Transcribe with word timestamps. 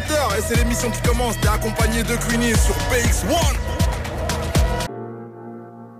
20h 0.00 0.38
et 0.38 0.40
c'est 0.40 0.56
l'émission 0.56 0.90
qui 0.90 1.00
commence. 1.02 1.38
T'es 1.40 1.48
accompagné 1.48 2.02
de 2.02 2.16
Queenie 2.16 2.54
sur 2.56 2.74
PX1. 2.90 3.56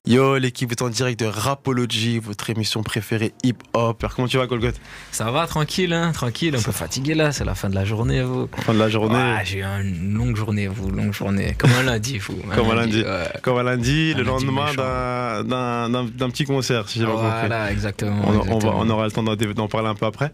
Yo, 0.06 0.38
l'équipe 0.38 0.72
est 0.72 0.82
en 0.82 0.88
direct 0.88 1.20
de 1.20 1.26
Rapology, 1.26 2.18
votre 2.18 2.48
émission 2.50 2.82
préférée 2.82 3.32
hip-hop. 3.44 4.04
Comment 4.16 4.26
tu 4.26 4.38
vas, 4.38 4.46
Golgot 4.46 4.70
Ça 5.12 5.30
va, 5.30 5.46
tranquille, 5.46 5.92
hein, 5.92 6.12
tranquille. 6.12 6.56
Un 6.56 6.62
peu 6.62 6.72
fatigué 6.72 7.14
là, 7.14 7.30
c'est 7.30 7.44
la 7.44 7.54
fin 7.54 7.68
de 7.68 7.74
la 7.74 7.84
journée, 7.84 8.22
vous. 8.22 8.48
Fin 8.64 8.72
de 8.74 8.78
la 8.78 8.88
journée 8.88 9.36
J'ai 9.44 9.58
eu 9.58 9.64
une 9.64 10.14
longue 10.14 10.34
journée, 10.34 10.66
vous, 10.66 10.90
longue 10.90 11.12
journée. 11.12 11.54
Comme 11.58 11.70
un 11.78 11.82
lundi, 11.82 12.18
vous. 12.18 12.38
Comme 12.54 12.70
un 12.70 12.76
lundi. 12.76 13.04
Comme 13.42 13.58
un 13.58 13.62
lundi, 13.62 14.14
le 14.14 14.22
lendemain 14.22 14.72
d'un 15.44 16.30
petit 16.30 16.44
concert, 16.44 16.88
si 16.88 16.98
j'ai 17.00 17.04
pas 17.04 17.12
compris. 17.12 17.28
Voilà, 17.40 17.70
exactement. 17.70 18.22
On, 18.48 18.64
on 18.64 18.90
aura 18.90 19.04
le 19.04 19.12
temps 19.12 19.22
d'en 19.22 19.68
parler 19.68 19.88
un 19.88 19.94
peu 19.94 20.06
après. 20.06 20.32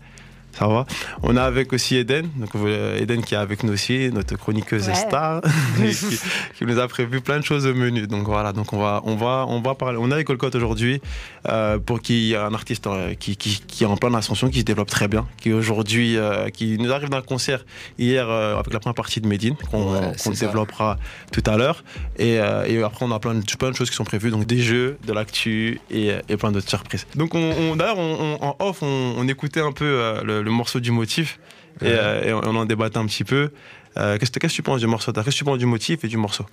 Ça 0.59 0.67
va. 0.69 0.87
On 1.23 1.37
a 1.37 1.43
avec 1.43 1.73
aussi 1.73 1.97
Eden, 1.97 2.29
donc 2.37 2.51
Eden 2.99 3.23
qui 3.23 3.35
est 3.35 3.39
avec 3.39 3.63
nous 3.63 3.73
aussi, 3.73 4.11
notre 4.13 4.37
chroniqueuse 4.37 4.91
star, 4.95 5.43
qui, 6.59 6.65
nous 6.65 6.79
a 6.79 6.89
prévu 6.89 7.21
plein 7.21 7.39
de 7.39 7.45
choses 7.45 7.67
au 7.67 7.75
menu. 7.75 8.07
Donc 8.07 8.27
voilà, 8.27 8.53
donc 8.53 8.73
on 8.73 8.79
va, 8.79 9.03
on 9.05 9.17
va, 9.17 9.45
on 9.49 9.61
va 9.61 9.75
parler. 9.75 9.99
On 10.01 10.11
est 10.11 10.15
avec 10.15 10.27
Colcotte 10.27 10.55
aujourd'hui 10.55 11.01
euh, 11.49 11.79
pour 11.79 12.01
qui 12.01 12.35
un 12.35 12.55
artiste 12.55 12.87
euh, 12.87 13.15
qui, 13.15 13.37
qui, 13.37 13.61
qui, 13.67 13.85
est 13.85 13.87
en 13.87 13.97
pleine 13.97 14.15
ascension, 14.15 14.49
qui 14.49 14.61
se 14.61 14.65
développe 14.65 14.89
très 14.89 15.09
bien, 15.09 15.27
qui 15.41 15.53
aujourd'hui, 15.53 16.17
euh, 16.17 16.49
qui 16.49 16.79
nous 16.79 16.93
arrive 16.93 17.11
d'un 17.11 17.23
concert 17.23 17.65
hier 17.99 18.29
avec 18.29 18.73
la 18.73 18.81
première 18.81 18.95
partie 18.95 19.21
de 19.21 19.29
Medine 19.29 19.57
qu'on 19.71 20.31
développera 20.31 20.99
tout 21.33 21.43
à 21.47 21.57
l'heure. 21.57 21.85
Et, 22.19 22.35
et, 22.35 22.83
après 22.83 23.05
on 23.05 23.11
a 23.13 23.19
plein 23.19 23.35
de, 23.35 23.45
plein 23.59 23.71
de 23.71 23.77
choses 23.77 23.91
qui 23.91 23.97
sont 23.97 24.05
prévues, 24.05 24.31
donc 24.31 24.47
des 24.47 24.59
jeux, 24.59 24.99
de 25.07 25.13
l'actu 25.13 25.81
et, 25.91 26.13
et, 26.29 26.37
plein 26.37 26.53
d'autres 26.53 26.69
surprises. 26.69 27.07
Donc 27.15 27.35
on, 27.35 27.77
d'ailleurs 27.77 27.99
en 27.99 28.57
off 28.59 28.83
on, 28.83 29.27
écoutait 29.29 29.61
un 29.61 29.73
peu 29.73 30.23
le 30.25 30.46
le 30.47 30.53
morceau 30.53 30.81
du 30.81 30.93
motif 30.93 31.39
et, 31.83 31.89
euh, 31.89 32.41
on 32.45 32.57
en 32.57 32.65
débattait 32.65 32.99
un 32.99 33.07
petit 33.07 33.25
peu. 33.25 33.51
Euh, 33.97 34.19
qu'est-ce 34.19 34.31
que 34.31 34.47
tu 34.47 34.63
penses 34.63 34.81
du 34.81 34.87
morceau 34.87 35.13
Qu'est-ce 35.13 35.27
que 35.27 35.31
tu 35.31 35.45
penses 35.45 35.59
du 35.59 35.67
motif 35.67 36.05
et 36.05 36.09
du 36.09 36.17
morceau? 36.17 36.47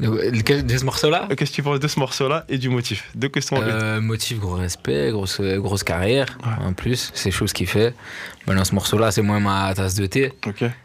De 0.00 0.78
ce 0.78 0.84
morceau-là? 0.84 1.28
Euh, 1.30 1.34
Qu'est-ce 1.34 1.50
que 1.50 1.56
tu 1.56 1.62
penses 1.62 1.78
de 1.78 1.86
ce 1.86 2.00
morceau-là 2.00 2.46
et 2.48 2.56
du 2.56 2.70
motif? 2.70 3.10
Deux 3.14 3.28
questions. 3.28 3.58
Euh, 3.60 4.00
motif, 4.00 4.38
gros 4.40 4.54
respect, 4.54 5.10
grosse, 5.10 5.40
grosse 5.40 5.84
carrière. 5.84 6.38
En 6.64 6.72
plus, 6.72 7.10
c'est 7.14 7.30
chose 7.30 7.52
qu'il 7.52 7.66
fait. 7.66 7.94
Maintenant, 8.46 8.64
ce 8.64 8.74
morceau-là, 8.74 9.10
c'est 9.10 9.22
moins 9.22 9.40
ma 9.40 9.74
tasse 9.74 9.96
de 9.96 10.06
thé. 10.06 10.32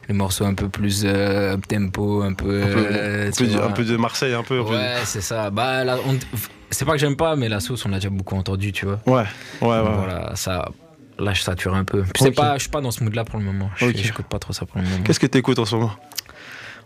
Les 0.10 0.14
morceaux 0.14 0.46
un 0.46 0.54
peu 0.54 0.68
plus 0.68 1.06
tempo, 1.70 2.24
un 2.24 2.34
peu. 2.34 2.62
Un 2.64 3.72
peu, 3.72 3.86
de 3.86 3.96
Marseille, 3.96 4.34
un 4.34 4.44
peu. 4.44 4.60
Ouais, 4.60 4.98
c'est 5.06 5.22
ça. 5.22 5.50
Bah, 5.50 5.84
c'est 6.72 6.84
pas 6.84 6.92
que 6.92 6.98
j'aime 6.98 7.16
pas, 7.16 7.38
mais 7.38 7.48
la 7.48 7.62
sauce, 7.62 7.86
on 7.86 7.90
l'a 7.90 7.98
déjà 7.98 8.10
beaucoup 8.10 8.36
entendu, 8.36 8.74
tu 8.74 8.86
vois. 8.86 9.00
Ouais, 9.06 9.24
ouais, 9.62 9.80
ouais. 9.80 9.96
Voilà, 9.96 10.36
ça 10.36 10.70
là 11.20 11.34
je 11.34 11.42
sature 11.42 11.76
un 11.76 11.84
peu. 11.84 12.02
Okay. 12.02 12.32
pas, 12.32 12.56
je 12.56 12.62
suis 12.62 12.70
pas 12.70 12.82
dans 12.82 12.92
ce 12.92 13.04
mood 13.04 13.14
là 13.14 13.24
pour 13.24 13.40
le 13.40 13.46
moment. 13.46 13.70
Je 13.76 13.88
n'écoute 13.88 14.28
pas 14.28 14.40
trop 14.40 14.54
ça 14.54 14.66
pour 14.66 14.80
le 14.80 14.84
moment. 14.84 15.04
Qu'est-ce 15.04 15.20
que 15.20 15.28
tu 15.28 15.38
écoutes 15.38 15.60
en 15.60 15.66
ce 15.66 15.76
moment? 15.76 15.92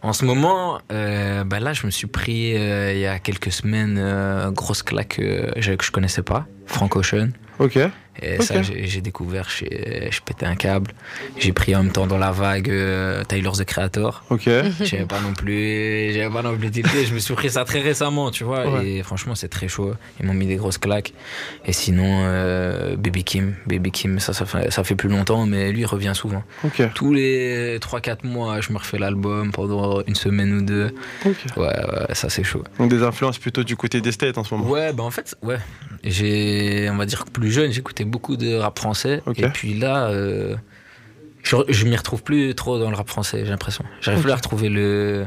En 0.02 0.14
ce 0.14 0.24
moment, 0.24 0.80
euh, 0.94 1.44
bah 1.44 1.60
là 1.60 1.74
je 1.74 1.86
me 1.86 1.92
suis 1.92 2.08
pris 2.08 2.56
euh, 2.56 2.94
il 2.94 3.00
y 3.00 3.06
a 3.06 3.20
quelques 3.20 3.52
semaines 3.52 3.98
euh, 4.00 4.50
grosse 4.50 4.82
claque 4.82 5.20
que 5.20 5.52
je 5.60 5.92
connaissais 5.92 6.22
pas, 6.22 6.48
Frank 6.70 6.96
Ocean. 6.96 7.30
Ok. 7.60 7.78
Et 8.22 8.42
ça, 8.42 8.62
j'ai 8.62 9.02
découvert, 9.02 9.50
je 9.50 10.22
pétais 10.26 10.46
un 10.46 10.56
câble. 10.56 10.92
J'ai 11.38 11.54
pris 11.54 11.76
en 11.76 11.84
même 11.84 11.92
temps 11.92 12.08
dans 12.08 12.18
la 12.18 12.32
vague 12.32 12.70
euh, 12.70 13.24
Tyler 13.24 13.52
the 13.58 13.64
Creator. 13.64 14.24
Ok. 14.30 14.44
J'avais 14.82 15.06
pas 15.06 15.22
non 15.22 15.34
plus, 15.34 16.12
j'avais 16.14 16.30
pas 16.30 16.42
non 16.42 16.58
plus 16.58 16.70
Je 16.74 17.14
me 17.14 17.20
suis 17.20 17.34
pris 17.34 17.50
ça 17.50 17.64
très 17.64 17.80
récemment, 17.80 18.32
tu 18.32 18.44
vois. 18.44 18.84
Et 18.84 19.04
franchement, 19.04 19.36
c'est 19.36 19.48
très 19.48 19.68
chaud. 19.68 19.94
Ils 20.20 20.26
m'ont 20.26 20.34
mis 20.34 20.48
des 20.48 20.58
grosses 20.58 20.78
claques. 20.78 21.14
Et 21.66 21.72
sinon, 21.72 22.22
euh, 22.24 22.96
Baby 22.98 23.24
Kim, 23.24 23.56
Baby 23.68 23.92
Kim, 23.92 24.20
ça, 24.20 24.34
ça 24.34 24.46
fait, 24.46 24.70
ça 24.72 24.84
fait 24.84 24.96
plus 24.96 25.10
longtemps, 25.10 25.46
mais 25.46 25.72
lui, 25.72 25.82
il 25.82 25.86
revient 25.86 26.14
souvent. 26.14 26.44
Ok. 26.66 26.82
Tous 26.94 27.14
les 27.14 27.80
3-4 27.80 28.26
mois, 28.26 28.60
je 28.60 28.74
me 28.74 28.78
refais 28.78 29.00
l'album 29.00 29.52
pendant 29.52 30.02
une 30.02 30.16
semaine 30.16 30.54
ou 30.54 30.62
deux. 30.62 30.94
Ok. 31.26 31.36
Ouais, 31.56 31.64
ouais, 31.68 32.14
ça 32.16 32.30
c'est 32.30 32.44
chaud. 32.44 32.64
Donc 32.80 32.90
des 32.90 33.04
influences 33.04 33.38
plutôt 33.38 33.64
du 33.64 33.78
côté 33.78 34.02
des 34.02 34.12
States 34.12 34.38
en 34.38 34.44
ce 34.44 34.54
moment. 34.54 34.70
Ouais, 34.70 34.92
bah 34.92 35.04
en 35.04 35.12
fait, 35.12 35.36
ouais. 35.42 35.60
J'ai, 36.04 36.59
on 36.92 36.96
va 36.98 37.06
dire 37.06 37.26
plus 37.26 37.52
jeune, 37.52 37.72
j'écoutais 37.72 38.06
beaucoup 38.06 38.38
de 38.38 38.56
rap 38.56 38.78
français. 38.78 39.22
Et 39.44 39.50
puis 39.50 39.74
là, 39.74 40.08
euh, 40.10 40.56
je, 41.44 41.56
je 41.70 41.86
m'y 41.86 41.96
retrouve 41.96 42.24
plus 42.24 42.54
trop 42.56 42.80
dans 42.80 42.90
le 42.90 42.96
rap 42.96 43.08
français, 43.10 43.42
j'ai 43.44 43.50
l'impression. 43.52 43.84
J'arrive 44.02 44.22
plus 44.24 44.32
à 44.32 44.36
retrouver 44.36 44.70
le, 44.70 45.26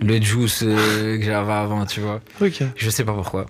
le 0.00 0.20
juice 0.20 0.62
euh, 0.66 1.18
que 1.18 1.24
j'avais 1.24 1.52
avant, 1.52 1.84
tu 1.86 2.00
vois. 2.00 2.20
Je 2.76 2.90
sais 2.90 3.04
pas 3.04 3.12
pourquoi. 3.14 3.46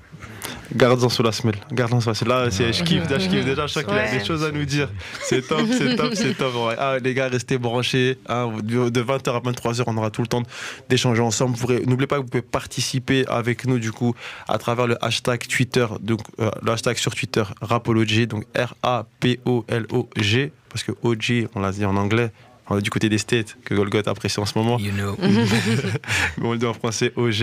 Garde-en 0.75 1.09
sous 1.09 1.23
la 1.23 1.33
semelle. 1.33 1.57
Garde-en 1.73 2.01
sous 2.01 2.09
la 2.09 2.15
semelle. 2.15 2.37
Là, 2.37 2.51
je 2.51 2.83
kiffe, 2.83 3.05
je 3.09 3.29
kiffe 3.29 3.45
déjà. 3.45 3.67
Je 3.67 3.81
qu'il 3.81 3.93
a 3.93 4.11
des 4.11 4.25
choses 4.25 4.45
à 4.45 4.51
nous 4.51 4.65
dire. 4.65 4.89
C'est 5.23 5.47
top, 5.47 5.63
c'est 5.71 5.97
top, 5.97 6.15
c'est 6.15 6.35
top. 6.37 6.53
Ah, 6.79 6.99
les 7.03 7.15
gars, 7.15 7.29
restez 7.29 7.59
branchés. 7.59 8.19
Hein. 8.29 8.53
de 8.63 9.03
20h 9.03 9.31
à 9.31 9.41
23h, 9.41 9.85
on 9.87 9.97
aura 9.97 10.11
tout 10.11 10.23
le 10.23 10.29
temps 10.29 10.43
d'échanger 10.89 11.23
ensemble. 11.23 11.57
N'oubliez 11.87 12.07
pas 12.07 12.17
que 12.17 12.23
vous 12.23 12.29
pouvez 12.29 12.43
participer 12.43 13.25
avec 13.27 13.67
nous, 13.67 13.79
du 13.79 13.93
coup, 13.93 14.15
à 14.49 14.59
travers 14.59 14.87
le 14.87 15.03
hashtag 15.05 15.47
Twitter. 15.47 15.87
Donc, 16.01 16.21
euh, 16.41 16.51
le 16.63 16.73
hashtag 16.73 16.97
sur 16.97 17.15
Twitter, 17.15 17.45
Rapology. 17.61 18.27
Donc, 18.27 18.45
R-A-P-O-L-O-G. 18.57 20.53
Parce 20.69 20.85
que 20.85 20.93
OG, 21.03 21.49
on 21.55 21.61
l'a 21.61 21.73
dit 21.73 21.85
en 21.85 21.97
anglais, 21.97 22.31
du 22.79 22.91
côté 22.91 23.09
des 23.09 23.19
States 23.19 23.57
que 23.65 23.75
Golgot 23.75 24.09
apprécie 24.09 24.39
en 24.39 24.47
ce 24.47 24.57
moment. 24.57 24.79
You 24.79 24.93
know. 24.93 25.17
Mais 26.39 26.47
on 26.47 26.53
le 26.53 26.59
dit 26.59 26.67
en 26.67 26.75
français 26.75 27.13
OG. 27.17 27.43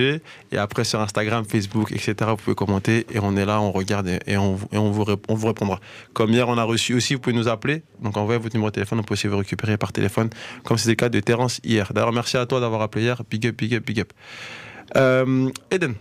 Et 0.52 0.58
après 0.58 0.84
sur 0.84 1.02
Instagram, 1.02 1.44
Facebook, 1.46 1.92
etc. 1.92 2.16
Vous 2.30 2.38
pouvez 2.38 2.56
commenter 2.56 3.06
et 3.12 3.20
on 3.20 3.36
est 3.36 3.46
là, 3.46 3.60
on 3.62 3.72
regarde 3.72 4.08
et 4.26 4.38
on, 4.38 4.58
on, 4.72 4.92
vous, 4.92 5.06
on 5.28 5.36
vous 5.36 5.48
répondra. 5.48 5.80
Comme 6.14 6.32
hier, 6.32 6.48
on 6.48 6.58
a 6.58 6.64
reçu 6.64 6.94
aussi, 6.94 7.16
vous 7.16 7.20
pouvez 7.20 7.36
nous 7.36 7.48
appeler. 7.48 7.84
Donc 8.02 8.16
envoyez 8.18 8.40
votre 8.40 8.56
numéro 8.56 8.70
de 8.70 8.76
téléphone, 8.76 9.00
on 9.00 9.04
peut 9.04 9.14
aussi 9.14 9.28
vous 9.28 9.38
récupérer 9.38 9.78
par 9.78 9.92
téléphone, 9.92 10.30
comme 10.64 10.78
c'était 10.78 10.92
le 10.92 10.96
cas 10.96 11.10
de 11.10 11.20
Terence 11.20 11.60
hier. 11.64 11.92
D'ailleurs, 11.94 12.14
merci 12.14 12.38
à 12.38 12.46
toi 12.46 12.60
d'avoir 12.60 12.82
appelé 12.82 13.06
hier. 13.06 13.22
Big 13.30 13.48
up, 13.48 13.56
big 13.58 13.76
up, 13.76 13.86
big 13.86 14.00
up. 14.00 14.14
Euh, 14.96 15.50
Eden. 15.72 15.96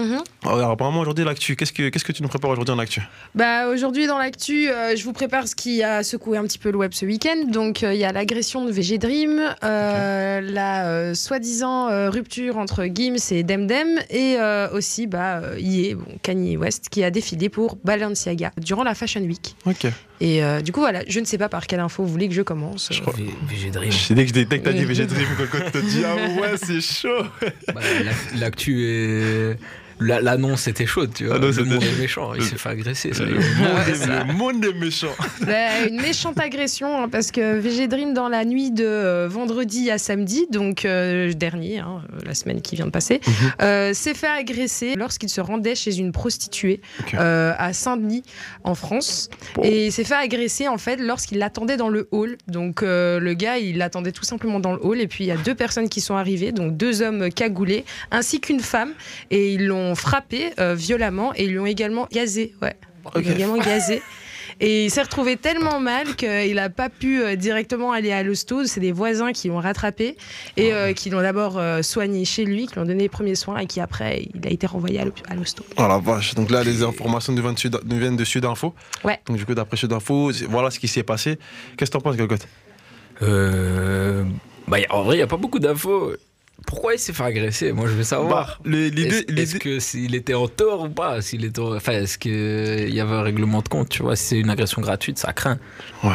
Mhm. 0.00 0.22
Alors, 0.46 0.70
apparemment, 0.70 1.00
aujourd'hui, 1.00 1.24
l'actu, 1.24 1.56
qu'est-ce 1.56 1.72
que, 1.72 1.88
qu'est-ce 1.90 2.04
que 2.04 2.12
tu 2.12 2.22
nous 2.22 2.28
prépares 2.28 2.50
aujourd'hui 2.50 2.74
en 2.74 2.78
actu? 2.78 3.02
Bah, 3.34 3.68
Aujourd'hui, 3.68 4.06
dans 4.06 4.18
l'actu, 4.18 4.68
euh, 4.68 4.96
je 4.96 5.04
vous 5.04 5.12
prépare 5.12 5.46
ce 5.46 5.54
qui 5.54 5.82
a 5.82 6.02
secoué 6.02 6.38
un 6.38 6.44
petit 6.44 6.58
peu 6.58 6.70
le 6.70 6.78
web 6.78 6.92
ce 6.92 7.04
week-end. 7.04 7.44
Donc, 7.48 7.82
euh, 7.82 7.92
il 7.92 8.00
y 8.00 8.04
a 8.04 8.12
l'agression 8.12 8.64
de 8.64 8.72
VG 8.72 8.98
Dream, 8.98 9.40
euh, 9.62 10.40
la 10.40 11.14
soi-disant 11.14 12.10
rupture 12.10 12.56
entre 12.58 12.84
Gims 12.86 13.16
et 13.30 13.42
Demdem, 13.42 13.98
et 14.10 14.36
aussi 14.72 15.06
bah, 15.06 15.42
Ye, 15.58 15.94
bon, 15.94 16.04
Kanye 16.22 16.56
West, 16.56 16.88
qui 16.90 17.04
a 17.04 17.10
défilé 17.10 17.48
pour 17.48 17.76
Balenciaga 17.84 18.52
durant 18.58 18.84
la 18.84 18.94
Fashion 18.94 19.20
Week. 19.20 19.54
Ok. 19.66 19.86
Et 20.22 20.42
du 20.62 20.72
coup, 20.72 20.80
voilà, 20.80 21.02
je 21.08 21.20
ne 21.20 21.24
sais 21.24 21.38
pas 21.38 21.48
par 21.48 21.66
quelle 21.66 21.80
info 21.80 22.02
vous 22.02 22.10
voulez 22.10 22.28
que 22.28 22.34
je 22.34 22.42
commence. 22.42 22.88
Je 22.90 23.00
crois... 23.00 23.14
VG 23.48 23.70
Dream. 23.70 23.92
Dès 24.10 24.26
que, 24.26 24.32
dès 24.32 24.44
que 24.44 24.64
t'as 24.64 24.72
dit 24.72 24.84
VG 24.84 25.06
Dream, 25.06 25.28
quand 25.50 25.58
t'as 25.72 25.80
dit 25.80 26.02
Ah 26.04 26.14
ouais, 26.40 26.56
c'est 26.56 26.80
chaud 26.80 27.24
bah, 27.74 27.80
L'actu 28.36 28.84
est 28.84 29.58
l'annonce 30.00 30.68
était 30.68 30.86
chaude, 30.86 31.12
tu 31.14 31.26
vois. 31.26 31.36
Ah 31.36 31.38
le 31.38 31.64
monde 31.64 31.82
est 31.82 32.00
méchant, 32.00 32.34
il 32.34 32.42
s'est 32.42 32.56
fait 32.56 32.68
agresser. 32.70 33.10
le, 33.10 34.32
monde 34.32 34.64
est 34.64 34.72
méchant. 34.72 35.14
Bah, 35.42 35.86
une 35.88 36.00
méchante 36.00 36.38
agression, 36.38 37.02
hein, 37.02 37.08
parce 37.08 37.30
que 37.30 37.58
VG 37.58 37.88
Dream, 37.88 38.14
dans 38.14 38.28
la 38.28 38.44
nuit 38.44 38.70
de 38.70 38.84
euh, 38.84 39.28
vendredi 39.28 39.90
à 39.90 39.98
samedi, 39.98 40.46
donc 40.50 40.84
euh, 40.84 41.32
dernier, 41.32 41.78
hein, 41.78 42.02
la 42.24 42.34
semaine 42.34 42.62
qui 42.62 42.76
vient 42.76 42.86
de 42.86 42.90
passer, 42.90 43.20
mhm. 43.26 43.32
euh, 43.62 43.94
s'est 43.94 44.14
fait 44.14 44.28
agresser 44.28 44.94
lorsqu'il 44.96 45.28
se 45.28 45.40
rendait 45.40 45.74
chez 45.74 45.98
une 45.98 46.12
prostituée 46.12 46.80
à 47.14 47.72
Saint-Denis, 47.72 48.22
en 48.64 48.74
France. 48.74 49.28
Et 49.62 49.86
il 49.86 49.92
s'est 49.92 50.04
fait 50.04 50.14
agresser, 50.14 50.68
en 50.68 50.78
fait, 50.78 50.96
lorsqu'il 50.96 51.38
l'attendait 51.38 51.76
dans 51.76 51.88
le 51.88 52.08
hall. 52.10 52.36
Donc 52.48 52.82
le 52.82 53.32
gars, 53.34 53.58
il 53.58 53.78
l'attendait 53.78 54.12
tout 54.12 54.24
simplement 54.24 54.60
dans 54.60 54.72
le 54.72 54.84
hall. 54.84 55.00
Et 55.00 55.06
puis 55.06 55.24
il 55.24 55.26
y 55.26 55.32
a 55.32 55.36
deux 55.36 55.54
personnes 55.54 55.88
qui 55.88 56.00
sont 56.00 56.14
arrivées, 56.14 56.52
donc 56.52 56.76
deux 56.76 57.02
hommes 57.02 57.30
cagoulés, 57.30 57.84
ainsi 58.10 58.40
qu'une 58.40 58.60
femme. 58.60 58.92
Et 59.30 59.54
ils 59.54 59.66
l'ont 59.66 59.89
frappé 59.94 60.52
euh, 60.58 60.74
violemment 60.74 61.32
et 61.34 61.44
ils 61.44 61.50
lui 61.50 61.58
ont 61.58 61.66
également 61.66 62.08
gazé. 62.10 62.54
Ouais, 62.62 62.76
également 63.16 63.56
gazé. 63.56 64.02
Et 64.62 64.84
il 64.84 64.90
s'est 64.90 65.00
retrouvé 65.00 65.38
tellement 65.38 65.80
mal 65.80 66.16
qu'il 66.16 66.54
n'a 66.56 66.68
pas 66.68 66.90
pu 66.90 67.22
euh, 67.22 67.34
directement 67.34 67.92
aller 67.92 68.12
à 68.12 68.22
l'hosto. 68.22 68.64
C'est 68.66 68.80
des 68.80 68.92
voisins 68.92 69.32
qui 69.32 69.48
l'ont 69.48 69.58
rattrapé 69.58 70.18
et 70.58 70.74
euh, 70.74 70.92
qui 70.92 71.08
l'ont 71.08 71.22
d'abord 71.22 71.58
soigné 71.82 72.26
chez 72.26 72.44
lui, 72.44 72.66
qui 72.66 72.74
lui 72.74 72.80
ont 72.80 72.84
donné 72.84 73.04
les 73.04 73.08
premiers 73.08 73.36
soins 73.36 73.58
et 73.58 73.66
qui 73.66 73.80
après, 73.80 74.28
il 74.34 74.46
a 74.46 74.50
été 74.50 74.66
renvoyé 74.66 75.00
à 75.00 75.34
l'hosto. 75.34 75.64
Oh 75.78 75.82
la 75.88 75.98
vache. 75.98 76.34
Donc 76.34 76.50
là, 76.50 76.62
les 76.62 76.82
informations 76.82 77.32
nous 77.32 77.98
viennent 77.98 78.16
de 78.16 78.24
Sud 78.24 78.44
Info. 78.44 78.74
Ouais. 79.02 79.18
Donc 79.26 79.38
du 79.38 79.46
coup, 79.46 79.54
d'après 79.54 79.78
Sud 79.78 79.92
Info, 79.92 80.30
voilà 80.48 80.70
ce 80.70 80.78
qui 80.78 80.88
s'est 80.88 81.04
passé. 81.04 81.38
Qu'est-ce 81.76 81.90
que 81.90 81.96
t'en 81.96 82.02
penses, 82.02 82.16
Golgot 82.16 82.36
bah, 84.68 84.78
En 84.90 85.02
vrai, 85.02 85.16
il 85.16 85.18
n'y 85.18 85.24
a 85.24 85.26
pas 85.26 85.38
beaucoup 85.38 85.58
d'infos. 85.58 86.12
Pourquoi 86.66 86.94
il 86.94 86.98
s'est 86.98 87.12
fait 87.12 87.24
agresser? 87.24 87.72
Moi, 87.72 87.86
je 87.86 87.94
veux 87.94 88.02
savoir. 88.02 88.60
Bah, 88.64 88.70
est-ce 88.72 89.56
que 89.56 89.78
s'il 89.78 90.14
était 90.14 90.34
en 90.34 90.48
tort 90.48 90.82
ou 90.84 90.88
pas? 90.88 91.20
S'il 91.20 91.44
est 91.44 91.58
enfin, 91.58 91.92
est-ce 91.92 92.18
qu'il 92.18 92.94
y 92.94 93.00
avait 93.00 93.14
un 93.14 93.22
règlement 93.22 93.62
de 93.62 93.68
compte 93.68 93.88
Tu 93.88 94.02
vois, 94.02 94.16
si 94.16 94.24
c'est 94.24 94.38
une 94.38 94.50
agression 94.50 94.80
gratuite, 94.82 95.18
ça 95.18 95.32
craint. 95.32 95.58
Ouais. 96.04 96.10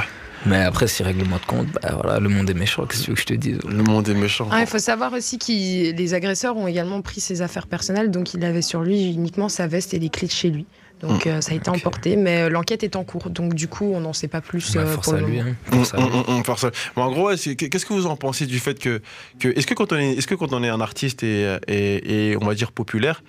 Mais 0.45 0.57
après, 0.61 0.87
si 0.87 1.01
règlement 1.01 1.37
de 1.37 1.45
compte, 1.45 1.67
bah 1.81 1.97
voilà, 2.01 2.19
le 2.19 2.29
monde 2.29 2.49
est 2.49 2.53
méchant. 2.53 2.85
Qu'est-ce 2.85 3.01
que 3.01 3.05
tu 3.05 3.11
veux 3.11 3.15
que 3.15 3.21
je 3.21 3.25
te 3.25 3.33
dise? 3.33 3.57
Le 3.67 3.81
monde 3.81 4.07
est 4.07 4.13
méchant. 4.13 4.47
Ah, 4.51 4.61
il 4.61 4.67
faut 4.67 4.77
savoir 4.77 5.11
aussi 5.13 5.39
que 5.39 5.91
les 5.91 6.13
agresseurs 6.13 6.55
ont 6.55 6.67
également 6.67 7.01
pris 7.01 7.19
ses 7.19 7.41
affaires 7.41 7.65
personnelles, 7.65 8.11
donc 8.11 8.33
il 8.35 8.45
avait 8.45 8.61
sur 8.61 8.83
lui 8.83 9.11
uniquement 9.11 9.49
sa 9.49 9.65
veste 9.65 9.93
et 9.95 9.99
les 9.99 10.09
clés 10.09 10.27
de 10.27 10.33
chez 10.33 10.49
lui. 10.51 10.65
Donc 11.07 11.25
mm. 11.25 11.41
ça 11.41 11.51
a 11.51 11.55
été 11.55 11.69
emporté, 11.69 12.15
mais 12.15 12.49
l'enquête 12.49 12.83
est 12.83 12.95
en 12.95 13.03
cours. 13.03 13.29
Donc 13.29 13.53
du 13.53 13.67
coup, 13.67 13.91
on 13.93 14.01
n'en 14.01 14.13
sait 14.13 14.27
pas 14.27 14.41
plus 14.41 14.73
bah, 14.73 14.83
pour 15.01 15.13
le 15.13 15.25
lui, 15.25 15.39
hein. 15.39 15.55
en 16.95 17.11
gros, 17.11 17.29
qu'est-ce 17.29 17.85
que 17.85 17.93
vous 17.93 18.05
en 18.05 18.15
pensez 18.15 18.45
du 18.45 18.59
fait 18.59 18.79
que, 18.79 19.01
que 19.39 19.49
est-ce 19.49 19.67
que 19.67 19.73
quand 19.73 19.91
on 19.91 19.97
est, 19.97 20.13
est-ce 20.13 20.27
que 20.27 20.35
quand 20.35 20.53
on 20.53 20.63
est 20.63 20.69
un 20.69 20.81
artiste 20.81 21.23
et, 21.23 21.57
et, 21.67 22.31
et 22.31 22.37
on 22.37 22.45
va 22.45 22.55
dire 22.55 22.71
populaire, 22.71 23.21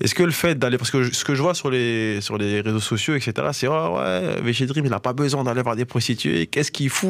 est-ce 0.00 0.14
que 0.14 0.22
le 0.22 0.30
fait 0.30 0.58
d'aller, 0.58 0.78
parce 0.78 0.90
que 0.90 1.12
ce 1.12 1.24
que 1.24 1.34
je 1.34 1.42
vois 1.42 1.54
sur 1.54 1.70
les, 1.70 2.20
sur 2.20 2.36
les 2.36 2.60
réseaux 2.60 2.80
sociaux, 2.80 3.14
etc., 3.14 3.48
c'est 3.52 3.66
oh, 3.66 3.96
ouais, 3.96 4.40
VG 4.42 4.66
Dream, 4.66 4.84
il 4.84 4.90
n'a 4.90 5.00
pas 5.00 5.12
besoin 5.12 5.44
d'aller 5.44 5.62
voir 5.62 5.76
des 5.76 5.84
prostituées, 5.84 6.46
qu'est-ce 6.46 6.70
qu'il 6.70 6.90
fout, 6.90 7.08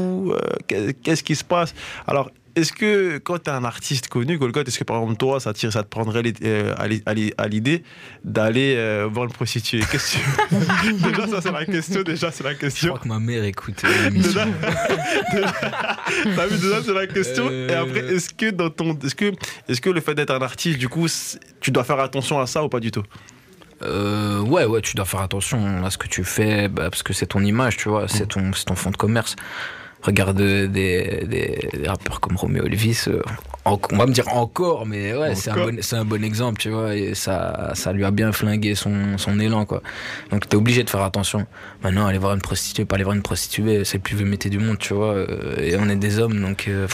euh, 0.71 0.93
qu'est-ce 1.03 1.23
qui 1.23 1.35
se 1.35 1.45
passe? 1.45 1.75
Alors, 2.07 2.31
est-ce 2.57 2.73
que 2.73 3.19
quand 3.19 3.39
tu 3.39 3.51
es 3.51 3.53
un 3.53 3.65
artiste 3.65 4.09
connu, 4.09 4.39
Golgoth, 4.39 4.67
est-ce 4.67 4.79
que 4.79 4.85
par 4.85 4.97
exemple 4.97 5.19
toi, 5.19 5.39
ça, 5.41 5.53
tire, 5.53 5.71
ça 5.71 5.83
te 5.83 5.89
prendrait 5.89 6.23
euh, 6.43 6.75
à 6.75 7.49
l'idée 7.49 7.83
d'aller 8.25 8.75
euh, 8.77 9.07
voir 9.13 9.27
une 9.27 9.33
prostituée? 9.33 9.81
Question. 9.81 10.21
déjà, 11.03 11.29
ça 11.29 11.43
c'est 11.43 11.53
la 11.53 11.67
question. 11.67 12.03
Déjà, 12.03 12.31
c'est 12.31 12.45
la 12.45 12.55
question. 12.55 12.87
Je 12.87 12.93
crois 12.93 13.03
que 13.03 13.09
ma 13.09 13.19
mère 13.19 13.45
écoute. 13.45 13.83
déjà, 14.11 14.47
déjà 16.25 16.83
c'est 16.83 16.95
la 16.95 17.07
question. 17.07 17.51
Et 17.51 17.75
après, 17.75 18.15
est-ce 18.15 18.33
que 18.33 18.51
dans 18.51 18.71
ton, 18.71 18.99
est-ce 19.05 19.15
que, 19.15 19.33
est-ce 19.69 19.83
que 19.83 19.91
le 19.91 20.01
fait 20.01 20.15
d'être 20.15 20.31
un 20.31 20.41
artiste, 20.41 20.79
du 20.79 20.89
coup, 20.89 21.07
tu 21.61 21.71
dois 21.71 21.85
faire 21.85 22.01
attention 22.01 22.41
à 22.41 22.47
ça 22.47 22.65
ou 22.65 22.71
pas 22.71 22.81
du 22.81 22.91
tout? 22.91 23.05
Euh, 23.83 24.41
ouais, 24.41 24.65
ouais, 24.65 24.81
tu 24.81 24.97
dois 24.97 25.05
faire 25.05 25.21
attention 25.21 25.85
à 25.85 25.91
ce 25.91 25.99
que 25.99 26.09
tu 26.09 26.25
fais, 26.25 26.69
bah, 26.69 26.89
parce 26.89 27.03
que 27.03 27.13
c'est 27.13 27.27
ton 27.27 27.41
image, 27.41 27.77
tu 27.77 27.91
vois, 27.91 28.09
c'est 28.09 28.25
mm. 28.25 28.29
ton, 28.29 28.51
ton 28.65 28.75
fond 28.75 28.91
de 28.91 28.97
commerce 28.97 29.37
regarde 30.03 30.41
des, 30.41 30.67
des, 30.69 31.69
rappeurs 31.87 32.21
comme 32.21 32.37
Romeo 32.37 32.65
Elvis, 32.65 33.05
euh, 33.09 33.23
on 33.65 33.97
va 33.97 34.07
me 34.07 34.13
dire 34.13 34.29
encore, 34.29 34.87
mais 34.87 35.17
ouais, 35.17 35.35
c'est 35.35 35.51
un, 35.51 35.57
bon, 35.57 35.79
un, 35.93 36.05
bon 36.05 36.25
exemple, 36.25 36.61
tu 36.61 36.71
vois, 36.71 36.95
et 36.95 37.15
ça, 37.15 37.73
ça 37.75 37.93
lui 37.93 38.05
a 38.05 38.11
bien 38.11 38.33
flingué 38.33 38.75
son, 38.75 39.19
son 39.19 39.41
élan, 39.41 39.65
quoi. 39.65 39.83
Donc 40.31 40.49
t'es 40.49 40.57
obligé 40.57 40.85
de 40.85 40.91
faire 40.91 41.03
attention. 41.03 41.47
Maintenant, 41.83 42.07
aller 42.07 42.19
voir 42.19 42.35
une 42.35 42.41
prostituée, 42.41 42.85
pas 42.85 42.95
aller 42.95 43.05
voir 43.05 43.17
une 43.17 43.23
prostituée, 43.23 43.85
c'est 43.85 43.99
le 43.99 44.03
plus 44.03 44.17
vieux 44.17 44.27
métier 44.27 44.51
du 44.51 44.59
monde, 44.59 44.79
tu 44.79 44.95
vois, 44.95 45.15
euh, 45.15 45.57
et 45.59 45.77
on 45.77 45.89
est 45.89 45.97
des 45.97 46.19
hommes, 46.19 46.41
donc. 46.41 46.69
Euh, 46.69 46.87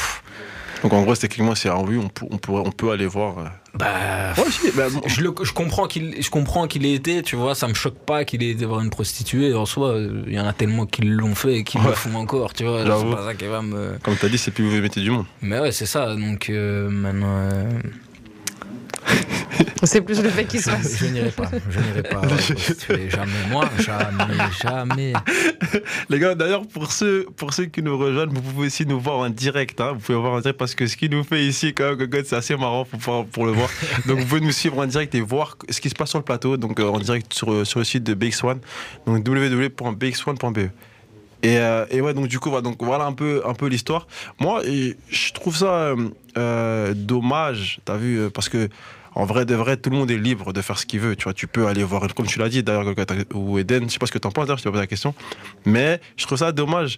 donc 0.82 0.92
en 0.92 1.02
gros, 1.02 1.14
techniquement, 1.14 1.52
vue, 1.84 1.98
on, 1.98 2.08
peut, 2.08 2.26
on, 2.30 2.38
pourrait, 2.38 2.62
on 2.66 2.72
peut 2.72 2.90
aller 2.90 3.06
voir. 3.06 3.52
Bah, 3.74 4.34
bah 4.76 4.88
je, 5.06 5.22
je, 5.42 5.52
comprends 5.52 5.86
qu'il, 5.86 6.22
je 6.22 6.28
comprends 6.28 6.66
qu'il 6.66 6.84
ait 6.84 6.92
été, 6.92 7.22
tu 7.22 7.36
vois, 7.36 7.54
ça 7.54 7.68
me 7.68 7.74
choque 7.74 7.98
pas 8.04 8.26
qu'il 8.26 8.42
ait 8.42 8.50
été 8.50 8.66
voir 8.66 8.80
une 8.82 8.90
prostituée. 8.90 9.54
En 9.54 9.64
soi, 9.64 9.96
il 10.26 10.32
y 10.32 10.38
en 10.38 10.46
a 10.46 10.52
tellement 10.52 10.84
qui 10.84 11.02
l'ont 11.02 11.34
fait 11.34 11.58
et 11.58 11.64
qui 11.64 11.78
le 11.78 11.92
font 11.92 12.14
encore, 12.16 12.52
tu 12.52 12.64
vois. 12.64 12.84
C'est 12.84 13.10
pas 13.10 13.24
ça 13.24 13.34
qui 13.34 13.46
va 13.46 13.62
me. 13.62 13.96
Comme 14.02 14.16
tu 14.16 14.26
as 14.26 14.28
dit, 14.28 14.36
c'est 14.36 14.50
le 14.50 14.54
plus 14.54 14.64
mauvais 14.64 14.80
métier 14.80 15.02
du 15.02 15.10
monde. 15.10 15.24
Mais 15.40 15.58
ouais, 15.58 15.72
c'est 15.72 15.86
ça. 15.86 16.14
Donc 16.14 16.50
euh, 16.50 16.90
maintenant. 16.90 17.34
Euh, 17.50 17.70
c'est 19.84 20.00
plus 20.00 20.22
le 20.22 20.28
fait 20.28 20.44
qu'il 20.44 20.60
soit. 20.60 20.78
Je, 20.82 21.06
n'irai 21.06 21.30
pas. 21.30 21.50
Je 21.70 21.80
n'irai 21.80 22.02
pas. 22.02 22.22
jamais 23.08 23.32
moi. 23.50 23.68
Jamais, 23.78 24.34
jamais. 24.62 25.12
Les 26.08 26.18
gars, 26.18 26.34
d'ailleurs, 26.34 26.66
pour 26.66 26.92
ceux, 26.92 27.26
pour 27.36 27.52
ceux 27.52 27.66
qui 27.66 27.82
nous 27.82 27.96
rejoignent, 27.98 28.32
vous 28.32 28.42
pouvez 28.42 28.66
aussi 28.66 28.86
nous 28.86 29.00
voir 29.00 29.18
en 29.18 29.30
direct. 29.30 29.80
Hein. 29.80 29.92
Vous 29.94 30.00
pouvez 30.00 30.18
voir 30.18 30.34
en 30.34 30.40
direct 30.40 30.58
parce 30.58 30.74
que 30.74 30.86
ce 30.86 30.96
qu'il 30.96 31.10
nous 31.10 31.24
fait 31.24 31.44
ici, 31.44 31.74
quand 31.74 31.96
même, 31.96 32.08
c'est 32.24 32.36
assez 32.36 32.56
marrant 32.56 32.84
pour, 32.84 33.26
pour 33.26 33.46
le 33.46 33.52
voir. 33.52 33.68
Donc, 34.06 34.18
vous 34.18 34.26
pouvez 34.26 34.40
nous 34.40 34.52
suivre 34.52 34.78
en 34.78 34.86
direct 34.86 35.14
et 35.14 35.20
voir 35.20 35.56
ce 35.68 35.80
qui 35.80 35.90
se 35.90 35.94
passe 35.94 36.10
sur 36.10 36.18
le 36.18 36.24
plateau. 36.24 36.56
Donc, 36.56 36.80
euh, 36.80 36.88
en 36.88 36.98
direct 36.98 37.32
sur, 37.32 37.66
sur 37.66 37.78
le 37.78 37.84
site 37.84 38.04
de 38.04 38.14
BX1. 38.14 38.58
Donc, 39.06 39.26
www.bx1.be. 39.26 40.70
Et, 41.42 41.58
euh, 41.58 41.86
et, 41.90 42.00
ouais, 42.00 42.14
donc 42.14 42.28
du 42.28 42.38
coup, 42.38 42.50
voilà, 42.50 42.62
donc, 42.62 42.76
voilà 42.80 43.04
un 43.04 43.12
peu, 43.12 43.42
un 43.44 43.54
peu 43.54 43.66
l'histoire. 43.66 44.06
Moi, 44.38 44.62
je 44.64 45.32
trouve 45.32 45.56
ça 45.56 45.72
euh, 45.72 46.08
euh 46.38 46.94
dommage, 46.94 47.80
t'as 47.84 47.96
vu, 47.96 48.30
parce 48.30 48.48
que 48.48 48.68
en 49.14 49.24
vrai 49.24 49.44
de 49.44 49.54
vrai, 49.54 49.76
tout 49.76 49.90
le 49.90 49.96
monde 49.96 50.10
est 50.10 50.18
libre 50.18 50.52
de 50.52 50.62
faire 50.62 50.78
ce 50.78 50.86
qu'il 50.86 51.00
veut. 51.00 51.16
Tu 51.16 51.24
vois, 51.24 51.34
tu 51.34 51.46
peux 51.46 51.66
aller 51.66 51.84
voir, 51.84 52.02
comme 52.14 52.26
tu 52.26 52.38
l'as 52.38 52.48
dit 52.48 52.62
d'ailleurs, 52.62 52.94
ou 53.34 53.58
Eden, 53.58 53.84
je 53.88 53.92
sais 53.92 53.98
pas 53.98 54.06
ce 54.06 54.12
que 54.12 54.18
tu 54.18 54.26
en 54.26 54.30
penses, 54.30 54.48
je 54.48 54.62
te 54.62 54.68
pose 54.68 54.80
la 54.80 54.86
question. 54.86 55.14
Mais 55.64 56.00
je 56.16 56.26
trouve 56.26 56.38
ça 56.38 56.52
dommage 56.52 56.96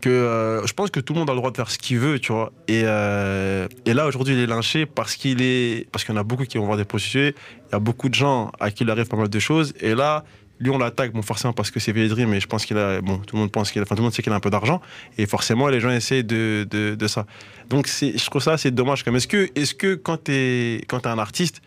que 0.00 0.08
euh, 0.10 0.66
je 0.66 0.72
pense 0.72 0.90
que 0.90 1.00
tout 1.00 1.14
le 1.14 1.20
monde 1.20 1.30
a 1.30 1.32
le 1.32 1.38
droit 1.38 1.50
de 1.50 1.56
faire 1.56 1.70
ce 1.70 1.78
qu'il 1.78 1.98
veut, 1.98 2.18
tu 2.18 2.32
vois. 2.32 2.52
Et, 2.68 2.82
euh, 2.84 3.66
et 3.84 3.94
là, 3.94 4.06
aujourd'hui, 4.06 4.34
il 4.34 4.40
est 4.40 4.46
lynché 4.46 4.86
parce 4.86 5.16
qu'il 5.16 5.42
est, 5.42 5.88
parce 5.90 6.04
qu'il 6.04 6.14
y 6.14 6.18
en 6.18 6.20
a 6.20 6.24
beaucoup 6.24 6.44
qui 6.44 6.58
vont 6.58 6.66
voir 6.66 6.76
des 6.76 6.84
prostituées. 6.84 7.34
Il 7.68 7.72
y 7.72 7.76
a 7.76 7.80
beaucoup 7.80 8.08
de 8.08 8.14
gens 8.14 8.52
à 8.60 8.70
qui 8.70 8.84
il 8.84 8.90
arrive 8.90 9.06
pas 9.06 9.16
mal 9.16 9.28
de 9.28 9.38
choses. 9.38 9.72
Et 9.80 9.94
là, 9.94 10.24
lui, 10.58 10.70
on 10.70 10.78
l'attaque, 10.78 11.12
bon, 11.12 11.22
forcément 11.22 11.52
parce 11.52 11.70
que 11.70 11.80
c'est 11.80 11.92
Védry, 11.92 12.26
mais 12.26 12.40
je 12.40 12.46
pense 12.46 12.64
qu'il 12.64 12.78
a, 12.78 13.00
bon, 13.00 13.18
tout 13.18 13.36
le 13.36 13.40
monde 13.40 13.52
pense 13.52 13.70
qu'il 13.70 13.80
a, 13.80 13.82
enfin, 13.82 13.94
tout 13.94 14.00
le 14.00 14.04
monde 14.04 14.14
sait 14.14 14.22
qu'il 14.22 14.32
a 14.32 14.36
un 14.36 14.40
peu 14.40 14.50
d'argent, 14.50 14.80
et 15.18 15.26
forcément, 15.26 15.68
les 15.68 15.80
gens 15.80 15.90
essaient 15.90 16.22
de, 16.22 16.66
de, 16.70 16.94
de 16.94 17.06
ça. 17.06 17.26
Donc, 17.68 17.86
c'est, 17.86 18.16
je 18.16 18.26
trouve 18.26 18.42
ça 18.42 18.52
assez 18.52 18.70
dommage. 18.70 19.04
Comme, 19.04 19.16
est-ce 19.16 19.28
que, 19.28 19.50
est-ce 19.54 19.74
que 19.74 19.94
quand 19.94 20.24
t'es, 20.24 20.82
quand 20.88 21.00
t'es 21.00 21.08
un 21.08 21.18
artiste, 21.18 21.60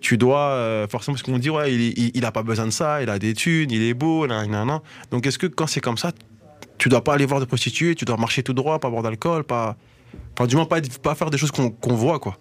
tu 0.00 0.16
dois 0.16 0.50
euh, 0.50 0.86
forcément 0.88 1.14
parce 1.14 1.22
qu'on 1.22 1.38
dit 1.38 1.50
ouais 1.50 1.74
il, 1.74 2.12
il, 2.14 2.24
a 2.24 2.32
pas 2.32 2.42
besoin 2.42 2.66
de 2.66 2.70
ça, 2.70 3.02
il 3.02 3.10
a 3.10 3.18
des 3.18 3.34
thunes, 3.34 3.70
il 3.70 3.82
est 3.82 3.94
beau, 3.94 4.26
nan, 4.26 4.48
nan, 4.50 4.66
nan. 4.66 4.80
Donc 5.10 5.26
est-ce 5.26 5.38
que 5.38 5.46
quand 5.46 5.66
c'est 5.66 5.80
comme 5.80 5.98
ça, 5.98 6.12
tu 6.78 6.88
dois 6.88 7.02
pas 7.02 7.14
aller 7.14 7.26
voir 7.26 7.40
des 7.40 7.46
prostituées, 7.46 7.94
tu 7.94 8.04
dois 8.04 8.16
marcher 8.16 8.42
tout 8.42 8.52
droit, 8.52 8.78
pas 8.78 8.90
boire 8.90 9.02
d'alcool, 9.02 9.44
pas, 9.44 9.76
enfin 10.34 10.46
du 10.46 10.56
moins 10.56 10.66
pas, 10.66 10.80
pas 11.02 11.14
faire 11.14 11.30
des 11.30 11.38
choses 11.38 11.50
qu'on, 11.50 11.72
voit 11.82 12.18
quoi. 12.18 12.36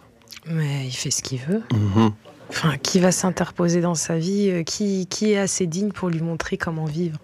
Mais 0.45 0.86
il 0.86 0.92
fait 0.92 1.12
ce 1.12 1.22
qu'il 1.24 1.39
veut. 1.39 1.63
Mm-hmm. 1.74 2.12
Enfin, 2.49 2.77
qui 2.77 2.99
va 2.99 3.11
s'interposer 3.11 3.81
dans 3.81 3.95
sa 3.95 4.17
vie 4.17 4.49
euh, 4.49 4.63
qui, 4.63 5.05
qui 5.07 5.33
est 5.33 5.38
assez 5.38 5.67
digne 5.67 5.91
pour 5.91 6.09
lui 6.09 6.21
montrer 6.21 6.57
comment 6.57 6.85
vivre 6.85 7.19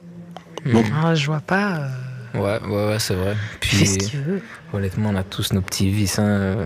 bon. 0.66 0.84
Ah, 1.04 1.16
Je 1.16 1.26
vois 1.26 1.40
pas. 1.40 1.90
Euh, 2.36 2.40
ouais, 2.40 2.60
ouais, 2.68 2.88
ouais, 2.88 3.00
c'est 3.00 3.16
vrai. 3.16 3.36
Puis, 3.60 3.86
ce 3.86 3.98
qu'il 3.98 4.22
veut. 4.22 4.42
Honnêtement, 4.74 5.10
on 5.10 5.16
a 5.16 5.24
tous 5.24 5.54
nos 5.54 5.62
petits 5.62 5.90
vices. 5.90 6.20
Hein. 6.20 6.28
Euh, 6.28 6.66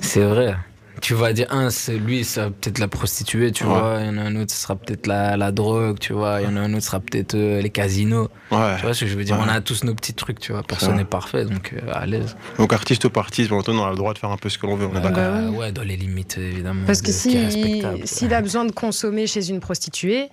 c'est 0.00 0.24
vrai 0.24 0.56
tu 1.02 1.14
vas 1.14 1.32
dire 1.34 1.48
un 1.50 1.68
c'est 1.68 1.98
lui 1.98 2.24
ça 2.24 2.46
peut-être 2.46 2.78
la 2.78 2.88
prostituée 2.88 3.52
tu 3.52 3.64
vois. 3.64 3.98
Il 4.00 4.06
y 4.06 4.08
en 4.08 4.16
a 4.18 4.22
un 4.22 4.36
autre 4.36 4.52
ce 4.52 4.62
sera 4.62 4.76
peut-être 4.76 5.06
la, 5.06 5.36
la, 5.36 5.52
drogue 5.52 5.98
tu 5.98 6.14
vois. 6.14 6.40
Il 6.40 6.44
y 6.44 6.46
en 6.46 6.56
a 6.56 6.60
un 6.60 6.72
autre 6.72 6.82
ce 6.82 6.86
sera 6.86 7.00
peut-être 7.00 7.36
les 7.36 7.70
casinos. 7.70 8.30
Ouais. 8.50 8.76
tu 8.76 8.82
vois 8.82 8.94
ce 8.94 9.04
que 9.04 9.10
je 9.10 9.18
veux 9.18 9.24
dire? 9.24 9.36
On 9.38 9.48
a 9.48 9.60
tous 9.60 9.84
nos 9.84 9.94
petits 9.94 10.14
trucs 10.14 10.38
tu 10.38 10.52
vois. 10.52 10.62
Personne 10.62 10.96
n'est 10.96 11.04
parfait 11.04 11.44
donc 11.44 11.74
à 11.92 12.06
l'aise. 12.06 12.36
Donc 12.58 12.72
artiste 12.72 13.04
ou 13.04 13.10
partie 13.10 13.48
on 13.50 13.84
a 13.84 13.90
le 13.90 13.96
droit 13.96 14.14
de 14.14 14.18
faire 14.18 14.30
un 14.30 14.36
peu 14.36 14.48
ce 14.48 14.58
que 14.58 14.66
l'on 14.66 14.76
veut 14.76 14.86
on 14.86 14.96
est 14.96 15.10
bah, 15.10 15.50
ouais 15.50 15.72
dans 15.72 15.82
les 15.82 15.96
limites 15.96 16.38
évidemment 16.38 16.82
parce 16.86 17.02
que 17.02 17.12
si 17.12 17.82
s'il 18.04 18.32
a 18.32 18.40
besoin 18.40 18.64
de 18.64 18.72
consommer 18.72 19.26
chez 19.26 19.50
une 19.50 19.60
prostituée 19.60 20.28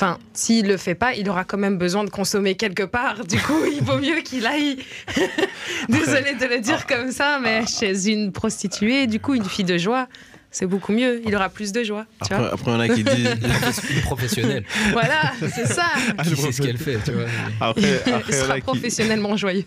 Enfin, 0.00 0.16
s'il 0.32 0.68
le 0.68 0.76
fait 0.76 0.94
pas, 0.94 1.14
il 1.14 1.28
aura 1.28 1.42
quand 1.42 1.58
même 1.58 1.76
besoin 1.76 2.04
de 2.04 2.10
consommer 2.10 2.54
quelque 2.54 2.84
part. 2.84 3.24
Du 3.24 3.36
coup, 3.36 3.64
il 3.66 3.82
vaut 3.82 3.98
mieux 3.98 4.20
qu'il 4.20 4.46
aille. 4.46 4.78
Désolé 5.88 6.34
de 6.34 6.46
le 6.46 6.60
dire 6.60 6.86
comme 6.86 7.10
ça, 7.10 7.40
mais 7.42 7.66
chez 7.66 8.08
une 8.08 8.30
prostituée, 8.30 9.08
du 9.08 9.18
coup, 9.18 9.34
une 9.34 9.44
fille 9.44 9.64
de 9.64 9.76
joie, 9.76 10.06
c'est 10.50 10.66
beaucoup 10.66 10.92
mieux. 10.92 11.20
Il 11.26 11.34
aura 11.34 11.48
plus 11.48 11.72
de 11.72 11.84
joie. 11.84 12.06
Après, 12.20 12.36
après 12.36 12.70
on 12.70 12.80
a 12.80 12.88
qui 12.88 13.04
disent 13.04 13.36
professionnel. 14.02 14.64
Voilà, 14.92 15.32
c'est 15.40 15.66
ça. 15.66 15.86
Ah, 16.16 16.24
c'est 16.24 16.52
ce 16.52 16.62
qu'elle 16.62 16.78
fait, 16.78 16.98
tu 17.04 17.12
vois. 17.12 17.24
Après, 17.60 18.02
après, 18.06 18.22
il 18.28 18.34
sera 18.34 18.56
professionnellement 18.58 19.36
joyeux. 19.36 19.64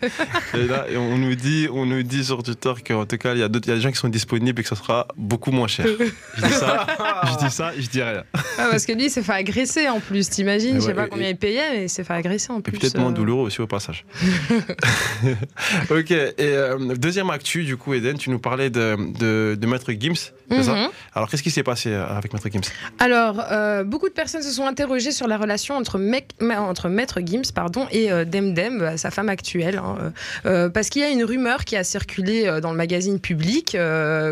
Et 0.53 0.65
là, 0.67 0.85
on 0.95 1.17
nous 1.17 1.35
dit, 1.35 1.67
on 1.71 1.85
nous 1.85 2.03
dit 2.03 2.23
sur 2.25 2.41
Twitter 2.41 2.73
qu'en 2.85 3.05
tout 3.05 3.17
cas, 3.17 3.33
il 3.33 3.39
y 3.39 3.43
a 3.43 3.47
d'autres, 3.47 3.67
il 3.67 3.71
y 3.71 3.73
a 3.73 3.75
des 3.75 3.81
gens 3.81 3.91
qui 3.91 3.97
sont 3.97 4.09
disponibles 4.09 4.59
et 4.59 4.63
que 4.63 4.69
ça 4.69 4.75
sera 4.75 5.07
beaucoup 5.15 5.51
moins 5.51 5.67
cher. 5.67 5.85
Je 6.35 6.45
dis 6.45 6.53
ça, 6.53 6.87
je 7.25 7.45
dis 7.45 7.51
ça, 7.51 7.71
je 7.77 7.87
dis 7.87 8.01
rien. 8.01 8.23
Ah, 8.33 8.67
parce 8.71 8.85
que 8.85 8.93
lui, 8.93 9.05
il 9.05 9.09
s'est 9.09 9.21
fait 9.21 9.33
agresser 9.33 9.89
en 9.89 9.99
plus. 9.99 10.29
T'imagines, 10.29 10.75
je 10.75 10.81
sais 10.81 10.93
pas 10.93 11.07
combien 11.07 11.29
il 11.29 11.37
payait, 11.37 11.71
mais 11.73 11.83
il 11.85 11.89
s'est 11.89 12.03
fait 12.03 12.13
agresser 12.13 12.51
en 12.51 12.61
plus. 12.61 12.77
Peut-être 12.77 12.97
moins 12.97 13.11
euh. 13.11 13.13
douloureux 13.13 13.45
aussi 13.45 13.61
au 13.61 13.67
passage. 13.67 14.05
ok. 15.89 16.11
Et 16.11 16.33
euh, 16.39 16.95
deuxième 16.95 17.29
actu, 17.29 17.63
du 17.63 17.77
coup, 17.77 17.93
Eden, 17.93 18.17
tu 18.17 18.29
nous 18.29 18.39
parlais 18.39 18.69
de, 18.69 18.97
de, 19.19 19.55
de 19.59 19.67
Maître 19.67 19.91
Gims. 19.91 20.31
Mhm. 20.75 20.89
Alors, 21.13 21.29
qu'est-ce 21.29 21.43
qui 21.43 21.51
s'est 21.51 21.63
passé 21.63 21.89
euh, 21.91 22.05
avec 22.07 22.33
Maître 22.33 22.47
Gims? 22.49 22.61
Alors, 22.99 23.43
euh, 23.51 23.83
beaucoup 23.83 24.07
de 24.07 24.13
personnes 24.13 24.41
se 24.41 24.51
sont 24.51 24.65
interrogées 24.65 25.11
sur 25.11 25.27
la 25.27 25.37
relation 25.37 25.75
entre, 25.75 25.99
entre 26.57 26.89
Maître 26.89 27.19
Gims 27.23 27.51
pardon, 27.53 27.87
et 27.91 28.11
euh, 28.11 28.25
Demdem, 28.25 28.97
sa 28.97 29.11
femme 29.11 29.29
actuelle. 29.29 29.79
Hein, 29.79 30.69
parce 30.73 30.89
qu'il 30.89 31.01
y 31.01 31.05
a 31.05 31.09
une 31.09 31.23
rumeur 31.23 31.65
qui 31.65 31.75
a 31.75 31.83
circulé 31.83 32.59
dans 32.61 32.71
le 32.71 32.77
magazine 32.77 33.19
public, 33.19 33.77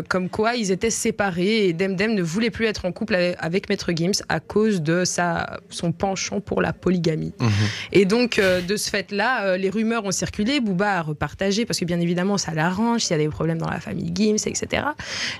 comme 0.08 0.28
quoi 0.28 0.54
ils 0.54 0.70
étaient 0.70 0.90
séparés 0.90 1.68
et 1.68 1.72
Demdem 1.72 2.14
ne 2.14 2.22
voulait 2.22 2.50
plus 2.50 2.66
être 2.66 2.84
en 2.84 2.92
couple 2.92 3.34
avec, 3.38 3.68
Maître 3.68 3.92
Gims 3.94 4.22
à 4.28 4.40
cause 4.40 4.82
de 4.82 5.04
sa, 5.04 5.60
son 5.68 5.92
penchant 5.92 6.40
pour 6.40 6.62
la 6.62 6.72
polygamie. 6.72 7.34
Mhm. 7.38 7.50
Et 7.92 8.04
donc, 8.04 8.40
de 8.40 8.76
ce 8.76 8.90
fait-là, 8.90 9.56
les 9.56 9.70
rumeurs 9.70 10.04
ont 10.04 10.10
circulé. 10.10 10.60
Booba 10.60 10.98
a 10.98 11.02
repartagé, 11.02 11.64
parce 11.64 11.78
que 11.78 11.84
bien 11.84 12.00
évidemment, 12.00 12.38
ça 12.38 12.52
l'arrange 12.54 13.02
s'il 13.02 13.16
y 13.16 13.20
a 13.20 13.22
des 13.22 13.28
problèmes 13.28 13.58
dans 13.58 13.70
la 13.70 13.80
famille 13.80 14.12
Gims, 14.14 14.46
etc. 14.46 14.84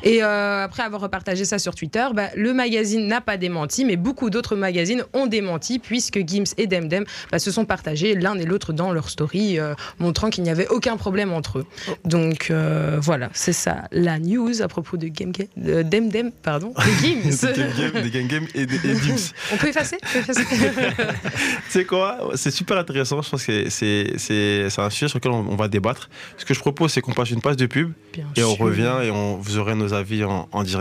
Et 0.03 0.23
après 0.23 0.83
avoir 0.91 1.03
repartagé 1.03 1.45
ça 1.45 1.59
sur 1.59 1.75
Twitter, 1.75 2.05
bah, 2.15 2.29
le 2.37 2.53
magazine 2.53 3.07
n'a 3.07 3.21
pas 3.21 3.37
démenti, 3.37 3.85
mais 3.85 3.97
beaucoup 3.97 4.29
d'autres 4.29 4.57
magazines 4.57 5.05
ont 5.13 5.27
démenti, 5.27 5.79
puisque 5.79 6.21
Gims 6.27 6.53
et 6.59 6.67
Demdem 6.67 7.05
bah, 7.31 7.39
se 7.39 7.51
sont 7.51 7.65
partagés 7.65 8.15
l'un 8.15 8.37
et 8.39 8.45
l'autre 8.45 8.73
dans 8.73 8.93
leur 8.93 9.09
story, 9.09 9.59
euh, 9.59 9.75
montrant 9.99 10.31
qu'il 10.31 10.43
n'y 10.43 10.51
avait 10.51 10.67
aucun 10.69 10.97
problème 10.97 11.33
entre 11.33 11.61
eux. 11.61 11.67
Donc 12.05 12.49
euh, 12.51 12.99
voilà, 13.01 13.31
c'est 13.33 13.53
ça 13.53 13.85
la 13.93 14.19
news 14.19 14.63
à 14.63 14.69
propos 14.69 14.97
de, 14.97 15.07
Game 15.07 15.33
de 15.57 15.83
Demdem, 15.83 16.33
pardon, 16.43 16.75
de 16.77 16.83
Gims. 17.03 17.47
de 17.47 18.09
Game 18.09 18.27
Game 18.27 18.47
et, 18.55 18.67
de, 18.67 18.77
Gims. 18.95 19.33
On 19.53 19.57
peut 19.57 19.69
effacer, 19.69 19.99
C'est 21.69 21.85
quoi 21.87 22.33
C'est 22.35 22.51
super 22.51 22.79
intéressant. 22.79 23.23
Je 23.23 23.31
pense 23.31 23.45
que 23.45 23.69
c'est 23.71 24.69
un 24.77 24.91
sujet 24.91 25.09
sur 25.09 25.19
lequel 25.19 25.33
on, 25.33 25.57
va 25.57 25.69
débattre. 25.69 26.11
Ce 26.37 26.45
que 26.45 26.55
je 26.55 26.61
propose, 26.61 26.93
c'est 26.93 27.01
qu'on 27.01 27.13
passe 27.13 27.31
une 27.31 27.41
page 27.41 27.57
de 27.57 27.67
pub 27.67 27.93
et 28.37 28.43
on 28.43 28.55
revient 28.55 28.97
et 29.05 29.11
on, 29.11 29.37
vous 29.37 29.59
aurez 29.59 29.75
nos 29.75 29.95
avis 29.95 30.25
en, 30.25 30.49
en 30.51 30.63
direct. 30.65 30.80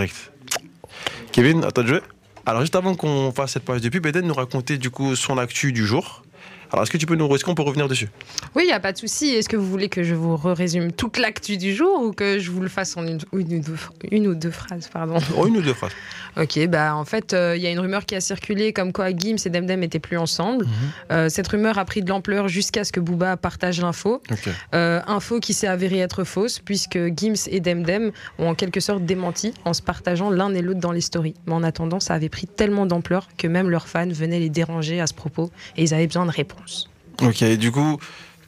Kevin, 1.32 1.64
à 1.64 1.72
toi 1.72 1.84
de 1.84 1.90
jouer 1.90 2.02
Alors, 2.46 2.62
juste 2.62 2.76
avant 2.76 2.96
qu'on 2.96 3.32
fasse 3.32 3.54
cette 3.54 3.64
page 3.64 3.82
de 3.82 3.90
pub, 3.90 4.06
Eden 4.06 4.26
nous 4.28 4.34
raconter 4.34 4.78
du 4.78 4.90
coup 4.90 5.16
son 5.16 5.38
actu 5.38 5.72
du 5.72 5.86
jour. 5.86 6.24
Alors, 6.72 6.84
est-ce 6.84 6.92
que 6.92 6.98
tu 6.98 7.08
peux 7.08 7.16
nous, 7.16 7.28
qu'on 7.28 7.56
peut 7.56 7.64
revenir 7.64 7.88
dessus? 7.88 8.10
Oui, 8.56 8.64
il 8.64 8.68
n'y 8.68 8.74
a 8.74 8.80
pas 8.80 8.92
de 8.92 8.98
souci. 8.98 9.30
Est-ce 9.30 9.50
que 9.50 9.58
vous 9.58 9.68
voulez 9.68 9.90
que 9.90 10.04
je 10.04 10.14
vous 10.14 10.36
résume 10.38 10.92
toute 10.92 11.18
l'actu 11.18 11.58
du 11.58 11.74
jour 11.74 12.04
ou 12.04 12.12
que 12.12 12.38
je 12.38 12.52
vous 12.52 12.62
le 12.62 12.68
fasse 12.68 12.96
en 12.96 13.08
une, 13.08 13.20
ou 13.32 14.36
deux, 14.36 14.52
phrases, 14.52 14.88
pardon? 14.88 15.18
Oh, 15.36 15.48
Une 15.48 15.58
ou 15.58 15.62
deux 15.62 15.74
phrases. 15.74 15.94
Ok, 16.40 16.68
bah 16.68 16.96
en 16.96 17.04
fait, 17.04 17.34
euh, 17.34 17.58
il 17.58 17.62
y 17.62 17.68
a 17.68 17.70
une 17.70 17.80
rumeur 17.80 18.06
qui 18.06 18.16
a 18.16 18.22
circulé 18.22 18.72
comme 18.72 18.94
quoi 18.94 19.10
Gims 19.16 19.38
et 19.46 19.50
Demdem 19.50 19.82
n'étaient 19.82 20.00
plus 20.00 20.18
ensemble. 20.18 20.66
Mhm. 20.66 20.72
Euh, 21.12 21.30
cette 21.30 21.48
rumeur 21.48 21.78
a 21.78 21.86
pris 21.86 22.02
de 22.02 22.10
l'ampleur 22.10 22.48
jusqu'à 22.48 22.86
ce 22.86 22.92
que 22.92 23.00
Booba 23.00 23.36
partage 23.36 23.82
l'info. 23.82 24.22
Euh, 24.74 25.02
info 25.08 25.40
qui 25.40 25.54
s'est 25.54 25.68
avérée 25.68 26.00
être 26.00 26.24
fausse 26.24 26.60
puisque 26.60 26.98
Gims 27.18 27.48
et 27.48 27.60
Demdem 27.60 28.12
ont 28.38 28.48
en 28.48 28.56
quelque 28.56 28.80
sorte 28.80 29.04
démenti 29.04 29.54
en 29.66 29.74
se 29.74 29.82
partageant 29.82 30.30
l'un 30.30 30.54
et 30.54 30.62
l'autre 30.62 30.80
dans 30.80 30.94
les 30.94 31.02
stories. 31.02 31.36
Mais 31.46 31.54
en 31.54 31.64
attendant, 31.64 32.00
ça 32.00 32.14
avait 32.14 32.30
pris 32.30 32.48
tellement 32.48 32.86
d'ampleur 32.86 33.28
que 33.38 33.48
même 33.48 33.70
leurs 33.70 33.88
fans 33.88 34.08
venaient 34.08 34.40
les 34.40 34.50
déranger 34.50 35.02
à 35.02 35.08
ce 35.08 35.14
propos 35.14 35.52
et 35.76 35.84
ils 35.84 35.94
avaient 35.94 36.08
besoin 36.08 36.26
de 36.26 36.32
réponses. 36.32 36.90
Ok, 37.22 37.44
du 37.58 37.72
coup, 37.72 38.00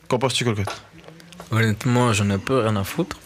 qu'en 0.07 0.17
penses-tu, 0.17 0.45
Colcotte 0.45 0.81
Honnêtement, 1.51 2.13
j'en 2.13 2.29
ai 2.29 2.37
peu 2.37 2.59
rien 2.59 2.75
à 2.77 2.83
foutre. 2.83 3.17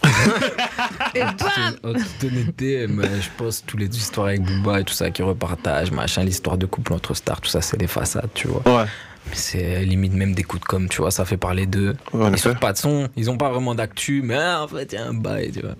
et 1.14 1.22
En 1.22 1.32
toute 1.32 2.24
honnêteté, 2.24 2.86
je 2.88 3.28
pense 3.36 3.64
toutes 3.64 3.80
les 3.80 3.96
histoires 3.96 4.28
avec 4.28 4.42
Booba 4.42 4.80
et 4.80 4.84
tout 4.84 4.94
ça 4.94 5.10
qui 5.10 5.22
repartage, 5.22 5.92
machin, 5.92 6.24
l'histoire 6.24 6.58
de 6.58 6.66
couple 6.66 6.92
entre 6.92 7.14
stars, 7.14 7.40
tout 7.40 7.50
ça, 7.50 7.60
c'est 7.60 7.76
des 7.76 7.86
façades, 7.86 8.30
tu 8.34 8.48
vois. 8.48 8.62
Ouais 8.66 8.86
c'est 9.32 9.84
limite 9.84 10.14
même 10.14 10.34
des 10.34 10.42
coups 10.42 10.62
de 10.62 10.66
com, 10.66 10.88
tu 10.88 11.00
vois, 11.00 11.10
ça 11.10 11.24
fait 11.24 11.36
parler 11.36 11.66
d'eux. 11.66 11.94
ils 12.14 12.38
sortent 12.38 12.60
pas 12.60 12.72
de 12.72 12.78
son, 12.78 13.08
ils 13.16 13.30
ont 13.30 13.36
pas 13.36 13.50
vraiment 13.50 13.74
d'actu, 13.74 14.22
mais 14.22 14.38
en 14.38 14.68
fait, 14.68 14.92
il 14.92 14.96
y 14.96 14.98
a 14.98 15.06
un 15.06 15.14
bail, 15.14 15.52
tu 15.52 15.60
vois. 15.60 15.74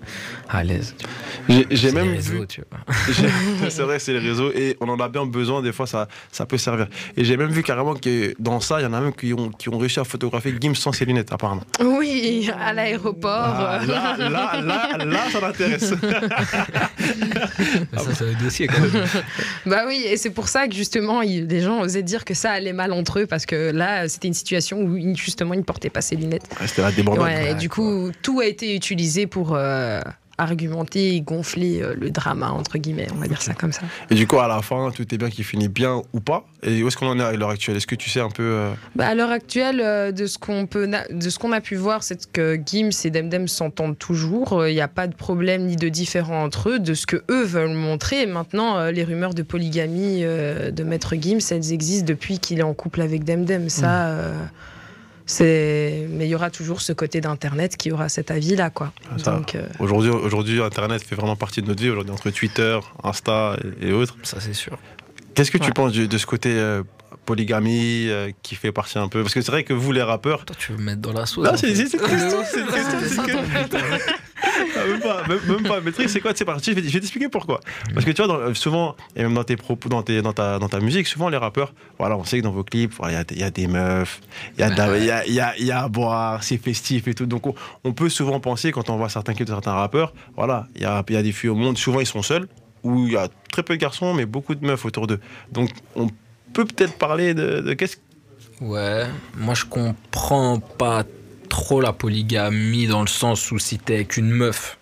À 0.49 0.63
l'aise. 0.63 0.95
J'ai 1.47 1.91
même 1.91 2.09
réseaux, 2.11 2.33
vu. 2.33 2.47
c'est 3.69 3.83
vrai, 3.83 3.99
c'est 3.99 4.13
les 4.13 4.19
réseaux 4.19 4.51
et 4.53 4.77
on 4.81 4.89
en 4.89 4.99
a 4.99 5.09
bien 5.09 5.25
besoin, 5.25 5.61
des 5.61 5.71
fois, 5.71 5.87
ça, 5.87 6.07
ça 6.31 6.45
peut 6.45 6.57
servir. 6.57 6.87
Et 7.15 7.23
j'ai 7.23 7.37
même 7.37 7.51
vu 7.51 7.63
carrément 7.63 7.95
que 7.95 8.33
dans 8.39 8.59
ça, 8.59 8.79
il 8.79 8.83
y 8.83 8.85
en 8.85 8.93
a 8.93 9.01
même 9.01 9.13
qui 9.13 9.33
ont, 9.33 9.49
qui 9.49 9.69
ont 9.69 9.77
réussi 9.77 9.99
à 9.99 10.03
photographier 10.03 10.53
Gims 10.59 10.75
sans 10.75 10.91
ses 10.91 11.05
lunettes, 11.05 11.31
apparemment. 11.31 11.63
Oui, 11.81 12.49
à 12.59 12.73
l'aéroport. 12.73 13.31
Ah, 13.31 13.79
là, 13.87 14.15
là, 14.17 14.61
là, 14.61 15.05
là, 15.05 15.19
ça 15.31 15.39
m'intéresse. 15.41 15.93
ça, 17.95 18.13
c'est 18.13 18.29
un 18.29 18.43
dossier 18.43 18.67
quand 18.67 18.81
même. 18.81 19.05
bah 19.65 19.83
oui, 19.87 20.03
et 20.05 20.17
c'est 20.17 20.31
pour 20.31 20.47
ça 20.47 20.67
que 20.67 20.75
justement, 20.75 21.21
les 21.21 21.61
gens 21.61 21.79
osaient 21.81 22.03
dire 22.03 22.25
que 22.25 22.33
ça 22.33 22.51
allait 22.51 22.73
mal 22.73 22.91
entre 22.93 23.19
eux 23.19 23.27
parce 23.27 23.36
que 23.45 23.71
là, 23.71 24.07
c'était 24.07 24.27
une 24.27 24.33
situation 24.33 24.81
où 24.81 24.97
justement, 25.15 25.53
il 25.53 25.59
ne 25.59 25.63
portait 25.63 25.89
pas 25.89 26.01
ses 26.01 26.15
lunettes. 26.15 26.49
c'était 26.65 26.81
la 26.81 26.91
débordade. 26.91 27.25
Ouais, 27.25 27.55
du 27.55 27.69
coup, 27.69 28.11
tout 28.21 28.39
a 28.39 28.45
été 28.45 28.75
utilisé 28.75 29.27
pour 29.27 29.55
euh, 29.55 30.01
argumenter 30.37 31.15
et 31.15 31.21
gonfler 31.21 31.81
euh, 31.81 31.95
le 31.99 32.11
drama, 32.11 32.51
entre 32.51 32.77
guillemets, 32.77 33.07
on 33.13 33.17
va 33.17 33.27
dire 33.27 33.41
ça 33.41 33.53
comme 33.53 33.71
ça. 33.71 33.81
Et 34.09 34.15
du 34.15 34.27
coup, 34.27 34.37
à 34.37 34.47
la 34.47 34.61
fin, 34.61 34.91
tout 34.91 35.13
est 35.13 35.17
bien 35.17 35.29
qui 35.29 35.43
finit 35.43 35.67
bien 35.67 36.01
ou 36.13 36.19
pas? 36.19 36.45
Et 36.63 36.83
où 36.83 36.87
est-ce 36.87 36.97
qu'on 36.97 37.07
en 37.07 37.19
est 37.19 37.23
à 37.23 37.33
l'heure 37.33 37.49
actuelle? 37.49 37.77
Est-ce 37.77 37.87
que 37.87 37.95
tu 37.95 38.09
sais 38.09 38.19
un 38.19 38.29
peu 38.29 38.43
euh, 38.43 38.73
bah, 38.95 39.07
À 39.07 39.15
l'heure 39.15 39.31
actuelle, 39.31 39.81
euh, 39.81 40.11
de 40.11 40.25
ce 40.27 40.37
qu'on 40.37 40.67
peut, 40.67 40.89
de 41.09 41.29
ce 41.29 41.39
qu'on 41.39 41.51
a 41.51 41.61
pu 41.61 41.75
voir, 41.75 42.03
c'est 42.03 42.31
que 42.31 42.59
Gims 42.63 42.91
et 43.03 43.09
Demdem 43.09 43.47
s'entendent 43.47 43.97
toujours. 43.97 44.67
Il 44.67 44.73
n'y 44.73 44.81
a 44.81 44.87
pas 44.87 45.07
de 45.07 45.15
problème 45.15 45.65
ni 45.65 45.75
de 45.75 45.89
différent 45.89 46.43
entre 46.43 46.69
eux, 46.69 46.79
de 46.79 46.93
ce 46.93 47.05
que 47.05 47.23
eux 47.29 47.43
veulent 47.43 47.73
montrer. 47.73 48.25
maintenant, 48.25 48.89
les 48.89 49.03
rumeurs 49.03 49.33
de 49.33 49.41
polygamie 49.41 50.21
de 50.21 50.83
Maître 50.83 51.15
Gims, 51.19 51.39
elles 51.51 51.73
existent 51.73 52.05
depuis 52.05 52.39
qu'il 52.39 52.59
est 52.59 52.63
en 52.63 52.73
couple 52.73 53.01
avec 53.01 53.23
Demdem. 53.23 53.69
Ça. 53.69 54.11
Mmh. 54.11 54.49
C'est, 55.29 56.07
mais 56.09 56.25
il 56.25 56.29
y 56.29 56.35
aura 56.35 56.49
toujours 56.49 56.79
ce 56.79 56.93
côté 56.93 57.19
d'internet 57.19 57.75
qui 57.75 57.91
aura 57.91 58.07
cet 58.07 58.31
avis-là, 58.31 58.69
quoi. 58.69 58.93
Donc, 59.25 59.55
euh, 59.55 59.67
aujourd'hui, 59.79 60.09
aujourd'hui, 60.09 60.61
internet 60.61 61.03
fait 61.03 61.15
vraiment 61.15 61.35
partie 61.35 61.61
de 61.61 61.67
notre 61.67 61.83
vie. 61.83 61.89
Aujourd'hui, 61.89 62.13
entre 62.13 62.29
Twitter, 62.29 62.79
Insta 63.03 63.57
et, 63.81 63.91
autres. 63.91 64.15
Ça, 64.23 64.39
c'est 64.39 64.53
sûr. 64.53 64.79
Qu'est-ce 65.37 65.51
que 65.51 65.59
tu 65.59 65.71
penses 65.71 65.93
de, 65.93 66.17
ce 66.17 66.25
côté 66.25 66.49
euh, 66.49 66.81
polygamie 67.25 68.07
euh, 68.09 68.31
qui 68.41 68.55
fait 68.55 68.71
partie 68.71 68.97
un 68.97 69.07
peu? 69.07 69.21
Parce 69.21 69.35
que 69.35 69.41
c'est 69.41 69.51
vrai 69.51 69.63
que 69.63 69.71
vous, 69.71 69.91
les 69.91 70.01
rappeurs. 70.01 70.45
Toi, 70.45 70.55
tu 70.57 70.71
veux 70.71 70.79
me 70.79 70.85
mettre 70.85 71.01
dans 71.01 71.13
la 71.13 71.27
sauce. 71.27 71.45
Non, 71.45 71.55
c'est 71.55 71.69
une 71.69 71.75
question. 71.77 72.39
C'est 72.49 72.65
même 74.87 74.99
pas, 74.99 75.27
même, 75.27 75.61
pas. 75.61 75.79
Mais 75.79 75.85
le 75.85 75.91
truc, 75.91 76.09
c'est 76.09 76.21
quoi? 76.21 76.31
C'est 76.33 76.43
parti. 76.43 76.71
Je 76.71 76.79
vais, 76.79 76.89
t'expliquer 76.89 77.29
pourquoi. 77.29 77.59
Parce 77.93 78.03
que 78.03 78.09
tu 78.09 78.23
vois, 78.23 78.55
souvent, 78.55 78.95
et 79.15 79.21
même 79.21 79.35
dans 79.35 79.43
tes 79.43 79.57
propos, 79.57 79.89
dans, 79.89 80.01
tes, 80.01 80.23
dans, 80.23 80.33
ta, 80.33 80.57
dans 80.57 80.69
ta 80.69 80.79
musique, 80.79 81.05
souvent 81.05 81.29
les 81.29 81.37
rappeurs, 81.37 81.71
voilà, 81.99 82.17
on 82.17 82.23
sait 82.23 82.39
que 82.39 82.43
dans 82.43 82.51
vos 82.51 82.63
clips, 82.63 82.95
il 83.03 83.35
y, 83.35 83.39
y, 83.39 83.43
a 83.43 83.51
des 83.51 83.67
meufs, 83.67 84.21
il 84.57 84.61
y, 84.61 84.63
a 84.63 84.97
y, 85.27 85.39
a, 85.39 85.59
y 85.59 85.71
a 85.71 85.83
à 85.83 85.87
boire, 85.87 86.43
c'est 86.43 86.57
festif 86.57 87.07
et 87.07 87.13
tout. 87.13 87.27
Donc 87.27 87.43
on, 87.83 87.93
peut 87.93 88.09
souvent 88.09 88.39
penser, 88.39 88.71
quand 88.71 88.89
on 88.89 88.97
voit 88.97 89.09
certains 89.09 89.35
clips 89.35 89.47
de 89.47 89.53
certains 89.53 89.73
rappeurs, 89.73 90.13
voilà, 90.35 90.67
il 90.75 90.81
y 90.81 90.85
a, 90.85 91.03
y 91.07 91.15
a 91.15 91.21
des 91.21 91.31
filles 91.31 91.51
au 91.51 91.55
monde, 91.55 91.77
souvent 91.77 91.99
ils 91.99 92.07
sont 92.07 92.23
seuls, 92.23 92.47
où 92.83 93.05
il 93.05 93.13
y 93.13 93.17
a 93.17 93.29
très 93.51 93.63
peu 93.63 93.75
de 93.75 93.81
garçons, 93.81 94.13
mais 94.13 94.25
beaucoup 94.25 94.55
de 94.55 94.65
meufs 94.65 94.85
autour 94.85 95.07
d'eux. 95.07 95.19
Donc 95.51 95.69
on 95.95 96.09
peut 96.53 96.65
peut-être 96.65 96.97
parler 96.97 97.33
de, 97.33 97.61
de 97.61 97.73
qu'est-ce 97.73 97.97
Ouais, 98.59 99.05
moi 99.35 99.53
je 99.53 99.65
comprends 99.65 100.59
pas 100.59 101.03
trop 101.47 101.79
la 101.79 101.93
polygamie 101.93 102.87
dans 102.87 103.01
le 103.01 103.07
sens 103.07 103.51
où 103.51 103.59
si 103.59 103.77
t'es 103.77 104.05
qu'une 104.05 104.31
meuf, 104.31 104.79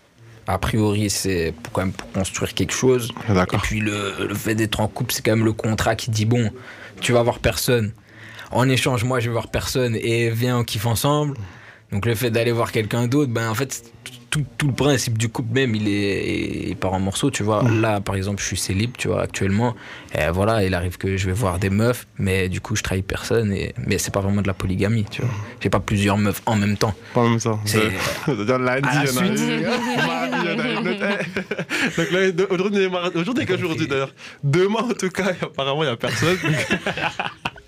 a 0.47 0.57
priori 0.57 1.09
c'est 1.09 1.53
quand 1.73 1.81
même 1.81 1.91
pour 1.91 2.09
construire 2.13 2.53
quelque 2.53 2.73
chose. 2.73 3.11
Et 3.29 3.57
puis 3.57 3.81
le, 3.81 4.27
le 4.29 4.33
fait 4.33 4.55
d'être 4.55 4.79
en 4.79 4.87
couple, 4.87 5.13
c'est 5.13 5.21
quand 5.23 5.35
même 5.35 5.45
le 5.45 5.53
contrat 5.53 5.95
qui 5.95 6.09
dit 6.09 6.25
bon, 6.25 6.51
tu 7.01 7.11
vas 7.11 7.21
voir 7.21 7.39
personne. 7.39 7.91
En 8.51 8.69
échange, 8.69 9.03
moi 9.03 9.19
je 9.19 9.25
vais 9.25 9.33
voir 9.33 9.49
personne 9.49 9.95
et 9.95 10.29
viens 10.29 10.59
on 10.59 10.63
kiffe 10.63 10.85
ensemble. 10.85 11.35
Donc 11.91 12.05
le 12.05 12.15
fait 12.15 12.31
d'aller 12.31 12.51
voir 12.51 12.71
quelqu'un 12.71 13.07
d'autre, 13.07 13.31
ben 13.31 13.49
en 13.49 13.55
fait 13.55 13.83
tout, 14.57 14.67
le 14.67 14.73
principe 14.73 15.17
du 15.17 15.29
couple 15.29 15.53
même, 15.53 15.75
il 15.75 15.87
est, 15.87 16.69
il 16.69 16.75
part 16.75 16.93
en 16.93 16.99
morceaux, 16.99 17.31
tu 17.31 17.43
vois. 17.43 17.63
Mm. 17.63 17.81
Là, 17.81 18.01
par 18.01 18.15
exemple, 18.15 18.41
je 18.41 18.47
suis 18.47 18.57
célib, 18.57 18.91
tu 18.97 19.07
vois, 19.07 19.21
actuellement. 19.21 19.75
Et 20.13 20.29
voilà, 20.31 20.63
il 20.63 20.73
arrive 20.73 20.97
que 20.97 21.15
je 21.17 21.27
vais 21.27 21.33
voir 21.33 21.59
des 21.59 21.69
meufs, 21.69 22.07
mais 22.17 22.49
du 22.49 22.61
coup, 22.61 22.75
je 22.75 22.83
trahis 22.83 23.01
personne. 23.01 23.53
Et, 23.53 23.73
mais 23.77 23.97
c'est 23.97 24.13
pas 24.13 24.19
vraiment 24.19 24.41
de 24.41 24.47
la 24.47 24.53
polygamie, 24.53 25.05
tu 25.09 25.21
vois. 25.21 25.31
J'ai 25.61 25.69
pas 25.69 25.79
plusieurs 25.79 26.17
meufs 26.17 26.41
en 26.45 26.55
même 26.55 26.77
temps. 26.77 26.93
Pas 27.13 27.21
en 27.21 27.29
même 27.29 27.39
temps. 27.39 27.59
C'est 27.65 27.79
à 28.27 28.57
la 28.57 29.07
suite. 29.07 29.33
Donc 31.97 32.11
là, 32.11 32.19
aujourd'hui, 32.49 32.89
aujourd'hui 33.15 33.45
qu'aujourd'hui 33.45 33.87
d'ailleurs? 33.87 34.13
Demain, 34.43 34.79
en 34.79 34.93
tout 34.93 35.09
cas, 35.09 35.31
apparemment, 35.41 35.83
il 35.83 35.87
n'y 35.87 35.93
a 35.93 35.97
personne. 35.97 36.37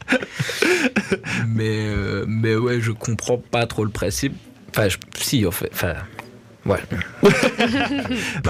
mais, 1.48 1.88
euh, 1.88 2.26
mais 2.28 2.56
ouais, 2.56 2.80
je 2.80 2.92
comprends 2.92 3.38
pas 3.38 3.66
trop 3.68 3.84
le 3.84 3.92
principe. 3.92 4.34
Enfin, 4.70 4.88
si, 5.18 5.46
en 5.46 5.52
fait. 5.52 5.70
Enfin, 5.74 5.96
Ouais. 6.68 6.80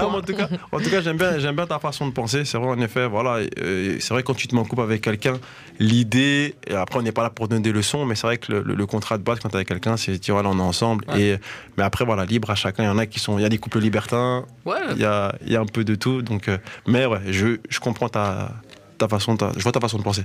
en 0.00 0.20
tout 0.22 0.34
cas, 0.34 0.48
en 0.72 0.80
tout 0.80 0.90
cas 0.90 1.00
j'aime 1.00 1.16
bien, 1.16 1.38
j'aime 1.38 1.54
bien 1.54 1.66
ta 1.66 1.78
façon 1.78 2.08
de 2.08 2.12
penser. 2.12 2.44
C'est 2.44 2.58
vrai, 2.58 2.68
en 2.68 2.80
effet, 2.80 3.06
voilà. 3.06 3.44
c'est 3.56 4.10
vrai, 4.10 4.24
quand 4.24 4.34
tu 4.34 4.48
te 4.48 4.54
mets 4.54 4.60
en 4.60 4.64
couple 4.64 4.82
avec 4.82 5.02
quelqu'un, 5.02 5.38
l'idée, 5.78 6.56
et 6.66 6.74
après, 6.74 6.98
on 6.98 7.02
n'est 7.02 7.12
pas 7.12 7.22
là 7.22 7.30
pour 7.30 7.46
donner 7.46 7.62
des 7.62 7.70
leçons, 7.70 8.04
mais 8.06 8.16
c'est 8.16 8.26
vrai 8.26 8.38
que 8.38 8.52
le, 8.52 8.86
contrat 8.86 9.18
de 9.18 9.22
base, 9.22 9.38
quand 9.38 9.48
tu 9.48 9.54
es 9.54 9.58
avec 9.58 9.68
quelqu'un, 9.68 9.96
c'est, 9.96 10.18
tu 10.18 10.32
vois, 10.32 10.42
là, 10.42 10.48
on 10.52 10.58
est 10.58 10.62
ensemble. 10.62 11.04
Et, 11.16 11.36
mais 11.76 11.84
après, 11.84 12.04
voilà, 12.04 12.24
libre 12.24 12.50
à 12.50 12.56
chacun. 12.56 12.82
Il 12.82 12.86
y 12.86 12.90
en 12.90 12.98
a 12.98 13.06
qui 13.06 13.20
sont, 13.20 13.38
il 13.38 13.42
y 13.42 13.44
a 13.44 13.48
des 13.48 13.58
couples 13.58 13.78
libertins. 13.78 14.44
Il 14.66 15.00
y 15.00 15.04
a, 15.04 15.34
y 15.46 15.54
a 15.54 15.60
un 15.60 15.66
peu 15.66 15.84
de 15.84 15.94
tout. 15.94 16.22
Donc, 16.22 16.48
euh, 16.48 16.58
mais 16.86 17.06
ouais, 17.06 17.20
je, 17.28 17.58
je 17.68 17.78
comprends 17.78 18.08
ta, 18.08 18.52
ta 18.98 19.08
façon, 19.08 19.36
ta, 19.36 19.52
je 19.56 19.62
vois 19.62 19.72
ta 19.72 19.80
façon 19.80 19.98
de 19.98 20.02
penser. 20.02 20.24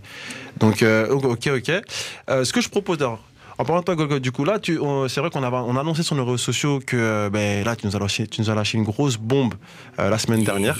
Donc, 0.60 0.82
euh, 0.82 1.10
ok, 1.10 1.50
ok. 1.56 1.72
Euh, 2.30 2.44
ce 2.44 2.54
que 2.54 2.62
je 2.62 2.70
propose 2.70 2.98
d'abord, 2.98 3.24
en 3.58 3.66
parlant 3.66 3.82
de 3.82 3.86
toi, 3.86 4.20
du 4.20 4.32
coup, 4.32 4.44
là, 4.44 4.60
c'est 4.64 5.20
vrai 5.20 5.30
qu'on 5.30 5.44
a, 5.44 5.52
on 5.52 5.76
a 5.76 5.82
annoncé 5.82 6.04
sur 6.04 6.16
nos 6.16 6.26
réseaux 6.26 6.38
sociaux 6.38 6.80
que 6.86 6.98
euh, 6.98 7.30
ben, 7.30 7.64
là, 7.64 7.76
tu 7.76 7.86
nous, 7.86 7.96
as 7.96 8.00
lâché, 8.00 8.28
tu 8.28 8.42
nous 8.42 8.50
as 8.50 8.56
lâché 8.56 8.78
une 8.78 8.84
grosse 8.84 9.18
bombe 9.18 9.54
euh, 10.00 10.10
la 10.10 10.18
semaine 10.18 10.44
dernière, 10.44 10.78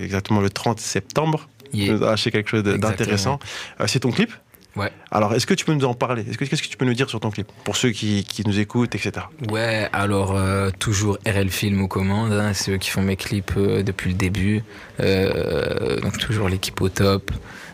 exactement 0.00 0.40
le 0.40 0.50
30 0.50 0.80
septembre. 0.80 1.48
Tu 1.74 1.90
nous 1.90 2.02
as 2.02 2.10
lâché 2.10 2.30
quelque 2.30 2.50
chose 2.50 2.62
d'intéressant. 2.62 3.38
C'est 3.86 4.00
ton 4.00 4.10
clip 4.10 4.32
Ouais. 4.76 4.90
Alors, 5.10 5.34
est-ce 5.34 5.46
que 5.46 5.54
tu 5.54 5.64
peux 5.64 5.74
nous 5.74 5.84
en 5.84 5.94
parler? 5.94 6.24
Est-ce 6.28 6.38
que 6.38 6.44
qu'est-ce 6.44 6.62
que 6.62 6.68
tu 6.68 6.76
peux 6.76 6.84
nous 6.84 6.94
dire 6.94 7.10
sur 7.10 7.20
ton 7.20 7.30
clip? 7.30 7.50
Pour 7.64 7.76
ceux 7.76 7.90
qui, 7.90 8.24
qui 8.24 8.46
nous 8.46 8.58
écoutent, 8.58 8.94
etc. 8.94 9.26
Ouais. 9.50 9.88
Alors 9.92 10.34
toujours 10.78 11.18
RL 11.26 11.50
Film 11.50 11.82
aux 11.82 11.88
commandes. 11.88 12.32
Hein, 12.32 12.52
c'est 12.54 12.72
eux 12.72 12.78
qui 12.78 12.90
font 12.90 13.02
mes 13.02 13.16
clips 13.16 13.58
depuis 13.58 14.10
le 14.10 14.16
début. 14.16 14.62
donc 14.98 16.18
toujours 16.18 16.48
l'équipe 16.48 16.80
au 16.80 16.88
top. 16.88 17.30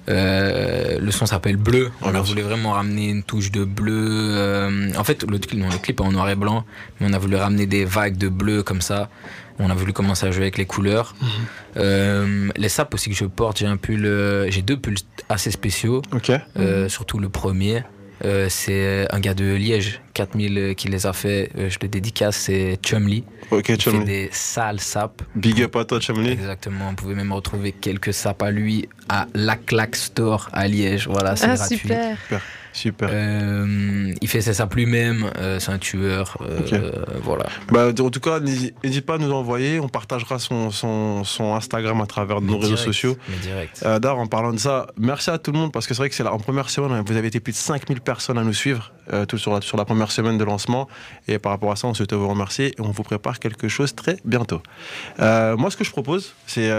Euh, 0.09 0.99
le 1.01 1.11
son 1.11 1.27
s'appelle 1.27 1.57
Bleu. 1.57 1.91
On 2.03 2.15
a 2.15 2.21
voulu 2.21 2.43
vraiment 2.43 2.73
ramener 2.73 3.09
une 3.09 3.23
touche 3.23 3.51
de 3.51 3.65
bleu. 3.65 4.33
Euh, 4.35 4.91
en 4.97 5.05
fait, 5.05 5.25
le, 5.25 5.39
clip, 5.39 5.63
le 5.63 5.79
clip 5.79 6.01
est 6.01 6.03
en 6.03 6.13
noir 6.13 6.31
et 6.31 6.35
blanc, 6.35 6.65
mais 7.01 7.09
on 7.11 7.13
a 7.13 7.19
voulu 7.19 7.37
ramener 7.37 7.67
des 7.67 7.85
vagues 7.85 8.17
de 8.17 8.29
bleu 8.29 8.63
comme 8.63 8.81
ça. 8.81 9.11
On 9.59 9.71
a 9.71 9.75
voulu 9.75 9.93
commencer 9.93 10.27
à 10.27 10.31
jouer 10.31 10.43
avec 10.43 10.59
les 10.59 10.67
couleurs. 10.67 11.15
Mhm. 11.21 11.29
Euh, 11.77 12.49
les 12.57 12.69
sapes 12.69 12.95
aussi 12.95 13.11
que 13.11 13.17
je 13.17 13.25
porte, 13.25 13.59
j'ai 13.59 13.67
un 13.67 13.77
pull, 13.77 14.05
j'ai 14.49 14.63
deux 14.63 14.77
pulls 14.77 14.99
assez 15.29 15.51
spéciaux. 15.51 16.03
Ok. 16.13 16.31
Surtout 16.89 17.19
le 17.19 17.29
premier. 17.29 17.83
c'est 18.49 19.07
un 19.11 19.21
gars 19.21 19.35
de 19.35 19.55
Liège 19.55 20.01
4000 20.19 20.75
qui 20.77 20.89
les 20.89 21.07
a 21.07 21.13
fait. 21.13 21.51
je 21.57 21.79
le 21.81 21.87
dédicace, 21.87 22.37
c'est 22.37 22.79
Chumley. 22.85 23.23
Ok, 23.53 23.69
Il 23.69 23.81
fait 23.81 24.05
des 24.05 24.29
sales 24.33 24.81
sapes. 24.81 25.23
Big 25.37 25.63
up 25.63 25.77
à 25.77 25.85
toi, 25.85 26.01
Chumley. 26.01 26.33
Exactement. 26.33 26.89
On 26.91 26.95
pouvait 26.97 27.15
même 27.15 27.33
retrouver 27.33 27.71
quelques 27.71 28.13
sapes 28.13 28.43
à 28.43 28.51
lui 28.51 28.89
à 29.09 29.27
La 29.35 29.55
Claque 29.55 29.95
Store 29.95 30.49
à 30.53 30.67
Liège. 30.67 31.07
Voilà, 31.07 31.37
c'est 31.37 31.47
ah, 31.47 31.55
gratuit. 31.55 31.79
Super. 31.79 32.17
Super. 32.79 33.09
Euh, 33.13 34.13
il 34.21 34.29
fait 34.29 34.41
ça 34.41 34.69
lui-même, 34.73 35.31
euh, 35.37 35.59
c'est 35.59 35.73
un 35.73 35.79
tueur. 35.79 36.39
Euh, 36.43 36.93
voilà. 37.23 37.47
Bah, 37.73 37.89
en 37.89 38.11
tout 38.11 38.21
cas, 38.21 38.39
n'hésite 38.39 39.05
pas 39.05 39.15
à 39.15 39.19
nous 39.19 39.33
envoyer. 39.33 39.81
On 39.81 39.89
partagera 39.89 40.39
son, 40.39 40.71
son, 40.71 41.25
son 41.25 41.57
Instagram 41.57 42.01
à 42.01 42.07
travers 42.07 42.41
nos 42.41 42.59
réseaux 42.59 42.77
sociaux. 42.77 43.17
direct. 43.43 43.83
D'ailleurs, 43.83 44.19
en 44.19 44.27
parlant 44.27 44.53
de 44.53 44.59
ça, 44.59 44.87
merci 44.97 45.31
à 45.31 45.39
tout 45.39 45.51
le 45.51 45.59
monde 45.59 45.73
parce 45.73 45.87
que 45.89 45.95
c'est 45.95 46.03
vrai 46.03 46.09
que 46.09 46.15
c'est 46.15 46.27
en 46.27 46.39
première 46.39 46.71
semaine, 46.71 47.03
vous 47.05 47.17
avez 47.17 47.29
été 47.29 47.41
plus 47.41 47.53
de 47.53 47.57
5000 47.57 48.01
personnes 48.01 48.39
à 48.39 48.45
nous 48.45 48.53
suivre 48.53 48.93
tout 49.27 49.39
sur, 49.39 49.53
la, 49.53 49.61
sur 49.61 49.77
la 49.77 49.85
première 49.85 50.08
semaine 50.11 50.39
de 50.39 50.45
lancement. 50.45 50.89
Et 51.27 51.39
par 51.39 51.53
rapport 51.53 51.73
à 51.73 51.77
ça, 51.77 51.89
on 51.89 51.95
souhaite 51.95 52.13
vous 52.13 52.29
remercier 52.29 52.69
et 52.69 52.81
on 52.81 52.91
vous 52.91 53.03
prépare 53.03 53.39
quelque 53.39 53.69
chose 53.69 53.95
très 53.95 54.17
bientôt. 54.25 54.63
moi, 55.19 55.71
ce 55.71 55.77
que 55.77 55.85
je 55.85 55.91
propose, 55.91 56.35
c'est 56.47 56.71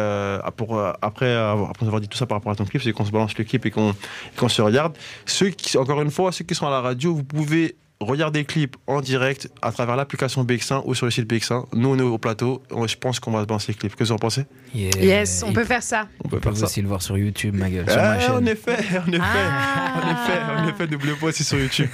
pour 0.58 0.80
après, 1.02 1.36
après 1.36 1.86
avoir 1.86 2.02
dit 2.02 2.08
tout 2.08 2.18
ça 2.18 2.26
par 2.26 2.38
rapport 2.38 2.52
à 2.52 2.56
ton 2.56 2.66
clip, 2.66 2.82
c'est 2.82 2.92
qu'on 2.92 3.06
se 3.06 3.12
balance 3.12 3.38
le 3.38 3.44
clip 3.44 3.66
et 3.66 3.72
qu'on 3.72 4.50
se 4.50 4.62
regarde. 4.62 4.98
Ceux 5.26 5.50
qui, 5.50 5.78
encore 5.78 6.02
une 6.02 6.12
fois, 6.12 6.32
ceux 6.32 6.46
qui 6.46 6.56
sont 6.56 6.68
à 6.68 6.72
la 6.72 6.82
radio, 6.82 7.14
vous 7.14 7.24
pouvez 7.24 7.76
regarder 8.00 8.40
le 8.40 8.46
clip 8.46 8.78
en 8.88 9.02
direct 9.02 9.50
à 9.62 9.72
travers 9.72 9.96
l'application 9.96 10.44
BX1 10.44 10.84
ou 10.86 10.96
sur 10.96 11.06
le 11.06 11.12
site 11.12 11.30
BX1. 11.30 11.66
Nous, 11.74 11.90
on 11.90 12.00
est 12.00 12.02
au 12.02 12.18
plateau. 12.18 12.64
Je 12.88 12.96
pense 12.96 13.20
qu'on 13.20 13.32
va 13.32 13.46
lancer 13.48 13.74
le 13.74 13.78
clip. 13.78 13.96
Qu'est-ce 13.96 13.98
que 13.98 14.04
vous 14.06 14.12
en 14.14 14.18
pensez? 14.18 14.46
Yes, 14.74 15.44
on 15.46 15.52
peut 15.52 15.66
faire 15.66 15.84
ça. 15.84 16.08
On 16.24 16.30
peut, 16.30 16.40
faire 16.40 16.64
aussi 16.64 16.82
le 16.82 16.88
voir 16.88 17.02
sur 17.02 17.18
YouTube, 17.18 17.56
ma 17.56 17.70
gueule. 17.70 17.90
sur 17.90 17.98
ma 17.98 18.20
chaîne. 18.20 18.32
En 18.32 18.46
effet, 18.46 18.78
en 19.06 19.12
effet, 19.12 19.22
ah. 19.22 20.02
en 20.04 20.12
effet, 20.12 20.62
en 20.62 20.68
effet, 20.70 20.88
n'oubliez 20.88 21.16
pas 21.16 21.28
aussi 21.28 21.44
sur 21.44 21.60
YouTube. 21.60 21.90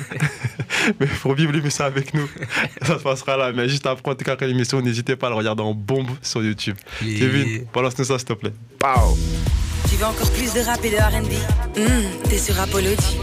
Mais 0.99 1.07
pour 1.07 1.33
vivre 1.33 1.51
l'émission 1.51 1.85
avec 1.85 2.13
nous, 2.13 2.29
ça 2.81 2.99
se 2.99 3.03
passera 3.03 3.37
là. 3.37 3.51
Mais 3.51 3.67
juste 3.67 3.87
après, 3.87 4.11
en 4.11 4.15
tout 4.15 4.25
cas, 4.25 4.35
l'émission, 4.45 4.81
n'hésitez 4.81 5.15
pas 5.15 5.27
à 5.27 5.29
le 5.31 5.35
regarder 5.35 5.63
en 5.63 5.73
bombe 5.73 6.09
sur 6.21 6.43
YouTube. 6.43 6.75
Kevin, 6.99 7.65
balance-nous 7.73 8.05
ça, 8.05 8.19
s'il 8.19 8.27
te 8.27 8.33
plaît. 8.33 8.53
Pow 8.77 9.17
Tu 9.89 9.95
veux 9.95 10.05
encore 10.05 10.31
plus 10.31 10.53
de 10.53 10.59
rap 10.59 10.83
et 10.83 10.91
de 10.91 10.97
RB 10.97 11.33
mmh, 11.77 12.29
T'es 12.29 12.37
sur 12.37 12.59
Apollogy. 12.59 13.17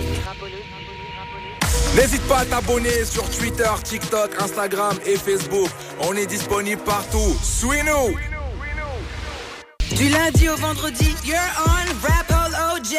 N'hésite 1.95 2.23
pas 2.23 2.39
à 2.39 2.45
t'abonner 2.47 3.05
sur 3.05 3.29
Twitter, 3.29 3.69
TikTok, 3.85 4.31
Instagram 4.41 4.97
et 5.05 5.17
Facebook. 5.17 5.69
On 6.01 6.15
est 6.15 6.25
disponible 6.25 6.81
partout. 6.83 7.37
Suis-nous! 7.43 8.17
Du 9.95 10.09
lundi 10.09 10.49
au 10.49 10.57
vendredi, 10.57 11.15
you're 11.23 11.37
on 11.67 12.07
Rapple 12.07 12.57
OJ. 12.81 12.97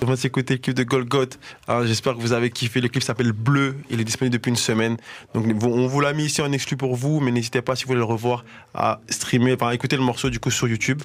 On 0.00 0.06
va 0.06 0.16
s'écouter 0.16 0.54
le 0.54 0.60
clip 0.60 0.74
de 0.74 0.84
Golgoth. 0.84 1.38
J'espère 1.84 2.14
que 2.14 2.20
vous 2.20 2.32
avez 2.32 2.48
kiffé. 2.48 2.80
Le 2.80 2.88
clip 2.88 3.02
s'appelle 3.02 3.32
Bleu. 3.32 3.76
Il 3.90 4.00
est 4.00 4.04
disponible 4.04 4.32
depuis 4.32 4.48
une 4.48 4.56
semaine. 4.56 4.96
Donc 5.34 5.44
on 5.64 5.86
vous 5.86 6.00
l'a 6.00 6.14
mis 6.14 6.24
ici 6.24 6.40
en 6.40 6.50
exclu 6.50 6.78
pour 6.78 6.96
vous, 6.96 7.20
mais 7.20 7.30
n'hésitez 7.30 7.60
pas 7.60 7.76
si 7.76 7.84
vous 7.84 7.88
voulez 7.88 7.98
le 7.98 8.04
revoir 8.04 8.46
à 8.74 9.00
streamer, 9.10 9.52
enfin 9.52 9.70
écouter 9.72 9.96
le 9.96 10.02
morceau 10.02 10.30
du 10.30 10.40
coup 10.40 10.50
sur 10.50 10.66
YouTube. 10.66 11.02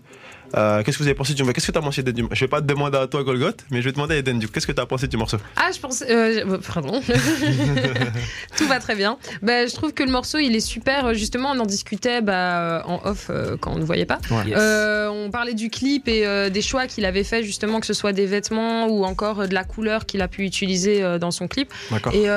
Euh, 0.56 0.84
qu'est-ce 0.84 0.98
que 0.98 1.04
vous 1.04 1.08
avez 1.08 1.16
pensé 1.16 1.34
du 1.34 1.42
morceau? 1.42 1.54
Qu'est-ce 1.54 1.68
que 1.68 1.72
tu 1.72 1.78
as 1.78 1.82
pensé 1.82 2.04
du 2.04 2.22
morceau 2.22 2.36
Je 2.36 2.42
vais 2.42 2.50
pas 2.50 2.62
te 2.62 2.68
demander 2.68 2.98
à 2.98 3.08
toi, 3.08 3.24
Golgoth, 3.24 3.66
mais 3.72 3.82
je 3.82 3.86
vais 3.86 3.92
te 3.92 3.96
demander 3.96 4.16
à 4.16 4.18
Eden. 4.20 4.44
Qu'est-ce 4.46 4.68
que 4.68 4.72
tu 4.72 4.82
as 4.82 4.86
pensé 4.86 5.08
du 5.08 5.18
morceau? 5.18 5.38
Ah, 5.56 5.70
je 5.74 5.80
pense. 5.80 6.04
Euh, 6.08 6.58
pardon. 6.74 7.02
Tout 8.58 8.68
va 8.68 8.80
très 8.80 8.96
bien. 8.96 9.18
Bah, 9.42 9.66
je 9.66 9.74
trouve 9.74 9.94
que 9.94 10.04
le 10.04 10.12
morceau, 10.12 10.38
il 10.38 10.56
est 10.56 10.60
super. 10.60 11.14
Justement, 11.14 11.52
on 11.52 11.60
en 11.60 11.66
discutait 11.66 12.22
bah, 12.22 12.84
en 12.86 13.02
off 13.04 13.28
euh, 13.30 13.58
quand 13.60 13.74
on 13.74 13.80
ne 13.80 13.84
voyait 13.84 14.06
pas. 14.06 14.20
on 14.32 15.30
parlait 15.32 15.54
du 15.54 15.70
clip 15.70 16.08
et 16.08 16.50
des 16.50 16.62
choix 16.62 16.88
qu'il 16.88 17.06
avait 17.06 17.24
fait, 17.24 17.44
justement, 17.44 17.80
que 17.80 17.86
ce 17.86 17.94
soit 17.94 18.14
des 18.14 18.26
vêtements 18.26 18.88
ou 18.88 19.06
encore 19.06 19.48
de 19.48 19.54
la 19.54 19.64
couleur 19.64 20.06
qu'il 20.06 20.22
a 20.22 20.28
pu 20.28 20.44
utiliser 20.44 21.18
dans 21.20 21.32
son 21.32 21.48
clip. 21.48 21.72
Et 22.14 22.28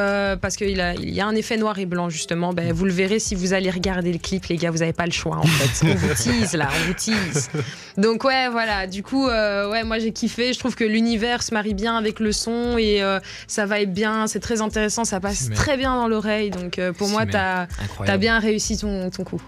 parce 0.40 0.56
qu'il 0.56 0.76
il 1.00 1.14
y 1.14 1.20
a 1.20 1.26
un 1.26 1.34
effet 1.34 1.56
noir 1.56 1.78
et 1.78 1.86
blanc, 1.86 2.08
justement. 2.08 2.52
Bah, 2.52 2.62
vous 2.72 2.84
le 2.84 2.92
verrez 2.92 3.18
si 3.18 3.34
vous 3.34 3.52
allez 3.52 3.70
regarder 3.70 4.12
le 4.12 4.18
clip, 4.18 4.46
les 4.46 4.56
gars, 4.56 4.70
vous 4.70 4.78
n'avez 4.78 4.92
pas 4.92 5.06
le 5.06 5.12
choix, 5.12 5.36
en 5.36 5.46
fait. 5.46 5.86
On 5.86 5.94
vous 5.94 6.14
tease, 6.22 6.54
là, 6.54 6.68
on 6.70 6.86
vous 6.86 6.94
tease. 6.94 7.50
Donc 7.96 8.05
ouais, 8.06 8.48
voilà. 8.50 8.86
Du 8.86 9.02
coup, 9.02 9.28
euh, 9.28 9.70
ouais, 9.70 9.84
moi 9.84 9.98
j'ai 9.98 10.12
kiffé. 10.12 10.52
Je 10.52 10.58
trouve 10.58 10.74
que 10.74 10.84
l'univers 10.84 11.42
se 11.42 11.52
marie 11.52 11.74
bien 11.74 11.96
avec 11.96 12.20
le 12.20 12.32
son 12.32 12.76
et 12.78 13.02
euh, 13.02 13.20
ça 13.46 13.66
va 13.66 13.80
être 13.80 13.92
bien. 13.92 14.26
C'est 14.26 14.40
très 14.40 14.60
intéressant. 14.60 15.04
Ça 15.04 15.20
passe 15.20 15.50
très 15.50 15.76
bien 15.76 15.94
dans 15.94 16.08
l'oreille. 16.08 16.50
Donc 16.50 16.78
euh, 16.78 16.92
pour 16.92 17.08
moi, 17.08 17.26
t'as 17.26 17.66
as 18.06 18.16
bien 18.18 18.38
réussi 18.38 18.78
ton, 18.78 19.10
ton 19.10 19.24
coup. 19.24 19.42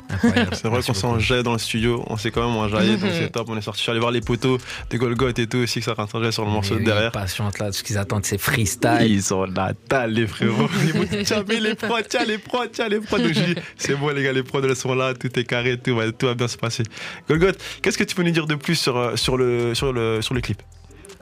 C'est 0.52 0.68
vrai 0.68 0.82
qu'on 0.82 0.94
s'est 0.94 1.06
enjaillé 1.06 1.42
dans 1.42 1.52
le 1.52 1.58
studio. 1.58 2.04
On 2.08 2.16
s'est 2.16 2.30
quand 2.30 2.46
même 2.46 2.56
enjaillé. 2.56 2.96
donc 2.96 3.10
c'est 3.12 3.30
top. 3.30 3.48
On 3.48 3.56
est 3.56 3.62
sorti. 3.62 3.78
Je 3.78 3.82
suis 3.82 3.90
allé 3.90 4.00
voir 4.00 4.12
les 4.12 4.20
poteaux 4.20 4.58
de 4.90 4.96
Golgoth 4.96 5.38
et 5.38 5.46
tout 5.46 5.58
aussi 5.58 5.80
que 5.80 5.84
ça 5.84 5.94
s'enjaillait 5.94 6.32
sur 6.32 6.44
le 6.44 6.50
morceau 6.50 6.76
de 6.76 6.84
derrière. 6.84 7.12
Patiente 7.12 7.58
là. 7.58 7.72
Ce 7.72 7.82
qu'ils 7.82 7.98
attendent, 7.98 8.24
c'est 8.24 8.38
freestyle. 8.38 9.06
Ils 9.08 9.22
sont 9.22 9.44
là, 9.44 9.72
les 10.06 10.26
frérots. 10.26 10.68
Ils 10.86 10.94
m'ont 10.94 11.04
dit 11.04 11.24
tiens, 11.24 11.44
les 11.48 11.74
prods, 11.74 12.00
tiens 12.08 12.24
les 12.24 12.38
prods, 12.38 12.66
tiens 12.72 12.88
les 12.88 13.00
prods. 13.00 13.18
c'est 13.76 13.94
bon 13.94 14.08
les 14.08 14.22
gars, 14.22 14.32
les 14.32 14.42
prods 14.42 14.62
elles 14.62 14.76
sont 14.76 14.94
là. 14.94 15.14
Tout 15.14 15.38
est 15.38 15.44
carré. 15.44 15.78
Tout 15.78 15.94
va, 15.94 16.10
tout 16.10 16.26
va 16.26 16.34
bien 16.34 16.48
se 16.48 16.56
passer. 16.56 16.82
Golgoth, 17.28 17.58
qu'est-ce 17.82 17.98
que 17.98 18.04
tu 18.04 18.14
peux 18.14 18.22
nous 18.22 18.30
dire 18.30 18.46
de 18.48 18.54
plus 18.54 18.76
sur 18.76 19.18
sur 19.18 19.36
le, 19.36 19.74
sur 19.74 19.92
le, 19.92 20.22
sur 20.22 20.34
le 20.34 20.40
clip 20.40 20.62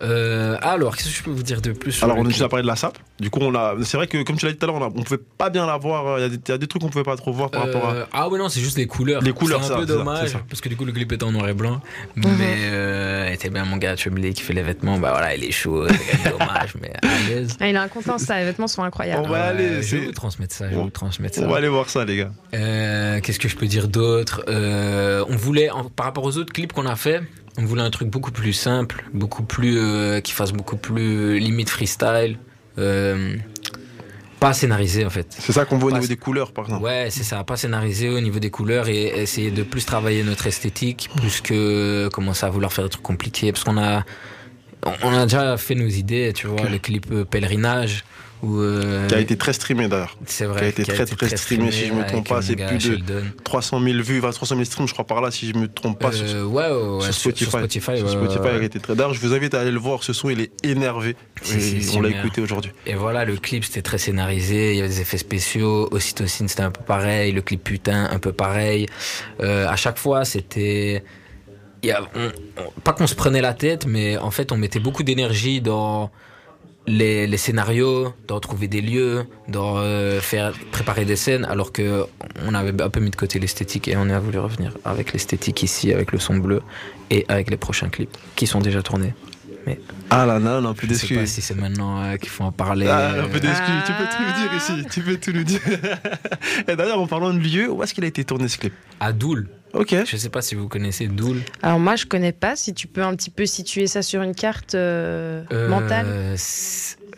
euh, 0.02 0.58
alors, 0.60 0.96
qu'est-ce 0.96 1.08
que 1.08 1.14
je 1.14 1.22
peux 1.22 1.30
vous 1.30 1.42
dire 1.42 1.62
de 1.62 1.72
plus 1.72 1.92
sur 1.92 2.04
Alors, 2.04 2.18
on 2.18 2.24
a 2.24 2.28
déjà 2.28 2.48
parlé 2.48 2.62
de 2.62 2.66
la 2.66 2.76
SAP. 2.76 2.98
Du 3.18 3.30
coup, 3.30 3.40
on 3.40 3.54
a. 3.54 3.74
C'est 3.82 3.96
vrai 3.96 4.06
que, 4.06 4.22
comme 4.22 4.36
tu 4.36 4.44
l'as 4.44 4.52
dit 4.52 4.58
tout 4.58 4.64
à 4.64 4.68
l'heure, 4.68 4.76
on, 4.76 4.84
on, 4.84 5.02
pouvait 5.02 5.20
pas 5.38 5.48
bien 5.48 5.66
la 5.66 5.78
voir. 5.78 6.18
Il 6.18 6.40
y, 6.48 6.52
a 6.52 6.58
des 6.58 6.66
trucs 6.66 6.82
qu'on 6.82 6.90
pouvait 6.90 7.04
pas 7.04 7.16
trop 7.16 7.32
voir 7.32 7.50
par 7.50 7.62
rapport 7.62 7.88
à. 7.88 7.94
Euh, 7.94 8.04
ah, 8.12 8.28
ouais, 8.28 8.38
non, 8.38 8.48
c'est 8.48 8.60
juste 8.60 8.76
les 8.76 8.86
couleurs. 8.86 9.22
Les 9.22 9.32
couleurs, 9.32 9.64
c'est 9.64 9.72
un 9.72 9.78
peu 9.78 9.86
dommage. 9.86 10.36
parce 10.48 10.60
que 10.60 10.68
du 10.68 10.76
coup, 10.76 10.84
le 10.84 10.92
clip 10.92 11.10
était 11.12 11.24
en 11.24 11.32
noir 11.32 11.48
et 11.48 11.54
blanc. 11.54 11.80
Mhm. 12.16 12.36
Mais, 12.38 12.56
euh, 12.72 13.32
était 13.32 13.48
bien 13.48 13.64
mon 13.64 13.76
gars 13.78 13.96
Chumley 13.96 14.32
qui 14.32 14.42
fait 14.42 14.52
les 14.52 14.62
vêtements. 14.62 14.98
Bah 14.98 15.12
voilà, 15.12 15.34
il 15.34 15.44
est 15.44 15.50
chaud. 15.50 15.86
C'est 15.88 16.30
dommage, 16.30 16.74
mais 16.80 16.92
à 17.02 17.28
l'aise. 17.28 17.56
Ah, 17.66 17.68
il 17.68 17.76
a 17.76 17.82
un 17.82 17.88
content, 17.88 18.18
ça. 18.18 18.38
Les 18.38 18.44
vêtements 18.44 18.68
sont 18.68 18.82
incroyables. 18.82 19.22
On 19.24 19.30
va 19.30 19.46
aller. 19.46 19.82
Je 19.82 19.96
vais 19.96 20.06
vous 20.06 20.12
transmettre 20.12 20.54
ça. 20.54 20.68
Je 20.68 20.74
vais 20.74 20.82
vous 20.82 20.90
transmettre 20.90 21.36
ça. 21.36 21.42
On 21.42 21.48
va 21.48 21.56
aller 21.56 21.68
voir 21.68 21.88
ça, 21.88 22.04
les 22.04 22.18
gars. 22.18 22.30
Euh, 22.54 23.20
qu'est-ce 23.20 23.38
que 23.38 23.48
je 23.48 23.56
peux 23.56 23.66
dire 23.66 23.88
d'autre? 23.88 24.44
On 24.46 25.36
voulait, 25.36 25.70
par 25.96 26.06
rapport 26.06 26.24
aux 26.24 26.36
autres 26.36 26.52
clips 26.52 26.72
qu'on 26.72 26.86
a 26.86 26.96
fait, 26.96 27.22
on 27.58 27.64
voulait 27.64 27.82
un 27.82 27.90
truc 27.90 28.08
beaucoup 28.08 28.32
plus 28.32 28.52
simple, 28.52 29.04
beaucoup 29.12 29.42
plus 29.42 29.78
euh, 29.78 30.20
qui 30.20 30.32
fasse 30.32 30.52
beaucoup 30.52 30.76
plus 30.76 31.38
limite 31.38 31.70
freestyle, 31.70 32.38
euh, 32.78 33.36
pas 34.40 34.52
scénarisé 34.52 35.06
en 35.06 35.10
fait. 35.10 35.26
C'est 35.30 35.52
ça 35.52 35.64
qu'on 35.64 35.78
voit 35.78 35.90
au 35.90 35.94
niveau 35.94 36.06
des 36.06 36.16
couleurs 36.16 36.52
par 36.52 36.64
exemple. 36.64 36.84
Ouais, 36.84 37.08
c'est 37.10 37.24
ça, 37.24 37.42
pas 37.44 37.56
scénarisé 37.56 38.08
au 38.08 38.20
niveau 38.20 38.38
des 38.38 38.50
couleurs 38.50 38.88
et 38.88 39.06
essayer 39.22 39.50
de 39.50 39.62
plus 39.62 39.86
travailler 39.86 40.22
notre 40.22 40.46
esthétique 40.46 41.08
plus 41.16 41.40
que 41.40 42.08
commencer 42.08 42.44
à 42.46 42.50
vouloir 42.50 42.72
faire 42.72 42.84
des 42.84 42.90
trucs 42.90 43.02
compliqués 43.02 43.52
parce 43.52 43.64
qu'on 43.64 43.78
a 43.78 44.04
on 45.02 45.12
a 45.12 45.24
déjà 45.24 45.56
fait 45.56 45.74
nos 45.74 45.88
idées, 45.88 46.32
tu 46.34 46.46
vois, 46.46 46.68
le 46.68 46.78
clip 46.78 47.06
euh, 47.10 47.24
euh, 48.44 49.06
qui 49.08 49.14
a 49.14 49.20
été 49.20 49.36
très 49.36 49.52
streamé 49.52 49.88
d'ailleurs. 49.88 50.16
C'est 50.26 50.44
vrai. 50.44 50.60
Qui 50.60 50.64
a 50.64 50.68
été 50.68 50.84
très, 50.84 51.06
très, 51.06 51.36
streamé, 51.36 51.70
si 51.72 51.86
je 51.86 51.92
me 51.92 52.06
trompe 52.06 52.28
pas. 52.28 52.42
C'est 52.42 52.56
plus 52.56 53.00
de 53.00 53.22
300 53.44 53.80
000 53.82 54.02
vues, 54.02 54.20
300 54.20 54.54
000 54.54 54.64
streams, 54.64 54.88
je 54.88 54.92
crois 54.92 55.06
par 55.06 55.20
là, 55.20 55.30
si 55.30 55.48
je 55.48 55.54
me 55.54 55.68
trompe 55.68 55.98
pas. 55.98 56.08
Euh, 56.08 56.42
sur, 56.42 56.52
ouais, 56.52 56.70
ouais, 56.70 57.04
sur, 57.04 57.14
Spotify. 57.14 57.50
Sur 57.50 57.58
Spotify, 57.58 57.98
sur 57.98 58.10
Spotify 58.10 58.48
a 58.48 58.62
été 58.62 58.78
très. 58.78 58.94
D'ailleurs, 58.94 59.14
je 59.14 59.20
vous 59.20 59.34
invite 59.34 59.54
à 59.54 59.60
aller 59.60 59.70
le 59.70 59.78
voir. 59.78 60.02
Ce 60.02 60.12
son, 60.12 60.28
il 60.28 60.40
est 60.40 60.52
énervé. 60.64 61.16
on 61.94 62.00
l'a 62.00 62.10
écouté 62.10 62.42
aujourd'hui. 62.42 62.72
Et 62.86 62.94
voilà, 62.94 63.24
le 63.24 63.36
clip, 63.36 63.64
c'était 63.64 63.82
très 63.82 63.98
scénarisé. 63.98 64.72
Il 64.72 64.76
y 64.76 64.80
avait 64.80 64.88
des 64.88 65.00
effets 65.00 65.18
spéciaux. 65.18 65.88
Ocytocine, 65.90 66.48
c'était 66.48 66.62
un 66.62 66.70
peu 66.70 66.82
pareil. 66.82 67.32
Le 67.32 67.42
clip 67.42 67.64
putain, 67.64 68.08
un 68.10 68.18
peu 68.18 68.32
pareil. 68.32 68.86
Euh, 69.40 69.66
à 69.66 69.76
chaque 69.76 69.98
fois, 69.98 70.24
c'était. 70.24 71.02
pas 72.84 72.92
qu'on 72.92 73.06
se 73.06 73.14
prenait 73.14 73.40
la 73.40 73.54
tête, 73.54 73.86
mais 73.86 74.18
en 74.18 74.30
fait, 74.30 74.52
on 74.52 74.58
mettait 74.58 74.80
beaucoup 74.80 75.02
d'énergie 75.02 75.60
dans 75.60 76.10
les, 76.86 77.26
les, 77.26 77.36
scénarios, 77.36 78.14
de 78.28 78.32
retrouver 78.32 78.68
des 78.68 78.80
lieux, 78.80 79.26
de 79.48 79.58
euh, 79.58 80.20
faire 80.20 80.52
préparer 80.70 81.04
des 81.04 81.16
scènes, 81.16 81.44
alors 81.44 81.72
que 81.72 82.06
on 82.46 82.54
avait 82.54 82.80
un 82.80 82.90
peu 82.90 83.00
mis 83.00 83.10
de 83.10 83.16
côté 83.16 83.38
l'esthétique 83.38 83.88
et 83.88 83.96
on 83.96 84.08
a 84.08 84.18
voulu 84.18 84.38
revenir 84.38 84.76
avec 84.84 85.12
l'esthétique 85.12 85.62
ici, 85.62 85.92
avec 85.92 86.12
le 86.12 86.18
son 86.18 86.36
bleu 86.36 86.62
et 87.10 87.24
avec 87.28 87.50
les 87.50 87.56
prochains 87.56 87.88
clips 87.88 88.16
qui 88.36 88.46
sont 88.46 88.60
déjà 88.60 88.82
tournés. 88.82 89.14
Mais 89.66 89.80
ah 90.10 90.24
là 90.24 90.38
là, 90.38 90.60
on 90.62 90.74
peut 90.74 90.86
Je 90.88 90.94
sais 90.94 91.14
pas 91.14 91.26
si 91.26 91.42
c'est 91.42 91.56
maintenant 91.56 92.02
euh, 92.02 92.16
qu'il 92.16 92.28
faut 92.28 92.44
en 92.44 92.52
parler. 92.52 92.86
Ah, 92.86 93.22
un 93.24 93.28
peu 93.28 93.40
d'excuse. 93.40 93.82
Tu 93.84 93.92
peux 93.92 94.04
tout 94.04 94.22
nous 94.22 94.42
dire 94.42 94.56
ici. 94.56 94.86
Tu 94.90 95.00
peux 95.02 95.16
tout 95.16 95.32
nous 95.32 95.44
dire. 95.44 95.60
et 96.68 96.76
d'ailleurs, 96.76 97.00
en 97.00 97.08
parlant 97.08 97.34
de 97.34 97.38
lieu, 97.40 97.70
où 97.70 97.82
est-ce 97.82 97.92
qu'il 97.92 98.04
a 98.04 98.06
été 98.06 98.24
tourné 98.24 98.46
ce 98.46 98.58
clip? 98.58 98.72
À 99.00 99.12
Doul. 99.12 99.48
Ok. 99.72 99.94
Je 100.06 100.16
sais 100.16 100.28
pas 100.28 100.40
si 100.40 100.54
vous 100.54 100.68
connaissez 100.68 101.08
Doul. 101.08 101.42
Alors 101.62 101.80
moi, 101.80 101.96
je 101.96 102.06
connais 102.06 102.32
pas. 102.32 102.54
Si 102.54 102.74
tu 102.74 102.86
peux 102.86 103.02
un 103.02 103.16
petit 103.16 103.30
peu 103.30 103.44
situer 103.44 103.88
ça 103.88 104.02
sur 104.02 104.22
une 104.22 104.34
carte 104.34 104.76
euh, 104.76 105.42
euh, 105.52 105.68
mentale. 105.68 106.36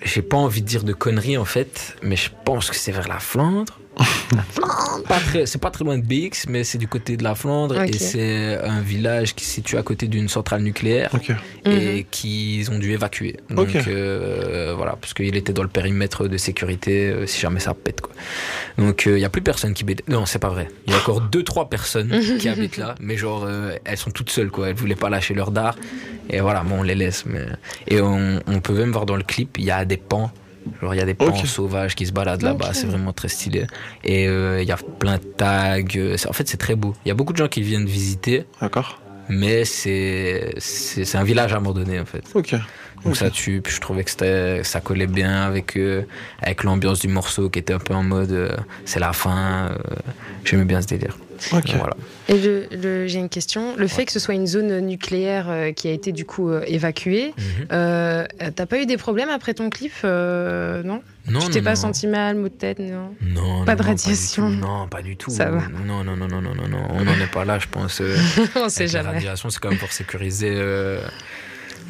J'ai 0.02 0.22
pas 0.22 0.36
envie 0.36 0.62
de 0.62 0.66
dire 0.66 0.84
de 0.84 0.92
conneries 0.92 1.36
en 1.36 1.44
fait, 1.44 1.96
mais 2.02 2.16
je 2.16 2.30
pense 2.44 2.70
que 2.70 2.76
c'est 2.76 2.92
vers 2.92 3.08
la 3.08 3.18
Flandre. 3.18 3.78
pas 5.08 5.20
très, 5.20 5.46
c'est 5.46 5.58
pas 5.58 5.70
très 5.70 5.84
loin 5.84 5.98
de 5.98 6.02
BX, 6.02 6.48
mais 6.48 6.64
c'est 6.64 6.78
du 6.78 6.88
côté 6.88 7.16
de 7.16 7.24
la 7.24 7.34
Flandre 7.34 7.82
et 7.82 7.92
c'est 7.92 8.58
un 8.58 8.80
village 8.80 9.34
qui 9.34 9.44
se 9.44 9.52
situe 9.52 9.76
à 9.76 9.82
côté 9.82 10.06
d'une 10.06 10.28
centrale 10.28 10.62
nucléaire 10.62 11.10
et 11.64 11.70
mhm. 11.70 12.04
qu'ils 12.10 12.70
ont 12.70 12.78
dû 12.78 12.92
évacuer. 12.92 13.36
Donc 13.50 13.74
euh, 13.74 14.74
voilà, 14.76 14.96
parce 15.00 15.14
qu'il 15.14 15.36
était 15.36 15.52
dans 15.52 15.62
le 15.62 15.68
périmètre 15.68 16.28
de 16.28 16.36
sécurité 16.36 17.08
euh, 17.08 17.26
si 17.26 17.40
jamais 17.40 17.60
ça 17.60 17.74
pète 17.74 18.00
quoi. 18.00 18.12
Donc 18.76 19.06
il 19.06 19.18
y 19.18 19.24
a 19.24 19.30
plus 19.30 19.42
personne 19.42 19.74
qui 19.74 19.84
Non, 20.08 20.26
c'est 20.26 20.38
pas 20.38 20.50
vrai. 20.50 20.68
Il 20.86 20.92
y 20.92 20.96
a 20.96 20.98
encore 20.98 21.20
deux 21.20 21.42
trois 21.42 21.68
personnes 21.68 22.12
qui 22.38 22.48
habitent 22.48 22.76
là, 22.76 22.94
mais 23.00 23.16
genre 23.16 23.48
elles 23.84 23.96
sont 23.96 24.10
toutes 24.10 24.30
seules 24.30 24.50
quoi. 24.50 24.68
Elles 24.68 24.76
voulaient 24.76 24.94
pas 24.94 25.10
lâcher 25.10 25.34
leur 25.34 25.50
dard 25.50 25.76
et 26.30 26.40
voilà, 26.40 26.62
bon 26.62 26.80
on 26.80 26.82
les 26.82 26.94
laisse. 26.94 27.24
Mais 27.26 27.46
et 27.86 28.00
on, 28.00 28.40
on 28.46 28.60
peut 28.60 28.74
même 28.74 28.92
voir 28.92 29.06
dans 29.06 29.16
le 29.16 29.22
clip, 29.22 29.58
il 29.58 29.64
y 29.64 29.70
a 29.70 29.84
des 29.84 29.96
pans 29.96 30.30
Genre, 30.80 30.94
il 30.94 30.98
y 30.98 31.00
a 31.00 31.04
des 31.04 31.14
pans 31.14 31.34
sauvages 31.34 31.94
qui 31.94 32.06
se 32.06 32.12
baladent 32.12 32.42
là-bas, 32.42 32.72
c'est 32.72 32.86
vraiment 32.86 33.12
très 33.12 33.28
stylé. 33.28 33.66
Et 34.04 34.28
euh, 34.28 34.62
il 34.62 34.68
y 34.68 34.72
a 34.72 34.76
plein 34.76 35.18
de 35.18 35.22
tags. 35.22 35.82
Euh, 35.96 36.16
en 36.28 36.32
fait, 36.32 36.48
c'est 36.48 36.56
très 36.56 36.74
beau. 36.74 36.94
Il 37.04 37.08
y 37.08 37.10
a 37.10 37.14
beaucoup 37.14 37.32
de 37.32 37.38
gens 37.38 37.48
qui 37.48 37.62
viennent 37.62 37.86
visiter. 37.86 38.44
D'accord. 38.60 39.00
Mais 39.28 39.64
c'est, 39.64 40.54
c'est, 40.58 41.16
un 41.16 41.24
village 41.24 41.52
abandonné, 41.52 42.00
en 42.00 42.06
fait. 42.06 42.24
Ok. 42.34 42.54
Donc 43.04 43.16
ça 43.16 43.30
tue. 43.30 43.60
Puis 43.60 43.74
je 43.74 43.80
trouvais 43.80 44.02
que 44.02 44.62
ça 44.62 44.80
collait 44.80 45.06
bien 45.06 45.42
avec, 45.42 45.76
euh, 45.76 46.02
avec 46.42 46.64
l'ambiance 46.64 47.00
du 47.00 47.08
morceau 47.08 47.50
qui 47.50 47.58
était 47.58 47.74
un 47.74 47.78
peu 47.78 47.94
en 47.94 48.02
mode 48.02 48.56
c'est 48.86 49.00
la 49.00 49.12
fin. 49.12 49.70
J'aimais 50.44 50.64
bien 50.64 50.80
ce 50.80 50.88
délire. 50.88 51.16
Et 52.28 52.38
j'ai 52.40 53.18
une 53.18 53.28
question. 53.28 53.76
Le 53.76 53.86
fait 53.86 54.04
que 54.04 54.12
ce 54.12 54.18
soit 54.18 54.34
une 54.34 54.46
zone 54.46 54.80
nucléaire 54.80 55.46
euh, 55.48 55.72
qui 55.72 55.88
a 55.88 55.92
été 55.92 56.12
du 56.12 56.24
coup 56.24 56.50
euh, 56.50 56.62
évacuée, 56.66 57.34
mhm. 57.36 57.66
euh, 57.72 58.26
t'as 58.54 58.66
pas 58.66 58.80
eu 58.80 58.86
des 58.86 58.96
problèmes 58.96 59.30
après 59.30 59.54
ton 59.54 59.70
clip 59.70 59.92
Non? 60.02 61.02
Non, 61.30 61.40
tu 61.40 61.50
t'es 61.50 61.62
pas 61.62 61.76
senti 61.76 62.06
mal, 62.06 62.36
mot 62.36 62.48
de 62.48 62.54
tête, 62.54 62.78
non? 62.78 63.14
Non. 63.20 63.64
Pas 63.66 63.76
de 63.76 63.82
radiation 63.82 64.48
Non, 64.48 64.88
pas 64.88 65.02
du 65.02 65.16
tout. 65.16 65.30
Ça 65.30 65.50
va. 65.50 65.60
Non, 65.86 66.02
non, 66.02 66.16
non, 66.16 66.26
non, 66.26 66.40
non, 66.40 66.54
non, 66.54 66.68
non. 66.68 66.88
On 66.90 67.04
n'en 67.04 67.12
est 67.12 67.30
pas 67.30 67.44
là, 67.44 67.58
je 67.58 67.66
pense. 67.66 68.00
On 68.56 68.70
sait 68.70 68.88
jamais. 68.88 69.08
La 69.08 69.12
radiation, 69.12 69.50
c'est 69.50 69.60
quand 69.60 69.68
même 69.68 69.78
pour 69.78 69.92
sécuriser. 69.92 70.58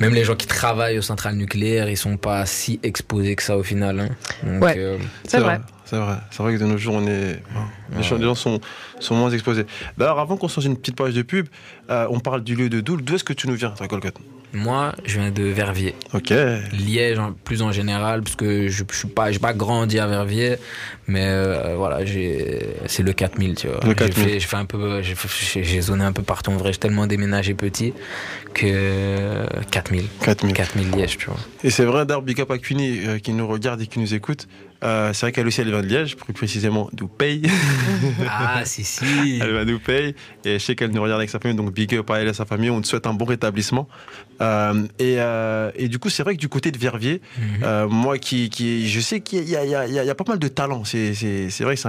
Même 0.01 0.15
les 0.15 0.25
gens 0.25 0.37
qui 0.37 0.47
travaillent 0.47 0.99
aux 0.99 1.03
centrales 1.03 1.35
nucléaires, 1.35 1.89
ils 1.89 1.97
sont 1.97 2.17
pas 2.17 2.47
si 2.47 2.79
exposés 2.83 3.35
que 3.37 3.43
ça 3.43 3.57
au 3.57 3.63
final. 3.63 4.01
Hein. 4.01 4.61
ouais, 4.61 4.99
c'est 5.25 5.41
vrai. 5.41 5.61
C'est 5.85 5.97
vrai. 5.97 6.17
C'est 6.31 6.43
vrai 6.43 6.55
que 6.55 6.59
de 6.59 6.67
nos 6.67 6.77
jours, 6.77 6.95
on 6.97 7.07
est... 7.07 7.41
les, 7.97 8.03
gens, 8.03 8.35
sont, 8.35 8.61
sont 9.01 9.15
moins 9.15 9.31
exposés. 9.31 9.65
D'ailleurs, 9.97 10.19
avant 10.19 10.37
qu'on 10.37 10.49
sorte 10.49 10.67
une 10.67 10.77
petite 10.77 10.97
page 10.97 11.15
de 11.15 11.23
pub, 11.23 11.49
euh, 11.89 12.07
on 12.11 12.21
parle 12.21 12.45
du 12.45 12.55
lieu 12.55 12.69
de 12.69 12.81
Doul. 12.81 13.03
D'où 13.03 13.15
est-ce 13.15 13.25
que 13.25 13.33
tu 13.33 13.49
nous 13.49 13.55
viens, 13.55 13.71
toi, 13.71 13.89
Moi, 14.53 14.95
je 15.05 15.21
viens 15.21 15.31
de 15.31 15.43
Verviers. 15.45 15.95
Ok. 16.15 16.33
Liège, 16.73 17.19
plus 17.45 17.63
en 17.63 17.71
général, 17.71 18.23
parce 18.23 18.37
que 18.37 18.69
je 18.69 18.83
n'ai 18.83 19.13
pas, 19.13 19.31
pas 19.33 19.53
grandi 19.53 19.99
à 19.99 20.07
Verviers, 20.07 20.57
mais 21.07 21.25
euh, 21.25 21.75
voilà, 21.77 21.99
c'est 22.87 23.03
le 23.03 23.13
4000, 23.13 23.55
tu 23.57 23.69
vois. 23.69 23.81
J'ai 24.17 24.41
fait, 24.41 24.57
un 24.57 24.65
peu, 24.65 25.03
j'ai 25.03 25.81
zoné 25.81 26.05
un 26.05 26.13
peu 26.13 26.23
partout. 26.23 26.51
En 26.51 26.57
vrai, 26.57 26.73
j'ai 26.73 26.79
tellement 26.79 27.07
déménagé 27.07 27.55
petit 27.55 27.93
que 28.55 29.47
4000. 29.71 30.07
4000. 30.23 30.55
4000 30.55 30.91
Liège, 30.93 31.19
tu 31.19 31.27
vois. 31.27 31.39
Et 31.63 31.71
c'est 31.71 31.85
vrai, 31.85 32.07
d'ailleurs, 32.07 32.23
big 32.23 32.41
up 32.41 32.51
à 32.51 32.59
Cuny, 32.59 33.01
euh, 33.07 33.19
qui 33.19 33.33
nous 33.33 33.47
regarde 33.47 33.81
et 33.81 33.87
qui 33.87 33.99
nous 34.01 34.15
écoute. 34.15 34.49
Euh, 34.85 35.13
c'est 35.13 35.27
vrai 35.27 35.33
qu'elle 35.33 35.47
aussi, 35.47 35.61
elle 35.61 35.71
vient 35.71 35.83
de 35.83 35.87
Liège, 35.87 36.17
plus 36.17 36.33
précisément 36.33 36.89
d'Oupey. 36.93 37.43
ah, 38.29 38.65
si, 38.65 38.85
si. 38.85 39.05
Elle 39.43 39.53
vient 39.53 39.65
d'Oupey. 39.65 40.15
Et 40.45 40.59
je 40.59 40.59
sais 40.59 40.77
qu'elle 40.77 40.93
nous 40.93 41.03
regarde 41.03 41.21
avec 41.21 41.31
sa 41.31 41.41
famille, 41.41 41.57
donc 41.57 41.73
big 41.73 41.95
up 41.97 42.09
à 42.11 42.21
elle 42.21 42.29
et 42.29 42.31
à 42.31 42.35
sa 42.35 42.45
famille. 42.45 42.71
On 42.71 42.81
te 42.81 42.87
souhaite 42.87 43.07
un 43.07 43.15
bon 43.15 43.25
rétablissement. 43.25 43.89
Euh, 44.41 44.87
et, 45.01 45.17
euh, 45.19 45.73
et, 45.75 45.89
du 45.89 45.99
coup, 45.99 46.11
c'est 46.11 46.23
vrai 46.23 46.37
que 46.37 46.41
du 46.41 46.49
côté 46.49 46.71
de 46.71 46.79
Verviers, 46.79 47.21
mhm. 47.39 47.87
moi 47.91 48.19
qui, 48.19 48.51
qui, 48.51 48.89
je 48.89 49.01
sais 49.01 49.21
qu'il 49.21 49.49
y, 49.49 49.53
y, 49.53 49.55
y, 49.55 49.99
a 49.99 50.15
pas 50.15 50.25
mal 50.29 50.39
de 50.39 50.49
talents. 50.49 50.85
C'est 50.85 51.13
vrai 51.61 51.75
que 51.75 51.81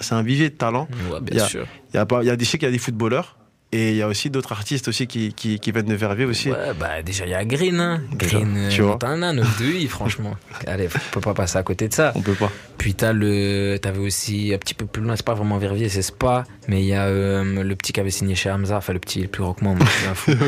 c'est 0.00 0.14
un, 0.14 0.22
vivier 0.22 0.48
de 0.48 0.54
talents. 0.54 0.88
Ouais, 1.12 1.20
bien 1.20 1.46
sûr. 1.46 1.66
Il 1.92 1.96
y 1.96 2.00
a, 2.00 2.06
y 2.22 2.30
a, 2.30 2.38
je 2.38 2.44
sais 2.44 2.56
qu'il 2.58 2.66
y 2.66 2.70
a 2.70 2.72
des 2.72 2.78
footballeurs. 2.78 3.36
Et 3.74 3.90
il 3.90 3.96
y 3.96 4.02
a 4.02 4.06
aussi 4.06 4.30
d'autres 4.30 4.52
artistes 4.52 4.86
aussi 4.86 5.08
qui, 5.08 5.32
qui, 5.32 5.58
qui, 5.58 5.72
viennent 5.72 5.86
de 5.86 5.96
Verviers 5.96 6.26
aussi. 6.26 6.48
Ouais, 6.48 6.72
bah 6.78 7.02
déjà 7.02 7.24
il 7.24 7.32
y 7.32 7.34
a 7.34 7.44
Green. 7.44 7.80
Hein. 7.80 8.02
Green, 8.12 8.68
tu 8.70 8.82
vois. 8.82 8.98
T'as 9.00 9.08
un 9.08 9.32
9 9.32 9.60
de 9.60 9.66
I, 9.66 9.88
franchement. 9.88 10.36
Allez, 10.68 10.86
on 10.94 11.10
peut 11.10 11.20
pas 11.20 11.34
passer 11.34 11.58
à 11.58 11.64
côté 11.64 11.88
de 11.88 11.92
ça. 11.92 12.12
On 12.14 12.20
peut 12.20 12.34
pas. 12.34 12.52
Puis 12.78 12.94
t'as 12.94 13.12
le, 13.12 13.78
t'avais 13.82 13.98
aussi 13.98 14.52
un 14.54 14.58
petit 14.58 14.74
peu 14.74 14.86
plus 14.86 15.02
loin, 15.02 15.16
c'est 15.16 15.24
pas 15.24 15.34
vraiment 15.34 15.58
Verviers, 15.58 15.88
c'est 15.88 16.02
Spa, 16.02 16.44
mais 16.68 16.82
il 16.82 16.86
y 16.86 16.94
a 16.94 17.06
euh, 17.06 17.64
le 17.64 17.76
petit 17.76 17.92
qui 17.92 17.98
avait 17.98 18.10
signé 18.10 18.36
chez 18.36 18.48
Hamza, 18.48 18.76
enfin 18.76 18.92
le 18.92 19.00
petit, 19.00 19.22
le 19.22 19.28
plus 19.28 19.42
rock 19.42 19.60
moi, 19.60 19.74
fou. 20.14 20.30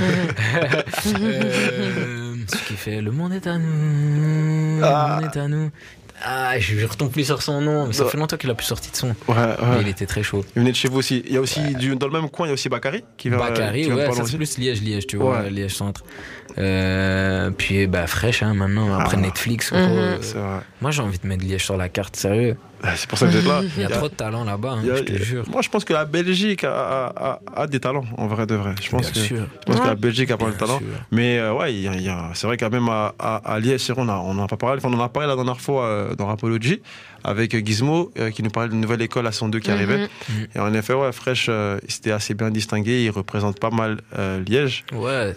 euh, 1.20 2.34
ce 2.46 2.68
qui 2.68 2.74
fait 2.74 3.00
Le 3.00 3.10
monde 3.10 3.32
est 3.32 3.48
à 3.48 3.58
nous, 3.58 4.78
le 4.78 4.84
ah. 4.84 5.18
monde 5.20 5.30
est 5.34 5.38
à 5.38 5.48
nous. 5.48 5.70
Ah, 6.22 6.58
je, 6.58 6.86
retombe 6.86 7.10
plus 7.10 7.24
sur 7.24 7.42
son 7.42 7.60
nom, 7.60 7.86
mais 7.86 7.92
ça 7.92 8.06
fait 8.06 8.16
longtemps 8.16 8.36
qu'il 8.36 8.50
a 8.50 8.54
plus 8.54 8.66
sorti 8.66 8.90
de 8.90 8.96
son. 8.96 9.08
Ouais, 9.28 9.34
ouais. 9.34 9.80
il 9.82 9.88
était 9.88 10.06
très 10.06 10.22
chaud. 10.22 10.44
Il 10.54 10.60
venait 10.60 10.72
de 10.72 10.76
chez 10.76 10.88
vous 10.88 10.98
aussi. 10.98 11.22
Il 11.26 11.34
y 11.34 11.36
a 11.36 11.40
aussi, 11.40 11.60
du, 11.74 11.94
dans 11.96 12.06
le 12.06 12.20
même 12.20 12.30
coin, 12.30 12.46
il 12.46 12.50
y 12.50 12.52
a 12.52 12.54
aussi 12.54 12.68
Bakary 12.68 13.04
qui 13.16 13.28
va 13.28 13.38
Bakary, 13.38 13.92
ouais, 13.92 14.08
c'est 14.12 14.36
plus 14.36 14.58
Liège, 14.58 14.82
Liège, 14.82 15.06
tu 15.06 15.16
vois, 15.16 15.42
Liège 15.50 15.74
centre. 15.74 16.04
Euh, 16.58 17.50
puis, 17.50 17.86
bah, 17.86 18.06
fraîche, 18.06 18.42
hein, 18.42 18.54
maintenant, 18.54 18.94
après 18.94 19.18
ah. 19.18 19.20
Netflix. 19.20 19.72
Mhm. 19.72 19.78
Euh, 19.80 20.18
moi, 20.80 20.90
j'ai 20.90 21.02
envie 21.02 21.18
de 21.18 21.26
mettre 21.26 21.44
Liège 21.44 21.64
sur 21.64 21.76
la 21.76 21.88
carte, 21.88 22.16
sérieux. 22.16 22.56
C'est 22.96 23.08
pour 23.08 23.18
ça 23.18 23.26
que 23.26 23.32
vous 23.32 23.38
êtes 23.38 23.46
là. 23.46 23.62
Il 23.76 23.82
y 23.82 23.84
a, 23.84 23.88
trop 23.88 24.08
de 24.08 24.14
talent 24.14 24.44
là-bas, 24.44 24.72
hein, 24.72 24.82
je 24.84 25.02
te 25.02 25.22
jure. 25.22 25.44
Moi, 25.48 25.62
je 25.62 25.68
pense 25.68 25.84
que 25.84 25.92
la 25.92 26.04
Belgique 26.04 26.64
a, 26.64 27.40
a, 27.54 27.66
des 27.66 27.80
talents, 27.80 28.04
en 28.16 28.26
vrai 28.26 28.46
de 28.46 28.54
vrai. 28.54 28.74
Je 28.80 28.90
pense, 28.90 29.10
que, 29.10 29.18
je 29.18 29.34
pense 29.64 29.80
que 29.80 29.86
la 29.86 29.94
Belgique 29.94 30.30
a 30.30 30.36
pas 30.36 30.50
de 30.50 30.56
talent. 30.56 30.80
Mais 31.10 31.38
euh, 31.38 31.54
ouais, 31.54 31.74
c'est 32.34 32.46
vrai 32.46 32.56
quand 32.56 32.70
même 32.70 32.88
à, 32.88 33.14
à, 33.18 33.58
Liège, 33.60 33.90
on 33.96 34.08
en 34.08 34.38
a 34.38 34.46
pas 34.46 34.56
parlé. 34.56 34.80
on 34.84 34.92
en 34.92 35.00
a 35.00 35.08
parlé 35.08 35.28
la 35.28 35.36
dernière 35.36 35.60
fois 35.60 35.84
euh, 35.84 36.14
dans 36.14 36.26
Rapology 36.26 36.80
avec 37.24 37.66
Gizmo 37.66 38.12
euh, 38.18 38.30
qui 38.30 38.44
nous 38.44 38.50
parlait 38.50 38.68
d'une 38.68 38.80
nouvelle 38.80 39.02
école 39.02 39.26
à 39.26 39.32
102 39.32 39.58
qui 39.58 39.70
arrivait. 39.70 40.08
Mhm. 40.28 40.46
Et 40.54 40.58
en 40.60 40.72
effet, 40.74 40.92
ouais, 40.92 41.10
Fresh, 41.12 41.48
il 41.48 41.90
s'était 41.90 42.12
assez 42.12 42.34
bien 42.34 42.50
distingué. 42.50 43.04
Il 43.04 43.10
représente 43.10 43.58
pas 43.58 43.70
mal 43.70 44.00
Liège. 44.46 44.84
Ouais. 44.92 45.34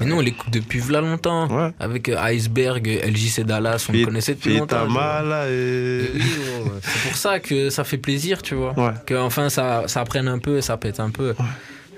Mais 0.00 0.06
nous, 0.06 0.16
on 0.16 0.20
l'écoute 0.20 0.52
depuis 0.52 0.80
là 0.90 1.00
longtemps. 1.00 1.48
Ouais. 1.48 1.72
Avec 1.78 2.08
Iceberg, 2.08 2.86
LJC 2.86 3.44
Dallas, 3.44 3.86
on 3.88 3.92
le 3.92 4.04
connaissait 4.04 4.34
depuis 4.34 4.58
longtemps. 4.58 4.88
mal. 4.88 5.48
Et... 5.50 6.02
et 6.04 6.79
c'est 6.82 7.08
pour 7.08 7.16
ça 7.16 7.40
que 7.40 7.70
ça 7.70 7.84
fait 7.84 7.98
plaisir, 7.98 8.42
tu 8.42 8.54
vois. 8.54 8.74
Que 9.06 9.14
enfin 9.14 9.48
ça, 9.48 9.84
ça 9.86 10.04
prenne 10.04 10.28
un 10.28 10.38
peu 10.38 10.58
et 10.58 10.62
ça 10.62 10.76
pète 10.76 11.00
un 11.00 11.10
peu. 11.10 11.34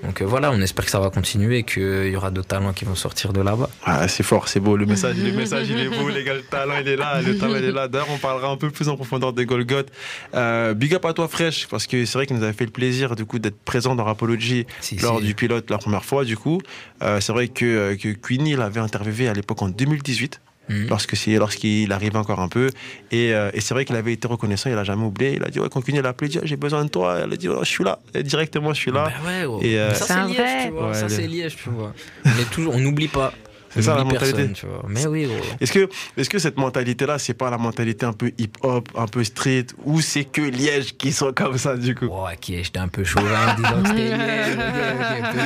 Donc 0.03 0.21
euh, 0.21 0.25
voilà, 0.25 0.51
on 0.51 0.59
espère 0.59 0.83
que 0.83 0.91
ça 0.91 0.99
va 0.99 1.09
continuer 1.09 1.63
qu'il 1.63 2.09
y 2.09 2.15
aura 2.15 2.29
d'autres 2.29 2.49
talents 2.49 2.73
qui 2.73 2.83
vont 2.83 2.95
sortir 2.95 3.31
de 3.31 3.41
là-bas. 3.41 3.69
Ah, 3.85 4.07
c'est 4.09 4.23
fort, 4.23 4.49
c'est 4.49 4.59
beau. 4.59 4.75
Le 4.75 4.85
message, 4.85 5.15
le 5.15 5.31
message, 5.37 5.69
il 5.69 5.79
est 5.79 5.87
beau, 5.87 6.09
les 6.09 6.25
gars. 6.25 6.33
Le 6.33 6.41
talent, 6.41 6.73
il 6.81 6.87
est 6.89 6.97
là. 6.97 7.21
Le 7.21 7.37
talent, 7.37 7.55
il 7.55 7.63
est 7.63 7.71
là. 7.71 7.87
D'ailleurs, 7.87 8.09
on 8.11 8.17
parlera 8.17 8.49
un 8.49 8.57
peu 8.57 8.69
plus 8.69 8.89
en 8.89 8.97
profondeur 8.97 9.31
des 9.31 9.45
Golgoth. 9.45 9.87
Euh, 10.35 10.73
big 10.73 10.93
up 10.93 11.05
à 11.05 11.13
toi, 11.13 11.27
Fresh, 11.29 11.67
parce 11.67 11.87
que 11.87 12.03
c'est 12.05 12.17
vrai 12.17 12.25
qu'il 12.25 12.35
nous 12.35 12.43
avait 12.43 12.53
fait 12.53 12.65
le 12.65 12.71
plaisir, 12.71 13.15
du 13.15 13.25
coup, 13.25 13.39
d'être 13.39 13.59
présent 13.63 13.95
dans 13.95 14.03
Rapology 14.03 14.65
lors 15.01 15.21
du 15.21 15.35
pilote 15.35 15.69
la 15.69 15.77
première 15.77 16.03
fois, 16.03 16.25
du 16.25 16.35
coup. 16.35 16.61
Euh, 17.01 17.21
c'est 17.21 17.31
vrai 17.31 17.47
que, 17.47 17.95
que 17.95 18.09
Queenie 18.09 18.55
l'avait 18.55 18.81
interviewé 18.81 19.29
à 19.29 19.33
l'époque 19.33 19.61
en 19.61 19.69
2018. 19.69 20.41
Mhm. 20.69 20.87
lorsque 20.89 21.15
lorsqu'il 21.27 21.91
arrivait 21.91 22.17
encore 22.17 22.39
un 22.39 22.47
peu. 22.47 22.69
Et, 23.11 23.33
euh, 23.33 23.51
et 23.53 23.61
c'est 23.61 23.73
vrai 23.73 23.85
qu'il 23.85 23.95
avait 23.95 24.13
été 24.13 24.27
reconnaissant, 24.27 24.69
il 24.69 24.77
a 24.77 24.83
jamais 24.83 25.03
oublié. 25.05 25.35
Il 25.35 25.43
a 25.43 25.49
dit 25.49 25.59
ouais, 25.59 25.67
il 25.87 26.01
l'a 26.01 26.09
appelé, 26.09 26.31
j'ai 26.43 26.55
besoin 26.55 26.85
de 26.85 26.89
toi. 26.89 27.19
Elle 27.23 27.33
a 27.33 27.35
dit 27.35 27.47
je 27.47 27.65
suis 27.65 27.83
là. 27.83 27.99
Et 28.13 28.23
directement, 28.23 28.73
je 28.73 28.79
suis 28.79 28.91
là. 28.91 29.11
Ben 29.25 29.47
ouais, 29.47 29.67
et, 29.67 29.77
euh, 29.79 29.93
ça 29.93 30.05
c'est 30.05 30.33
Liège, 30.33 30.65
tu 30.65 30.71
vois. 30.71 30.93
ça 30.93 31.09
c'est 31.09 31.27
Liège, 31.27 31.55
tu 31.57 31.69
vois. 31.69 31.93
Mais 32.25 32.43
toujours, 32.51 32.75
on 32.75 32.79
n'oublie 32.79 33.07
pas. 33.07 33.33
C'est 33.73 33.81
ça 33.81 33.95
la 33.95 34.03
mentalité. 34.03 34.51
tu 34.53 34.67
vois. 34.67 34.85
Mais 34.87 35.07
oui, 35.07 35.27
Est-ce 35.59 35.71
que, 35.71 35.89
est-ce 36.15 36.29
que 36.29 36.37
cette 36.37 36.57
mentalité-là, 36.57 37.17
c'est 37.17 37.33
pas 37.33 37.49
la 37.49 37.57
mentalité 37.57 38.05
un 38.05 38.13
peu 38.13 38.31
hip-hop, 38.37 38.87
un 38.95 39.07
peu 39.07 39.23
street, 39.23 39.65
ou 39.83 39.99
c'est 39.99 40.25
que 40.25 40.41
Liège 40.41 40.95
qui 40.95 41.11
sont 41.11 41.33
comme 41.33 41.57
ça 41.57 41.75
du 41.75 41.95
coup? 41.95 42.05
Ouais, 42.05 42.33
ok, 42.33 42.45
j'étais 42.45 42.77
un 42.79 42.87
peu 42.87 43.03
chauvin 43.03 43.51
en 43.51 43.55
disant 43.55 43.81
que 43.81 43.89
c'était 43.89 44.17
Liège, 44.17 44.57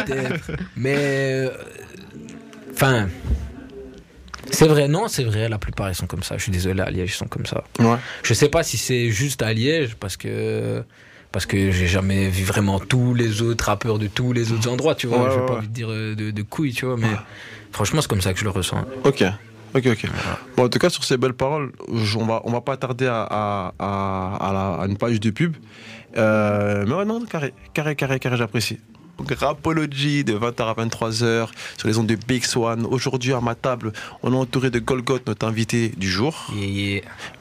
peut-être. 0.06 0.52
Mais, 0.76 0.96
euh, 0.98 1.50
enfin. 2.74 3.08
C'est 4.52 4.68
vrai, 4.68 4.88
non, 4.88 5.08
c'est 5.08 5.24
vrai, 5.24 5.50
la 5.50 5.58
plupart 5.58 5.90
ils 5.90 5.96
sont 5.96 6.08
comme 6.08 6.24
ça. 6.24 6.38
Je 6.38 6.44
suis 6.44 6.52
désolé, 6.52 6.82
à 6.82 6.90
Liège 6.90 7.12
ils 7.12 7.18
sont 7.18 7.28
comme 7.28 7.46
ça. 7.46 7.64
Ouais. 7.80 7.98
Je 8.24 8.34
sais 8.34 8.50
pas 8.50 8.64
si 8.64 8.78
c'est 8.78 9.10
juste 9.10 9.42
à 9.42 9.54
Liège 9.54 9.96
parce 9.96 10.18
que 10.18 10.84
parce 11.32 11.46
que 11.46 11.72
j'ai 11.72 11.88
jamais 11.88 12.30
vu 12.30 12.44
vraiment 12.46 12.80
tous 12.80 13.14
les 13.14 13.42
autres 13.42 13.66
rappeurs 13.66 14.00
de 14.00 14.08
tous 14.08 14.32
les 14.34 14.52
autres 14.54 14.70
endroits, 14.70 14.96
tu 14.96 15.08
vois. 15.08 15.30
je 15.32 15.40
vais 15.40 15.46
pas 15.46 15.58
envie 15.58 15.68
de 15.68 15.74
dire 15.74 15.90
euh, 15.92 16.16
de, 16.16 16.32
de 16.32 16.42
couilles, 16.42 16.74
tu 16.74 16.86
vois, 16.86 16.98
mais 16.98 17.12
franchement 17.72 18.02
c'est 18.02 18.08
comme 18.08 18.22
ça 18.22 18.34
que 18.34 18.40
je 18.40 18.46
le 18.46 18.50
ressens. 18.52 18.86
Ok. 19.04 19.24
Ok, 19.76 19.86
ok. 19.86 20.06
Bon, 20.56 20.64
en 20.64 20.70
tout 20.70 20.80
cas, 20.80 20.90
sur 20.90 21.04
ces 21.04 21.18
belles 21.18 21.34
paroles, 21.34 21.74
on 21.90 22.26
va, 22.26 22.42
on 22.46 22.52
va 22.52 22.62
pas 22.62 22.78
tarder 22.78 23.06
à, 23.06 23.28
à, 23.30 23.74
à, 23.78 24.82
à 24.82 24.88
une 24.88 24.98
page 24.98 25.20
de 25.20 25.30
pub. 25.30 25.56
Euh, 26.16 26.86
mais 26.88 26.94
ouais, 26.96 27.06
non, 27.06 27.24
carré, 27.26 27.54
carré, 27.74 27.96
carré, 27.96 28.18
carré, 28.18 28.38
j'apprécie. 28.38 28.80
Grapology 29.26 30.24
de 30.24 30.34
20h 30.38 30.64
à 30.64 30.74
23h 30.74 31.48
sur 31.78 31.88
les 31.88 31.98
ondes 31.98 32.08
de 32.08 32.16
Big 32.16 32.44
Swan. 32.44 32.86
Aujourd'hui 32.86 33.34
à 33.34 33.42
ma 33.42 33.56
table, 33.56 33.92
on 34.24 34.34
est 34.34 34.36
entouré 34.36 34.70
de 34.70 34.80
Golgoth, 34.80 35.28
notre 35.28 35.48
invité 35.48 35.90
du 35.98 36.10
jour. 36.10 36.48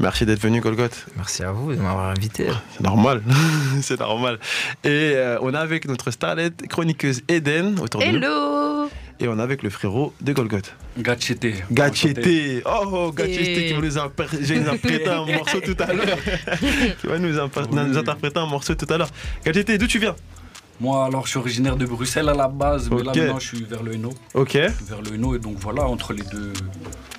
Merci 0.01 0.27
d'être 0.27 0.41
venu 0.41 0.61
Golgoth. 0.61 1.07
Merci 1.17 1.43
à 1.43 1.53
vous 1.53 1.73
de 1.73 1.81
m'avoir 1.81 2.11
invité. 2.11 2.49
C'est 2.73 2.83
normal, 2.83 3.23
c'est 3.83 4.01
normal. 4.01 4.39
Et 4.85 5.13
euh, 5.15 5.39
on 5.43 5.53
est 5.55 5.59
avec 5.59 5.87
notre 5.87 6.11
starlet 6.11 6.51
chroniqueuse 6.69 7.23
Eden 7.29 7.79
autour 7.81 8.03
Hello. 8.03 8.89
Et 9.19 9.29
on 9.29 9.39
est 9.39 9.43
avec 9.43 9.63
le 9.63 9.71
frérot 9.71 10.13
de 10.21 10.33
Golgoth. 10.33 10.75
Gachete. 10.99 11.47
Gachete. 11.71 12.63
Oh, 12.67 13.13
Gachete 13.13 13.67
qui 13.67 13.73
va 13.73 13.81
nous, 13.81 13.99
interpréter 13.99 15.09
un 15.09 15.25
morceau 15.37 15.61
tout 15.61 15.77
à 15.79 15.93
l'heure. 15.93 16.19
qui 17.01 17.07
va 17.07 17.19
nous, 17.19 17.39
interpréter 17.39 18.39
un 18.39 18.47
morceau 18.47 18.75
tout 18.75 18.93
à 18.93 18.99
l'heure. 18.99 19.11
Gachete, 19.45 19.79
d'où 19.79 19.87
tu 19.87 19.99
viens? 19.99 20.15
Moi, 20.81 21.07
alors, 21.07 21.25
je 21.25 21.31
suis 21.31 21.39
originaire 21.39 21.77
de 21.77 21.87
Bruxelles 21.87 22.29
à 22.29 22.35
la 22.35 22.49
base, 22.49 22.91
mais 22.91 23.03
là, 23.03 23.13
maintenant, 23.15 23.39
je 23.39 23.47
suis 23.47 23.65
vers 23.65 23.83
le 23.83 23.95
Hainaut. 23.95 24.15
Ok. 24.35 24.55
Vers 24.55 25.03
le 25.03 25.15
Hainaut, 25.15 25.35
et 25.35 25.39
donc 25.39 25.57
voilà, 25.59 25.87
entre 25.87 26.13
les 26.13 26.23
deux. 26.25 26.53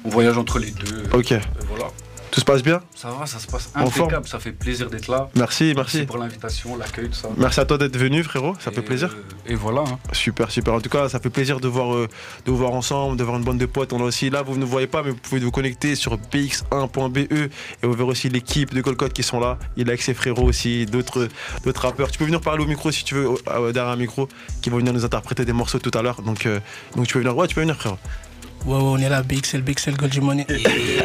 On 0.05 0.09
voyage 0.09 0.37
entre 0.37 0.59
les 0.59 0.71
deux. 0.71 1.03
Ok. 1.13 1.33
voilà. 1.69 1.91
Tout 2.37 2.41
se 2.41 2.45
passe 2.45 2.61
bien 2.61 2.81
Ça 2.93 3.09
va, 3.09 3.25
ça 3.25 3.39
se 3.39 3.47
passe 3.47 3.71
impeccable, 3.73 4.27
ça 4.27 4.37
fait 4.37 4.51
plaisir 4.51 4.91
d'être 4.91 5.07
là. 5.07 5.27
Merci, 5.33 5.73
merci. 5.75 5.97
Merci 5.97 6.05
pour 6.05 6.19
l'invitation, 6.19 6.77
l'accueil, 6.77 7.09
tout 7.09 7.15
ça. 7.15 7.29
Merci 7.35 7.59
à 7.61 7.65
toi 7.65 7.79
d'être 7.79 7.97
venu, 7.97 8.23
frérot, 8.23 8.53
ça 8.59 8.69
fait 8.69 8.83
plaisir. 8.83 9.17
et 9.47 9.55
voilà. 9.55 9.81
Hein. 9.81 9.97
Super, 10.11 10.51
super. 10.51 10.75
En 10.75 10.79
tout 10.79 10.89
cas, 10.91 11.09
ça 11.09 11.19
fait 11.19 11.31
plaisir 11.31 11.59
de, 11.59 11.67
voir, 11.67 11.95
euh, 11.95 12.07
de 12.45 12.51
vous 12.51 12.57
voir 12.57 12.73
ensemble, 12.73 13.17
de 13.17 13.23
voir 13.23 13.37
une 13.37 13.43
bande 13.43 13.57
de 13.57 13.65
potes. 13.65 13.91
On 13.91 13.99
a 14.01 14.03
aussi, 14.03 14.29
là, 14.29 14.43
vous 14.43 14.55
ne 14.55 14.65
voyez 14.65 14.85
pas, 14.85 15.01
mais 15.01 15.09
vous 15.09 15.15
pouvez 15.15 15.39
vous 15.39 15.49
connecter 15.49 15.95
sur 15.95 16.15
bx1.be 16.15 17.17
et 17.17 17.49
vous 17.81 17.93
verrez 17.93 18.09
aussi 18.11 18.29
l'équipe 18.29 18.71
de 18.71 18.81
Colcotte 18.81 19.13
qui 19.13 19.23
sont 19.23 19.39
là. 19.39 19.57
Il 19.75 19.87
a 19.87 19.93
avec 19.93 20.03
ses 20.03 20.13
frérots 20.13 20.45
aussi, 20.45 20.85
d'autres 20.85 21.27
rappeurs. 21.75 22.11
Tu 22.11 22.19
peux 22.19 22.25
venir 22.25 22.41
parler 22.41 22.63
au 22.63 22.67
micro 22.67 22.91
si 22.91 23.03
tu 23.03 23.15
veux, 23.15 23.29
derrière 23.73 23.93
un 23.93 23.95
micro, 23.95 24.29
qui 24.61 24.69
vont 24.69 24.77
venir 24.77 24.93
nous 24.93 25.05
interpréter 25.05 25.43
des 25.43 25.53
morceaux 25.53 25.79
tout 25.79 25.97
à 25.97 26.03
l'heure. 26.03 26.21
Donc, 26.21 26.45
euh, 26.45 26.59
donc 26.95 27.07
tu 27.07 27.13
peux 27.13 27.19
venir. 27.21 27.35
Ouais, 27.35 27.47
tu 27.47 27.55
peux 27.55 27.61
venir, 27.61 27.77
frérot. 27.77 27.97
Ouais, 28.67 28.75
ouais, 28.75 28.79
on 28.79 28.97
est 28.99 29.09
là, 29.09 29.23
BXL, 29.23 29.63
BXL, 29.63 29.97
Goldie 29.97 30.21
Money. 30.21 30.45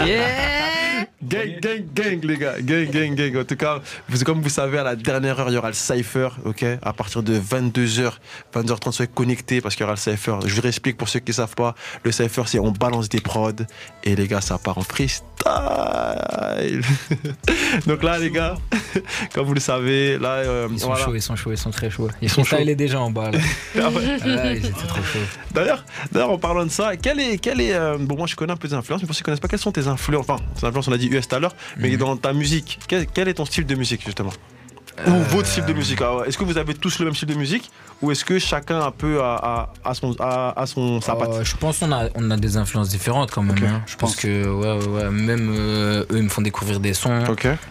Yeah. 0.05 0.92
Gang, 1.23 1.61
gang, 1.61 1.85
gang, 1.95 2.21
les 2.23 2.37
gars. 2.37 2.61
Gang, 2.61 2.91
gang, 2.91 3.15
gang. 3.15 3.37
En 3.37 3.45
tout 3.45 3.57
cas, 3.57 3.81
vous, 4.09 4.25
comme 4.25 4.41
vous 4.41 4.49
savez, 4.49 4.79
à 4.79 4.83
la 4.83 4.97
dernière 4.97 5.39
heure, 5.41 5.49
il 5.49 5.55
y 5.55 5.59
aura 5.59 5.69
le 5.69 5.75
Cypher, 5.75 6.29
ok? 6.45 6.65
À 6.83 6.93
partir 6.93 7.23
de 7.23 7.39
22h, 7.39 8.13
22h30, 8.55 8.93
soyez 8.93 9.11
connectés 9.13 9.61
parce 9.61 9.75
qu'il 9.75 9.83
y 9.83 9.85
aura 9.85 9.95
le 9.95 9.99
Cypher. 9.99 10.37
Je 10.45 10.55
vous 10.55 10.63
réexplique 10.63 10.97
pour 10.97 11.09
ceux 11.09 11.21
qui 11.21 11.31
ne 11.31 11.35
savent 11.35 11.55
pas. 11.55 11.75
Le 12.05 12.13
Cypher, 12.13 12.43
c'est 12.47 12.59
on 12.59 12.71
balance 12.71 13.09
des 13.09 13.21
prods 13.21 13.53
et 14.05 14.17
les 14.17 14.27
gars, 14.27 14.41
ça 14.41 14.59
part 14.59 14.79
en 14.79 14.83
freestyle. 14.83 15.27
Donc 17.87 18.03
là, 18.03 18.19
les 18.19 18.31
gars, 18.31 18.57
comme 19.35 19.47
vous 19.47 19.55
le 19.55 19.61
savez, 19.61 20.19
là. 20.19 20.37
Euh, 20.37 20.69
ils 20.71 20.81
sont 20.81 20.95
chauds, 20.95 21.15
ils 21.15 21.23
sont 21.23 21.37
chauds, 21.37 21.53
ils 21.53 21.59
sont 21.59 21.71
très 21.71 21.91
chauds. 21.91 22.09
Ils, 22.21 22.31
sont 22.31 22.45
chauds. 22.45 22.57
est 22.57 22.75
déjà 22.75 23.01
en 23.01 23.11
bas. 23.11 23.31
Là. 23.31 23.39
ah 23.81 23.91
ouais. 23.91 24.19
ah, 24.23 24.53
ils 24.53 24.67
étaient 24.67 24.87
trop 24.87 25.03
chauds. 25.03 25.19
D'ailleurs, 25.53 25.85
en 26.31 26.39
parlant 26.39 26.65
de 26.65 26.71
ça, 26.71 26.97
quel 26.97 27.21
est. 27.21 27.39
Quel 27.39 27.61
est 27.61 27.75
euh, 27.75 27.97
bon, 27.99 28.17
moi, 28.17 28.27
je 28.27 28.37
connais 28.37 28.53
un 28.53 28.57
peu 28.57 28.69
des 28.69 28.75
influences, 28.75 29.03
mais 29.03 29.07
pour 29.07 29.15
ceux 29.15 29.21
qui 29.21 29.23
ne 29.23 29.27
connaissent 29.27 29.41
pas, 29.41 29.49
quelles 29.49 29.59
sont 29.59 29.73
tes 29.73 29.87
influences? 29.87 30.27
Enfin, 30.29 30.43
tes 30.59 30.67
influences, 30.67 30.89
on 30.93 30.95
a 30.95 30.99
dit 30.99 31.09
US 31.09 31.27
tout 31.27 31.37
à 31.37 31.39
l'heure, 31.39 31.57
mais 31.79 31.91
mhm. 31.91 31.97
dans 31.97 32.17
ta 32.17 32.33
musique, 32.33 32.79
quel, 32.87 33.29
est 33.29 33.35
ton 33.35 33.45
style 33.45 33.67
de 33.67 33.75
musique, 33.75 34.05
justement 34.05 34.33
ou 35.07 35.11
euh, 35.11 35.23
votre 35.31 35.49
style 35.49 35.65
de 35.65 35.73
musique 35.73 36.01
Est-ce 36.27 36.37
que 36.37 36.45
vous 36.45 36.59
avez 36.59 36.75
tous 36.75 36.99
le 36.99 37.07
même 37.07 37.15
style 37.15 37.29
de 37.29 37.35
musique 37.35 37.71
ou 38.03 38.11
est-ce 38.11 38.27
que 38.27 38.39
chacun 38.39 38.81
un 38.81 38.91
peu 38.91 39.23
a, 39.23 39.71
son, 39.95 40.15
a, 40.21 40.65
son 40.67 41.01
sa 41.01 41.15
patte 41.15 41.45
Je 41.45 41.57
pense 41.57 41.79
qu'on 41.79 41.93
a, 41.93 42.09
on 42.15 42.31
a 42.31 42.37
des 42.37 42.59
influences 42.59 42.91
différentes 42.91 43.31
quand 43.31 43.43
même. 43.43 43.57
Hein. 43.65 43.83
Je 43.87 43.97
pense 43.97 44.17
que 44.17 44.47
ouais, 44.47 44.87
ouais, 44.87 45.11
même 45.11 45.51
eux 45.51 46.07
ils 46.11 46.25
me 46.25 46.29
font 46.29 46.43
découvrir 46.43 46.79
des 46.79 46.93
sons. 46.93 47.25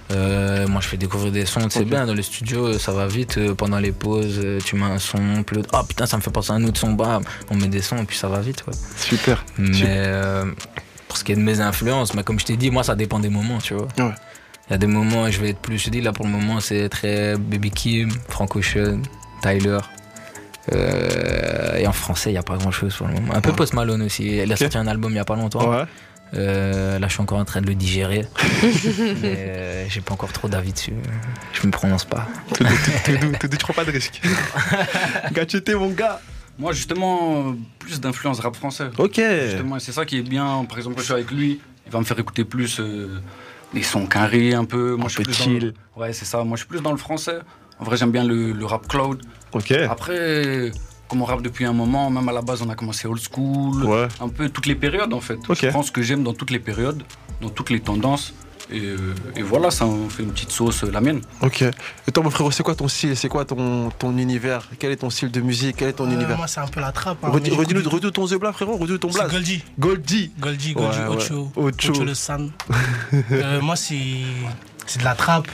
moi 0.10 0.82
je 0.82 0.88
fais 0.88 0.98
découvrir 0.98 1.32
des 1.32 1.46
sons. 1.46 1.68
C'est 1.70 1.86
bien 1.86 2.08
dans 2.08 2.16
le 2.16 2.24
studio, 2.24 2.80
ça 2.80 2.92
va 2.92 3.06
vite. 3.06 3.54
pendant 3.54 3.78
les 3.78 3.92
pauses, 3.92 4.42
tu 4.66 4.76
mets 4.76 4.86
un 4.86 4.98
son, 4.98 5.44
plus 5.44 5.62
oh 5.74 5.84
putain 5.88 6.08
ça 6.08 6.18
me 6.18 6.24
fait 6.24 6.32
penser 6.32 6.54
à 6.54 6.56
un 6.56 6.64
autre 6.64 6.80
son, 6.80 6.94
bam, 6.94 7.22
on 7.52 7.56
met 7.56 7.68
des 7.68 7.84
sons 7.84 7.98
et 7.98 8.06
puis 8.06 8.18
ça 8.18 8.30
va 8.30 8.40
vite. 8.40 8.64
Super. 8.98 9.46
Mais 9.60 10.10
pour 11.12 11.18
ce 11.18 11.26
qui 11.26 11.34
est 11.34 11.36
de 11.36 11.42
mes 11.42 11.60
influences, 11.60 12.14
mais 12.14 12.24
comme 12.24 12.40
je 12.40 12.46
t'ai 12.46 12.56
dit, 12.56 12.72
moi 12.72 12.86
ça 12.86 12.96
dépend 12.96 13.20
des 13.20 13.28
moments, 13.28 13.58
tu 13.58 13.74
vois. 13.74 13.90
Il 13.98 14.72
y 14.72 14.74
a 14.74 14.78
des 14.78 14.88
moments 14.88 15.24
où 15.24 15.30
je 15.30 15.42
vais 15.42 15.50
être 15.50 15.60
plus. 15.60 15.78
Je 15.78 15.90
dis 15.90 16.00
là 16.00 16.14
pour 16.14 16.24
le 16.24 16.32
moment, 16.32 16.62
c'est 16.62 16.88
très 16.88 17.36
Baby 17.36 17.70
Kim, 17.70 18.10
Frank 18.30 18.56
Ocean, 18.56 19.02
Tyler. 19.42 19.80
Euh, 20.72 21.76
et 21.76 21.86
en 21.86 21.92
français, 21.92 22.30
il 22.30 22.34
n'y 22.34 22.40
a 22.40 22.44
pas 22.44 22.56
grand 22.56 22.72
chose 22.72 22.96
pour 22.96 23.08
le 23.08 23.16
moment. 23.16 23.36
Un 23.36 23.42
peu 23.42 23.52
Post 23.52 23.74
Malone 23.74 24.04
aussi. 24.04 24.38
Elle 24.38 24.54
a 24.54 24.56
sorti 24.56 24.78
un 24.78 24.88
album 24.88 25.12
il 25.12 25.16
n'y 25.16 25.20
a 25.20 25.26
pas 25.26 25.36
longtemps. 25.36 25.86
Euh, 26.34 26.98
là, 26.98 27.08
je 27.10 27.12
suis 27.12 27.22
encore 27.22 27.40
en 27.40 27.44
train 27.44 27.60
de 27.60 27.68
le 27.68 27.76
digérer. 27.76 28.26
mais 29.22 29.36
euh, 29.38 29.86
j'ai 29.90 30.00
pas 30.00 30.14
encore 30.14 30.32
trop 30.32 30.48
d'avis 30.48 30.72
dessus. 30.72 30.94
Je 31.52 31.68
me 31.68 31.72
prononce 31.72 32.06
pas. 32.06 32.26
Tu 32.54 32.64
prends 33.60 33.74
pas 33.74 33.84
de 33.84 33.92
risque. 33.92 34.22
Gachete, 35.34 35.72
mon 35.72 35.90
gars. 35.90 36.22
Moi, 36.62 36.74
justement, 36.74 37.56
plus 37.80 38.00
d'influence 38.00 38.40
rap 38.40 38.56
français. 38.56 38.92
Ok. 39.00 39.20
Justement, 39.46 39.80
c'est 39.80 39.92
ça 39.92 40.06
qui 40.06 40.20
est 40.20 40.22
bien. 40.22 40.64
Par 40.70 40.78
exemple, 40.78 40.96
quand 40.96 41.02
je 41.02 41.06
suis 41.06 41.14
avec 41.14 41.32
lui, 41.32 41.60
il 41.88 41.92
va 41.92 41.98
me 41.98 42.06
faire 42.06 42.20
écouter 42.20 42.44
plus 42.46 42.80
les 43.74 43.82
sons 43.82 44.06
carrés 44.06 44.54
un 44.54 44.66
peu. 44.66 44.96
Moi, 44.96 45.06
un 45.06 45.08
je 45.08 45.14
suis 45.16 45.24
peu 45.24 45.32
plus 45.32 45.42
chill. 45.42 45.74
Ouais, 45.98 46.14
c'est 46.14 46.26
ça. 46.26 46.44
Moi, 46.44 46.58
je 46.58 46.62
suis 46.62 46.68
plus 46.68 46.82
dans 46.82 46.92
le 46.92 46.98
français. 46.98 47.40
En 47.80 47.84
vrai, 47.84 47.98
j'aime 47.98 48.12
bien 48.12 48.24
le, 48.24 48.64
rap 48.64 48.88
cloud. 48.88 49.24
Ok. 49.54 49.72
Après, 49.72 50.72
comme 51.08 51.24
on 51.24 51.26
rappe 51.26 51.42
depuis 51.42 51.66
un 51.66 51.74
moment, 51.74 52.12
même 52.12 52.30
à 52.30 52.32
la 52.32 52.44
base, 52.44 52.62
on 52.62 52.70
a 52.70 52.76
commencé 52.76 53.08
old 53.08 53.20
school. 53.20 53.84
Ouais. 53.84 54.08
Un 54.20 54.30
peu 54.30 54.48
toutes 54.50 54.68
les 54.68 54.76
périodes, 54.76 55.14
en 55.16 55.20
fait. 55.20 55.40
Je 55.50 55.68
prends 55.70 55.82
ce 55.82 55.92
que 55.92 56.04
j'aime 56.04 56.22
dans 56.22 56.34
toutes 56.34 56.52
les 56.52 56.60
périodes, 56.60 57.02
dans 57.42 57.50
toutes 57.50 57.72
les 57.72 57.80
tendances. 57.80 58.36
Euh, 58.74 59.14
et, 59.36 59.42
voilà, 59.42 59.72
ça 59.72 59.86
on 59.86 60.10
fait 60.10 60.24
une 60.24 60.32
petite 60.32 60.52
sauce, 60.52 60.84
euh, 60.84 60.92
la 60.92 61.02
mienne. 61.02 61.22
Ok. 61.42 61.62
Et 61.62 62.12
toi, 62.12 62.24
mon 62.24 62.30
frère, 62.30 62.52
c'est 62.54 62.64
quoi 62.64 62.76
ton 62.76 62.88
style? 62.88 63.16
C'est 63.18 63.28
quoi 63.28 63.46
ton, 63.46 63.90
ton 63.90 64.18
univers? 64.18 64.70
Quel 64.80 64.92
est 64.92 64.98
ton 64.98 65.10
style 65.10 65.32
de 65.32 65.42
musique? 65.42 65.78
Quel 65.78 65.90
est 65.90 65.94
ton 65.94 66.10
euh, 66.10 66.14
univers? 66.14 66.38
Moi, 66.38 66.48
c'est 66.48 66.60
un 66.60 66.68
peu 66.68 66.80
la 66.80 66.92
trappe. 66.92 67.24
Hein, 67.24 67.30
redis-nous 67.32 68.12
ton 68.12 68.28
The 68.28 68.36
Blas, 68.36 68.54
frérot. 68.54 68.78
Redis 68.78 69.00
ton 69.00 69.10
blaze. 69.10 69.32
Goldie. 69.32 69.64
Goldie. 69.78 70.32
Goldie, 70.40 70.74
Goldie, 70.74 71.00
Ocho. 71.10 71.52
Ocho. 71.56 72.04
le 72.04 72.14
San. 72.14 72.52
moi, 73.62 73.76
c'est 73.76 73.96
de 73.96 75.04
la 75.04 75.16
trappe. 75.16 75.48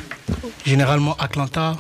Généralement, 0.66 1.16
Atlanta, 1.18 1.76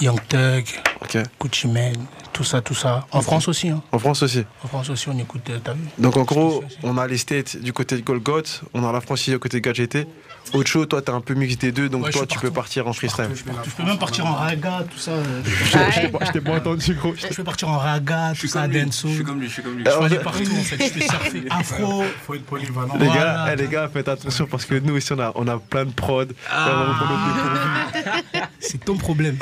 Young 0.00 0.20
Thug, 0.28 0.64
okay. 1.02 1.22
Gucci 1.40 1.68
Mane, 1.68 2.06
tout 2.34 2.44
ça, 2.44 2.60
tout 2.60 2.74
ça. 2.74 3.06
En 3.12 3.22
France 3.22 3.48
aussi. 3.48 3.68
Hein. 3.68 3.80
En 3.92 3.98
France 3.98 4.22
aussi. 4.22 4.44
En 4.62 4.68
France 4.68 4.90
aussi, 4.90 5.08
on 5.08 5.16
écoute, 5.18 5.42
t'as 5.62 5.72
vu 5.72 5.80
Donc 5.98 6.16
en 6.16 6.24
gros, 6.24 6.64
on 6.82 6.98
a 6.98 7.06
les 7.06 7.16
States 7.16 7.56
du 7.56 7.72
côté 7.72 7.96
de 7.96 8.02
Golgoth, 8.02 8.62
on 8.74 8.84
a 8.84 8.92
la 8.92 9.00
France 9.00 9.22
ici 9.22 9.30
du 9.30 9.38
côté 9.38 9.60
de 9.60 9.62
Gadgeté. 9.62 10.06
Ocho, 10.52 10.86
toi, 10.86 11.02
t'es 11.02 11.10
un 11.10 11.20
peu 11.20 11.34
mix 11.34 11.56
des 11.58 11.72
deux, 11.72 11.88
donc 11.88 12.10
toi, 12.10 12.26
tu 12.26 12.38
peux 12.38 12.50
partir 12.50 12.86
en 12.86 12.92
freestyle. 12.92 13.28
Je 13.34 13.42
peux 13.42 13.82
même 13.82 13.98
partir 13.98 14.26
en 14.26 14.34
raga, 14.34 14.84
tout 14.90 14.98
ça. 14.98 15.12
Je 15.44 16.32
t'ai 16.32 16.40
pas 16.40 16.56
entendu, 16.56 16.94
gros. 16.94 17.14
Je 17.16 17.34
peux 17.34 17.44
partir 17.44 17.68
en 17.68 17.78
raga, 17.78 18.32
tout 18.38 18.46
ça, 18.46 18.68
denso. 18.68 19.08
Je 19.08 19.14
suis 19.14 19.24
comme 19.24 19.40
lui, 19.40 19.48
je 19.48 19.54
suis 19.54 19.62
comme 19.62 19.76
lui. 19.76 19.84
Je 19.84 20.08
peux 20.08 20.22
partout, 20.22 20.42
en 20.42 20.62
fait. 20.62 20.86
Je 20.86 20.92
peux 20.92 21.00
surfer 21.00 21.44
afro. 21.50 22.04
Faut 22.26 22.34
être 22.34 22.44
polyvalent. 22.44 22.96
Les 22.98 23.06
gars, 23.06 23.46
eh, 23.52 23.56
les 23.56 23.68
gars, 23.68 23.88
faites 23.92 24.08
attention 24.08 24.46
parce 24.46 24.64
que 24.64 24.74
nous, 24.74 24.96
ici, 24.96 25.12
on 25.12 25.18
a, 25.18 25.32
on 25.34 25.46
a 25.48 25.58
plein 25.58 25.84
de 25.84 25.92
prod. 25.92 26.32
Ah. 26.50 27.88
C'est 28.60 28.84
ton 28.84 28.96
problème. 28.96 29.36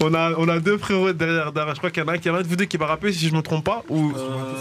on, 0.00 0.14
a, 0.14 0.32
on 0.36 0.48
a 0.48 0.58
deux 0.58 0.78
frérots 0.78 1.12
derrière, 1.12 1.52
derrière. 1.52 1.74
Je 1.74 1.80
crois 1.80 1.90
qu'il 1.90 2.02
y 2.02 2.06
en 2.06 2.08
a 2.08 2.14
un, 2.14 2.18
qui 2.18 2.28
y 2.28 2.30
en 2.30 2.34
a 2.34 2.42
de 2.42 2.48
vous 2.48 2.56
deux 2.56 2.64
qui 2.64 2.76
va 2.76 2.86
rapper 2.86 3.12
si 3.12 3.28
je 3.28 3.34
me 3.34 3.42
trompe 3.42 3.64
pas. 3.64 3.82
Ou... 3.88 4.12
Euh, 4.16 4.54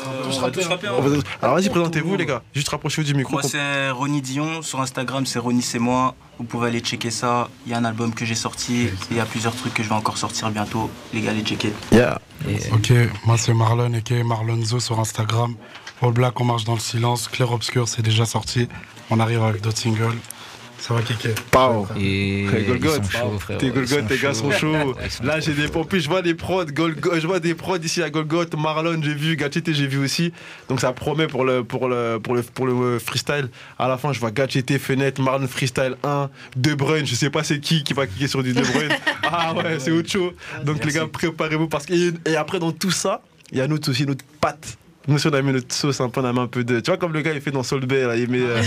Alors 1.41 1.55
vas-y, 1.55 1.69
présentez-vous 1.69 2.15
les 2.15 2.25
gars. 2.25 2.41
Juste 2.53 2.69
rapprochez-vous 2.69 3.07
du 3.07 3.13
micro. 3.13 3.33
Moi 3.33 3.43
c'est 3.43 3.91
Ronnie 3.91 4.21
Dion. 4.21 4.61
Sur 4.61 4.81
Instagram 4.81 5.25
c'est 5.25 5.39
Ronnie 5.39 5.61
c'est 5.61 5.79
moi. 5.79 6.15
Vous 6.37 6.45
pouvez 6.45 6.67
aller 6.67 6.79
checker 6.79 7.11
ça. 7.11 7.49
Il 7.65 7.71
y 7.71 7.75
a 7.75 7.77
un 7.77 7.85
album 7.85 8.13
que 8.13 8.25
j'ai 8.25 8.35
sorti. 8.35 8.89
Il 9.11 9.17
y 9.17 9.19
a 9.19 9.25
plusieurs 9.25 9.55
trucs 9.55 9.73
que 9.73 9.83
je 9.83 9.89
vais 9.89 9.95
encore 9.95 10.17
sortir 10.17 10.49
bientôt. 10.49 10.89
Les 11.13 11.21
gars, 11.21 11.31
allez 11.31 11.43
checker. 11.43 11.73
Yeah. 11.91 12.19
Ok, 12.71 12.93
moi 13.25 13.37
c'est 13.37 13.53
Marlon 13.53 13.91
et 13.93 14.23
Marlonzo 14.23 14.79
sur 14.79 14.99
Instagram. 14.99 15.55
All 16.01 16.11
Black, 16.11 16.39
on 16.39 16.45
marche 16.45 16.63
dans 16.63 16.75
le 16.75 16.79
silence. 16.79 17.27
Clair 17.27 17.51
Obscur, 17.51 17.87
c'est 17.87 18.01
déjà 18.01 18.25
sorti. 18.25 18.69
On 19.09 19.19
arrive 19.19 19.43
avec 19.43 19.61
d'autres 19.61 19.77
singles. 19.77 20.17
Ça 20.79 20.93
va 20.93 21.01
kicker. 21.01 21.35
Pau. 21.51 21.87
Et 21.99 22.45
Golgoth. 22.67 23.01
Tes 23.59 23.69
Golgoth, 23.69 24.07
tes 24.07 24.17
gars 24.17 24.33
sont 24.33 24.51
chauds. 24.51 24.95
Là, 25.23 25.39
j'ai 25.39 25.53
des 25.53 25.67
pompes. 25.67 25.93
Je 25.95 26.07
vois 26.07 26.21
des 26.21 26.33
prods. 26.33 26.65
Je 26.65 27.27
vois 27.27 27.39
des 27.39 27.53
prods 27.53 27.77
ici 27.77 28.01
à 28.01 28.09
Golgoth. 28.09 28.55
Marlon, 28.55 29.01
j'ai 29.03 29.13
vu. 29.13 29.35
Gachete, 29.35 29.73
j'ai 29.73 29.87
vu 29.87 29.97
aussi. 29.97 30.31
Donc 30.69 30.79
ça 30.79 30.93
promet 30.93 31.27
pour 31.27 31.43
le, 31.43 31.63
pour 31.63 31.89
le, 31.89 32.19
pour 32.19 32.35
le, 32.35 32.43
pour 32.43 32.65
le 32.65 32.99
freestyle. 32.99 33.49
À 33.77 33.87
la 33.87 33.97
fin, 33.97 34.13
je 34.13 34.19
vois 34.19 34.31
Gachete, 34.31 34.77
Fenêtre, 34.77 35.21
Marlon 35.21 35.47
Freestyle 35.47 35.97
1, 36.03 36.29
De 36.55 36.73
Bruyne. 36.73 37.05
Je 37.05 37.15
sais 37.15 37.29
pas 37.29 37.43
c'est 37.43 37.59
qui 37.59 37.83
qui 37.83 37.93
va 37.93 38.07
kicker 38.07 38.27
sur 38.27 38.41
du 38.41 38.53
De 38.53 38.61
Bruyne. 38.61 38.95
ah 39.23 39.53
ouais, 39.53 39.79
c'est 39.79 39.91
autre 39.91 40.09
chose. 40.09 40.33
Donc 40.63 40.83
les 40.85 40.93
gars, 40.93 41.07
préparez-vous 41.07 41.67
parce 41.67 41.85
que. 41.85 41.93
Et 42.27 42.35
après, 42.37 42.59
dans 42.59 42.71
tout 42.71 42.91
ça, 42.91 43.21
il 43.51 43.57
y 43.57 43.61
a 43.61 43.67
nous 43.67 43.79
aussi 43.89 44.05
notre 44.05 44.23
patte 44.39 44.77
nous, 45.09 45.17
si 45.17 45.27
on 45.27 45.33
a 45.33 45.41
mis 45.41 45.51
notre 45.51 45.73
sauce, 45.73 45.99
un 46.01 46.09
peu, 46.09 46.21
on 46.21 46.25
a 46.25 46.31
mis 46.31 46.39
un 46.39 46.47
peu 46.47 46.63
de. 46.63 46.79
Tu 46.79 46.91
vois, 46.91 46.97
comme 46.97 47.13
le 47.13 47.21
gars, 47.21 47.33
il 47.33 47.41
fait 47.41 47.49
dans 47.49 47.63
Soul 47.63 47.85
Bay, 47.87 48.05
là, 48.05 48.15
il 48.15 48.29
met. 48.29 48.41
Euh, 48.41 48.61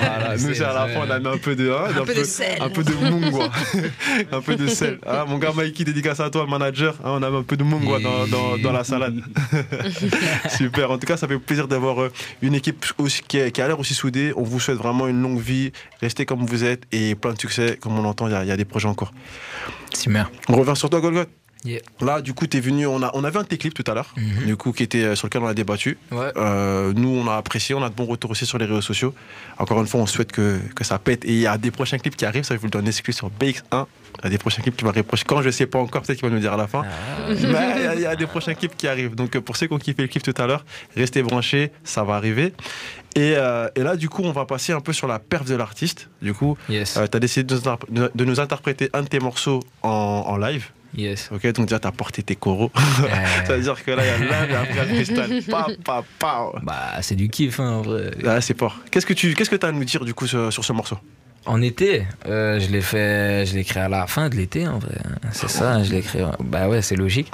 voilà. 0.00 0.36
Nous, 0.36 0.62
à 0.62 0.72
la 0.72 0.88
fin, 0.88 1.06
on 1.06 1.10
a 1.10 1.18
mis 1.20 1.28
un 1.28 1.38
peu 1.38 1.54
de. 1.54 1.70
Hein, 1.70 1.92
un, 1.96 2.04
peu, 2.04 2.14
de 2.14 2.24
sel. 2.24 2.60
Un 2.60 2.68
peu 2.68 2.82
de 2.82 2.92
mungwa. 2.92 3.48
un 4.32 4.40
peu 4.40 4.56
de 4.56 4.66
sel. 4.66 4.98
Ah, 5.06 5.24
mon 5.28 5.38
gars 5.38 5.52
Mikey, 5.56 5.84
dédicace 5.84 6.18
à 6.18 6.28
toi, 6.28 6.44
manager. 6.46 6.94
Hein, 7.04 7.12
on 7.20 7.22
a 7.22 7.30
mis 7.30 7.36
un 7.36 7.42
peu 7.44 7.56
de 7.56 7.62
mungwa 7.62 8.00
dans, 8.00 8.26
dans, 8.26 8.58
dans, 8.58 8.72
la 8.72 8.82
salade. 8.82 9.20
Super. 10.56 10.90
En 10.90 10.98
tout 10.98 11.06
cas, 11.06 11.16
ça 11.16 11.28
fait 11.28 11.38
plaisir 11.38 11.68
d'avoir 11.68 12.02
euh, 12.02 12.12
une 12.42 12.54
équipe 12.54 12.84
aussi, 12.98 13.22
qui, 13.22 13.40
a, 13.40 13.50
qui 13.52 13.62
a 13.62 13.68
l'air 13.68 13.78
aussi 13.78 13.94
soudée. 13.94 14.32
On 14.34 14.42
vous 14.42 14.58
souhaite 14.58 14.78
vraiment 14.78 15.06
une 15.06 15.22
longue 15.22 15.40
vie. 15.40 15.70
Restez 16.00 16.26
comme 16.26 16.44
vous 16.44 16.64
êtes 16.64 16.82
et 16.90 17.14
plein 17.14 17.32
de 17.32 17.38
succès. 17.38 17.78
Comme 17.80 17.96
on 17.96 18.04
entend, 18.04 18.26
il 18.26 18.44
y, 18.44 18.48
y, 18.48 18.50
a 18.50 18.56
des 18.56 18.64
projets 18.64 18.88
encore. 18.88 19.12
Super. 19.94 20.30
On 20.48 20.56
revient 20.56 20.76
sur 20.76 20.90
toi, 20.90 21.00
Là, 22.00 22.20
du 22.20 22.34
coup, 22.34 22.46
tu 22.46 22.56
es 22.56 22.60
venu. 22.60 22.86
On 22.86 23.02
a, 23.02 23.10
on 23.14 23.24
avait 23.24 23.38
un 23.38 23.42
de 23.42 23.48
tes 23.48 23.58
clips 23.58 23.74
tout 23.74 23.84
à 23.90 23.94
l'heure, 23.94 24.14
mhm. 24.16 24.46
du 24.46 24.56
coup, 24.56 24.72
qui 24.72 24.82
était 24.82 25.02
euh, 25.02 25.14
sur 25.14 25.26
lequel 25.26 25.42
on 25.42 25.46
a 25.46 25.54
débattu. 25.54 25.98
Euh, 26.12 26.92
nous, 26.94 27.08
on 27.08 27.28
a 27.28 27.36
apprécié, 27.36 27.74
on 27.74 27.82
a 27.82 27.88
de 27.88 27.94
bons 27.94 28.06
retours 28.06 28.30
aussi 28.30 28.46
sur 28.46 28.58
les 28.58 28.66
réseaux 28.66 28.80
sociaux. 28.80 29.14
Encore 29.58 29.80
une 29.80 29.86
fois, 29.86 30.00
on 30.00 30.06
souhaite 30.06 30.32
que, 30.32 30.58
que 30.74 30.84
ça 30.84 30.98
pète. 30.98 31.24
Et 31.24 31.32
il 31.32 31.40
y 31.40 31.46
a 31.46 31.58
des 31.58 31.70
prochains 31.70 31.98
clips 31.98 32.16
qui 32.16 32.24
arrivent, 32.24 32.44
ça, 32.44 32.54
je 32.54 32.60
vous 32.60 32.66
le 32.66 32.70
donne 32.70 32.86
exclu 32.86 33.12
sur 33.12 33.30
BX1. 33.30 33.86
Il 34.18 34.24
y 34.24 34.26
a 34.26 34.30
des 34.30 34.38
prochains 34.38 34.62
clips 34.62 34.76
qui 34.76 34.84
vont 34.84 34.90
arriver. 34.90 35.06
Quand 35.26 35.42
je 35.42 35.50
sais 35.50 35.66
pas 35.66 35.78
encore, 35.78 36.02
peut-être 36.02 36.18
qu'il 36.18 36.28
va 36.28 36.34
nous 36.34 36.40
dire 36.40 36.52
à 36.52 36.56
la 36.56 36.66
fin. 36.66 36.84
Ah. 36.84 37.28
Mais 37.28 37.94
il 37.96 38.00
y, 38.00 38.06
a 38.06 38.16
des 38.16 38.26
prochains 38.26 38.54
clips 38.54 38.76
qui 38.76 38.88
arrivent. 38.88 39.14
Donc, 39.14 39.38
pour 39.38 39.56
ceux 39.56 39.66
qui 39.66 39.74
ont 39.74 39.78
kiffé 39.78 40.02
le 40.02 40.08
clip 40.08 40.22
tout 40.22 40.34
à 40.36 40.46
l'heure, 40.46 40.64
restez 40.96 41.22
branchés, 41.22 41.70
ça 41.84 42.02
va 42.02 42.14
arriver. 42.14 42.52
Et, 43.14 43.34
euh, 43.36 43.68
et, 43.74 43.82
là, 43.82 43.96
du 43.96 44.08
coup, 44.08 44.22
on 44.22 44.32
va 44.32 44.44
passer 44.44 44.72
un 44.72 44.80
peu 44.80 44.92
sur 44.92 45.06
la 45.06 45.18
perf 45.18 45.44
de 45.44 45.54
l'artiste. 45.54 46.08
Du 46.20 46.34
coup, 46.34 46.56
yes. 46.68 46.94
tu 46.94 47.16
as 47.16 47.20
décidé 47.20 47.54
de 47.54 48.24
nous, 48.24 48.40
interpréter 48.40 48.90
un 48.92 49.02
de 49.02 49.08
tes 49.08 49.20
morceaux 49.20 49.60
en, 49.82 50.24
en 50.26 50.36
live. 50.36 50.70
Yes. 50.94 51.30
Ok, 51.32 51.46
donc 51.52 51.66
déjà, 51.66 51.78
t'as 51.78 51.92
porté 51.92 52.22
tes 52.22 52.36
coraux. 52.36 52.70
Ça 53.46 53.56
veut 53.56 53.62
dire 53.62 53.82
que 53.84 53.90
là, 53.90 54.02
il 54.04 54.06
y 54.06 54.24
a 54.24 54.30
l'un 54.30 54.48
et 54.48 54.54
après 54.54 54.86
le 54.86 54.94
cristal. 54.94 55.42
Pa, 55.50 55.66
pa, 55.84 56.04
pa. 56.18 56.52
Bah, 56.62 57.02
c'est 57.02 57.14
du 57.14 57.28
kiff, 57.28 57.60
hein, 57.60 57.70
en 57.70 57.82
vrai. 57.82 58.10
Ah, 58.24 58.40
c'est 58.40 58.58
fort. 58.58 58.78
Qu'est-ce 58.90 59.06
que 59.06 59.12
tu 59.12 59.34
qu'est-ce 59.34 59.50
que 59.50 59.64
as 59.64 59.68
à 59.68 59.72
nous 59.72 59.84
dire, 59.84 60.04
du 60.04 60.14
coup, 60.14 60.26
sur, 60.26 60.52
ce 60.52 60.72
morceau? 60.72 60.98
En 61.46 61.62
été, 61.62 62.04
euh, 62.26 62.60
je 62.60 62.70
l'ai 62.70 62.80
fait, 62.80 63.46
je 63.46 63.54
l'ai 63.54 63.60
écrit 63.60 63.80
à 63.80 63.88
la 63.88 64.06
fin 64.06 64.28
de 64.28 64.34
l'été 64.34 64.66
en 64.66 64.78
vrai. 64.78 64.96
C'est 65.32 65.48
ça, 65.48 65.82
je 65.82 65.92
l'ai 65.92 65.98
écrit. 65.98 66.20
Bah 66.40 66.68
ouais, 66.68 66.82
c'est 66.82 66.96
logique. 66.96 67.30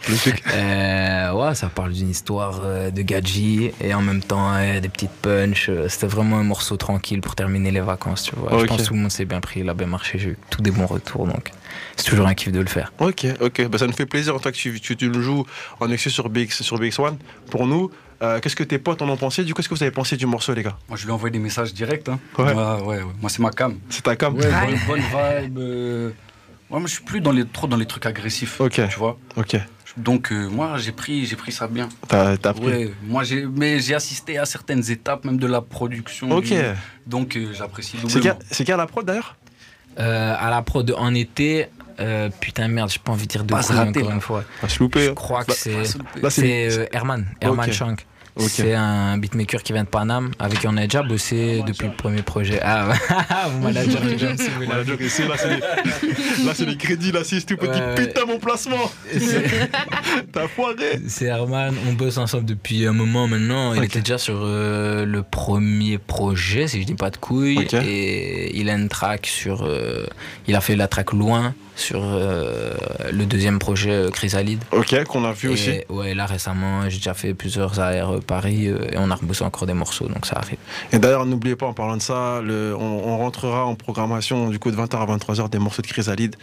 Euh, 0.54 1.32
ouais, 1.32 1.54
ça 1.54 1.68
parle 1.68 1.92
d'une 1.92 2.10
histoire 2.10 2.60
euh, 2.64 2.90
de 2.90 3.02
gadji 3.02 3.70
et 3.80 3.94
en 3.94 4.02
même 4.02 4.22
temps 4.22 4.52
des 4.80 4.88
petites 4.88 5.10
punches. 5.10 5.70
C'était 5.88 6.06
vraiment 6.06 6.38
un 6.38 6.44
morceau 6.44 6.76
tranquille 6.76 7.20
pour 7.20 7.34
terminer 7.34 7.70
les 7.70 7.80
vacances, 7.80 8.24
tu 8.24 8.36
vois. 8.36 8.58
Je 8.58 8.66
pense 8.66 8.82
que 8.82 8.86
tout 8.86 8.94
le 8.94 9.00
monde 9.00 9.10
s'est 9.10 9.24
bien 9.24 9.40
pris, 9.40 9.60
il 9.60 9.68
a 9.68 9.74
bien 9.74 9.86
marché, 9.86 10.18
j'ai 10.18 10.30
eu 10.30 10.38
tous 10.50 10.62
des 10.62 10.70
bons 10.70 10.86
retours 10.86 11.26
donc 11.26 11.50
c'est 11.96 12.04
toujours 12.04 12.26
un 12.26 12.34
kiff 12.34 12.52
de 12.52 12.60
le 12.60 12.66
faire. 12.66 12.92
Ok, 12.98 13.26
ok, 13.40 13.68
bah, 13.68 13.78
ça 13.78 13.86
nous 13.86 13.92
fait 13.92 14.06
plaisir 14.06 14.34
en 14.34 14.38
tant 14.38 14.50
que 14.50 14.56
tu, 14.56 14.80
tu, 14.80 14.96
tu 14.96 15.08
le 15.08 15.20
joues 15.20 15.46
en 15.80 15.90
excès 15.90 16.10
sur, 16.10 16.28
BX, 16.28 16.62
sur 16.62 16.78
BX1. 16.78 17.14
Pour 17.50 17.66
nous, 17.66 17.90
euh, 18.22 18.40
qu'est-ce 18.40 18.56
que 18.56 18.64
tes 18.64 18.78
potes 18.78 19.02
en 19.02 19.08
ont 19.08 19.16
pensé? 19.16 19.44
Du 19.44 19.52
coup, 19.52 19.58
qu'est-ce 19.58 19.68
que 19.68 19.74
vous 19.74 19.82
avez 19.82 19.92
pensé 19.92 20.16
du 20.16 20.26
morceau, 20.26 20.54
les 20.54 20.62
gars? 20.62 20.76
Moi, 20.88 20.96
je 20.96 21.04
lui 21.04 21.10
ai 21.10 21.14
envoyé 21.14 21.32
des 21.32 21.38
messages 21.38 21.74
directs. 21.74 22.08
Hein. 22.08 22.20
Ouais. 22.38 22.52
ouais, 22.52 23.00
Moi, 23.20 23.28
c'est 23.28 23.40
ma 23.40 23.50
cam. 23.50 23.78
C'est 23.88 24.02
ta 24.02 24.16
cam? 24.16 24.34
Ouais, 24.36 24.48
bonne, 24.86 25.00
vibe. 25.00 25.58
Euh. 25.58 26.10
moi, 26.70 26.80
je 26.84 26.92
suis 26.92 27.02
plus 27.02 27.20
dans 27.20 27.32
les, 27.32 27.44
trop 27.46 27.66
dans 27.66 27.76
les 27.76 27.86
trucs 27.86 28.06
agressifs. 28.06 28.60
Ok. 28.60 28.80
Tu 28.88 28.98
vois 28.98 29.18
Ok. 29.36 29.56
Donc 29.94 30.32
euh, 30.32 30.48
moi 30.48 30.78
j'ai 30.78 30.92
pris 30.92 31.26
j'ai 31.26 31.36
pris 31.36 31.52
ça 31.52 31.66
bien. 31.66 31.90
T'as 32.08 32.36
pris. 32.38 32.64
Ouais, 32.64 32.94
moi 33.02 33.24
j'ai 33.24 33.44
mais 33.44 33.78
j'ai 33.78 33.94
assisté 33.94 34.38
à 34.38 34.46
certaines 34.46 34.90
étapes 34.90 35.26
même 35.26 35.36
de 35.36 35.46
la 35.46 35.60
production. 35.60 36.30
Ok. 36.30 36.54
donc 37.06 37.38
j'apprécie. 37.52 37.98
C'est 38.48 38.64
qui, 38.64 38.72
a 38.72 38.76
la 38.78 38.86
prod 38.86 39.04
d'ailleurs? 39.04 39.36
À 39.98 40.48
la 40.48 40.62
prod 40.62 40.94
en 40.96 41.12
été 41.12 41.68
euh, 42.00 42.30
putain 42.40 42.68
merde, 42.68 42.90
j'ai 42.90 42.98
pas 42.98 43.12
envie 43.12 43.26
de 43.26 43.32
dire 43.32 43.44
de 43.44 43.52
quoi 43.52 43.60
encore 43.60 44.10
une 44.10 44.20
fois. 44.20 44.44
Je 44.66 44.82
hein. 44.82 45.14
crois 45.14 45.44
que 45.44 45.52
c'est 45.52 45.84
c'est 46.30 46.78
euh, 46.78 46.86
Herman, 46.92 47.26
Herman 47.40 47.72
Shank. 47.72 48.06
C'est 48.38 48.74
un 48.74 49.18
beatmaker 49.18 49.62
qui 49.62 49.72
vient 49.72 49.84
de 49.84 49.88
Paname, 49.88 50.30
avec 50.38 50.60
qui 50.60 50.66
on 50.66 50.76
a 50.76 50.82
déjà 50.82 51.02
bossé 51.02 51.62
depuis 51.66 51.86
le 51.88 51.92
premier 51.92 52.22
projet. 52.22 52.60
Ah, 52.62 52.88
mon 53.52 53.60
manager 53.60 54.02
ici, 55.00 55.22
là, 55.28 55.34
c'est 56.54 56.64
les, 56.64 56.76
crédits, 56.76 57.12
là, 57.12 57.20
c'est 57.24 57.44
tout 57.44 57.56
petit. 57.56 57.80
Putain, 57.96 58.24
mon 58.26 58.38
placement 58.38 58.90
T'as 60.32 60.48
foiré 60.48 61.00
C'est 61.08 61.26
Herman, 61.26 61.74
on 61.88 61.92
bosse 61.92 62.18
ensemble 62.18 62.46
depuis 62.46 62.86
un 62.86 62.92
moment 62.92 63.28
maintenant. 63.28 63.74
Il 63.74 63.84
était 63.84 64.00
déjà 64.00 64.18
sur 64.18 64.40
euh, 64.42 65.04
le 65.04 65.22
premier 65.22 65.98
projet, 65.98 66.68
si 66.68 66.80
je 66.80 66.86
dis 66.86 66.94
pas 66.94 67.10
de 67.10 67.18
couilles. 67.18 67.66
Et 67.84 68.58
il 68.58 68.70
a 68.70 68.74
une 68.74 68.88
track 68.88 69.26
sur. 69.26 69.68
il 70.46 70.54
a 70.54 70.60
fait 70.60 70.76
la 70.76 70.88
track 70.88 71.12
Loin 71.12 71.54
sur 71.76 72.02
euh, 72.04 72.74
le 73.12 73.24
deuxième 73.24 73.58
projet 73.58 73.90
euh, 73.90 74.10
Chrysalide. 74.10 74.62
Ok, 74.72 75.04
qu'on 75.04 75.24
a 75.24 75.32
vu 75.32 75.48
aussi. 75.48 75.80
Ouais, 75.88 76.14
là 76.14 76.26
récemment, 76.26 76.88
j'ai 76.88 76.98
déjà 76.98 77.14
fait 77.14 77.34
plusieurs 77.34 77.80
AR 77.80 78.20
Paris 78.20 78.68
euh, 78.68 78.92
et 78.92 78.98
on 78.98 79.10
a 79.10 79.14
rebossé 79.14 79.44
encore 79.44 79.66
des 79.66 79.74
morceaux, 79.74 80.06
donc 80.06 80.26
ça 80.26 80.36
arrive. 80.36 80.58
Et 80.92 80.98
d'ailleurs, 80.98 81.26
n'oubliez 81.26 81.56
pas, 81.56 81.66
en 81.66 81.72
parlant 81.72 81.96
de 81.96 82.02
ça, 82.02 82.40
le, 82.42 82.76
on, 82.78 83.18
rentrera 83.18 83.64
en 83.66 83.74
programmation 83.74 84.48
du 84.48 84.58
coup 84.58 84.70
de 84.70 84.76
20h 84.76 84.96
à 84.96 85.16
23h 85.16 85.50
des 85.50 85.58
morceaux 85.58 85.82
de 85.82 85.86
Chrysalide. 85.86 86.36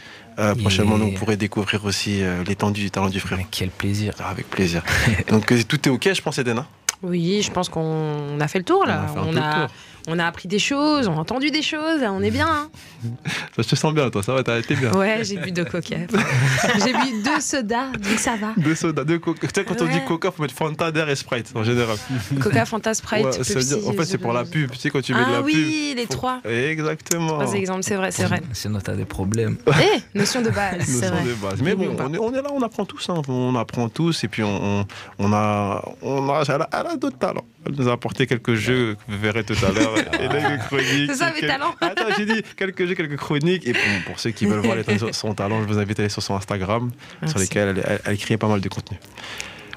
Prochainement, 0.59 0.97
vous 0.97 1.11
pourrez 1.11 1.35
découvrir 1.35 1.83
aussi 1.83 2.21
l'étendue 2.47 2.81
du 2.81 2.91
talent 2.91 3.09
du 3.09 3.19
frère. 3.19 3.39
quel 3.51 3.69
plaisir. 3.69 4.13
Ah, 4.19 4.29
avec 4.29 4.49
plaisir. 4.49 4.83
donc 5.27 5.53
tout 5.67 5.89
est 5.89 5.91
ok, 5.91 6.13
je 6.13 6.21
pense, 6.21 6.37
Edena? 6.37 6.65
Oui, 7.01 7.41
je 7.41 7.51
pense 7.51 7.69
qu'on 7.69 8.39
a 8.39 8.47
fait 8.47 8.59
le 8.59 8.65
tour 8.65 8.85
là. 8.85 9.05
On 9.15 9.35
a, 9.37 9.67
on 10.09 10.17
a 10.19 10.25
appris 10.25 10.47
des 10.47 10.59
choses, 10.59 11.07
on 11.07 11.13
a 11.13 11.19
entendu 11.19 11.51
des 11.51 11.61
choses, 11.61 12.01
on 12.03 12.21
est 12.21 12.31
bien. 12.31 12.47
Hein. 12.47 12.69
ça, 13.55 13.61
je 13.61 13.67
te 13.67 13.75
sens 13.75 13.93
bien, 13.93 14.09
toi, 14.09 14.23
ça 14.23 14.33
va, 14.33 14.43
t'as 14.43 14.57
été 14.59 14.75
bien. 14.75 14.91
Ouais, 14.93 15.23
j'ai 15.23 15.37
bu 15.37 15.51
deux 15.51 15.65
coca. 15.65 15.95
j'ai 16.83 16.93
bu 16.93 17.23
deux 17.23 17.39
sodas, 17.39 17.91
donc 17.91 18.17
ça 18.17 18.35
va. 18.35 18.53
Deux 18.57 18.75
sodas, 18.75 19.03
deux 19.03 19.19
coca. 19.19 19.47
Tu 19.47 19.53
sais, 19.53 19.63
quand 19.63 19.81
on 19.81 19.85
dit 19.85 20.03
coca, 20.07 20.31
faut 20.31 20.41
mettre 20.41 20.55
Fanta, 20.55 20.91
d'air 20.91 21.09
et 21.09 21.15
Sprite 21.15 21.51
en 21.55 21.63
général. 21.63 21.97
Coca, 22.41 22.65
Fanta, 22.65 22.93
Sprite. 22.93 23.25
en 23.25 23.93
fait, 23.93 24.05
c'est 24.05 24.17
pour 24.17 24.33
la 24.33 24.45
pub. 24.45 24.71
Tu 24.71 24.79
sais, 24.79 24.89
quand 24.89 25.01
tu 25.01 25.13
mets 25.13 25.19
de 25.19 25.31
la 25.31 25.37
ah 25.37 25.43
pub. 25.43 25.51
Ah 25.53 25.57
oui, 25.57 25.93
les 25.95 26.07
trois. 26.07 26.41
Exactement. 26.43 27.39
Trois 27.39 27.53
exemples, 27.53 27.83
c'est 27.83 27.95
vrai, 27.95 28.11
c'est 28.11 28.25
vrai. 28.25 28.41
Sinon, 28.53 28.79
t'as 28.79 28.95
des 28.95 29.05
problèmes. 29.05 29.57
Eh, 29.67 30.01
notion 30.17 30.41
de 30.41 30.49
base. 30.49 30.79
notion 30.79 31.15
vrai. 31.15 31.23
de 31.23 31.33
base. 31.33 31.61
Mais 31.61 31.75
bon, 31.75 31.95
on 31.99 32.13
est, 32.13 32.17
on 32.17 32.33
est, 32.33 32.41
là, 32.41 32.49
on 32.51 32.61
apprend 32.61 32.85
tous. 32.85 33.09
Hein. 33.09 33.21
On 33.27 33.55
apprend 33.55 33.89
tous, 33.89 34.23
et 34.23 34.27
puis 34.27 34.43
on, 34.43 34.85
on, 35.19 35.33
a, 35.33 35.83
on 36.01 36.29
a, 36.29 36.43
elle 36.47 36.61
a, 36.61 36.91
a 36.91 36.97
d'autres 36.97 37.17
talents. 37.19 37.45
Elle 37.65 37.73
nous 37.73 37.89
a 37.89 37.93
apporté 37.93 38.25
quelques 38.25 38.55
jeux 38.55 38.95
que 38.95 39.11
vous 39.11 39.19
verrez 39.19 39.43
tout 39.43 39.55
à 39.65 39.71
l'heure. 39.71 39.95
C'est 41.07 41.15
ça 41.15 41.31
mes 41.33 41.45
talents. 41.45 41.75
Attends, 41.81 42.05
j'ai 42.17 42.25
dit 42.25 42.41
quelques 42.55 42.85
jeux, 42.85 42.95
quelques 42.95 43.17
chroniques. 43.17 43.67
Et 43.67 43.73
pour, 44.05 44.19
ceux 44.19 44.31
qui 44.31 44.45
veulent 44.45 44.59
voir 44.59 44.77
son 45.11 45.33
talent, 45.33 45.61
je 45.61 45.67
vous 45.67 45.77
invite 45.77 45.99
à 45.99 46.03
aller 46.03 46.09
sur 46.09 46.23
son 46.23 46.35
Instagram, 46.35 46.91
sur 47.25 47.39
lequel 47.39 47.83
elle, 47.85 48.01
elle, 48.05 48.17
crée 48.17 48.37
pas 48.37 48.47
mal 48.47 48.61
de 48.61 48.69
contenu. 48.69 48.97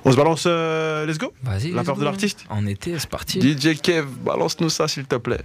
On 0.05 0.11
se 0.11 0.17
balance, 0.17 0.45
euh, 0.47 1.07
let's 1.07 1.19
go 1.19 1.33
Vas-y. 1.43 1.71
La 1.71 1.85
peur 1.85 1.97
de 1.97 2.05
l'artiste 2.05 2.45
En 2.51 2.67
été, 2.67 2.99
c'est 2.99 3.09
parti. 3.09 3.41
DJ 3.41 3.81
Kev, 3.81 4.07
balance-nous 4.25 4.71
ça 4.71 4.89
s'il 4.89 5.05
te 5.05 5.17
plaît. 5.17 5.43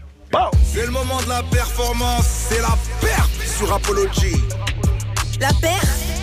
C'est 0.64 0.86
le 0.86 0.92
moment 0.92 1.22
de 1.24 1.30
la 1.30 1.42
performance, 1.44 2.48
c'est 2.50 2.62
la 2.62 2.78
perte 3.02 3.42
sur 3.46 3.72
Apology. 3.72 4.36
La 5.40 5.50
perte 5.62 6.17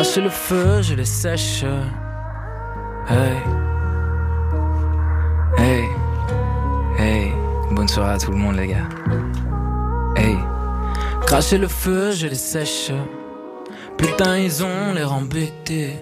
Crache 0.00 0.16
le 0.16 0.30
feu, 0.30 0.80
je 0.80 0.94
les 0.94 1.04
sèche. 1.04 1.62
Hey. 3.06 3.36
Hey. 5.58 5.84
Hey. 6.98 7.32
Bonne 7.72 7.86
soirée 7.86 8.14
à 8.14 8.18
tout 8.18 8.30
le 8.30 8.38
monde, 8.38 8.56
les 8.56 8.68
gars. 8.68 8.88
Hey. 10.16 10.38
Cracher 11.26 11.58
le 11.58 11.68
feu, 11.68 12.12
je 12.12 12.28
les 12.28 12.34
sèche. 12.34 12.90
Putain, 13.98 14.38
ils 14.38 14.64
ont 14.64 14.94
l'air 14.94 15.12
embêtés. 15.12 15.96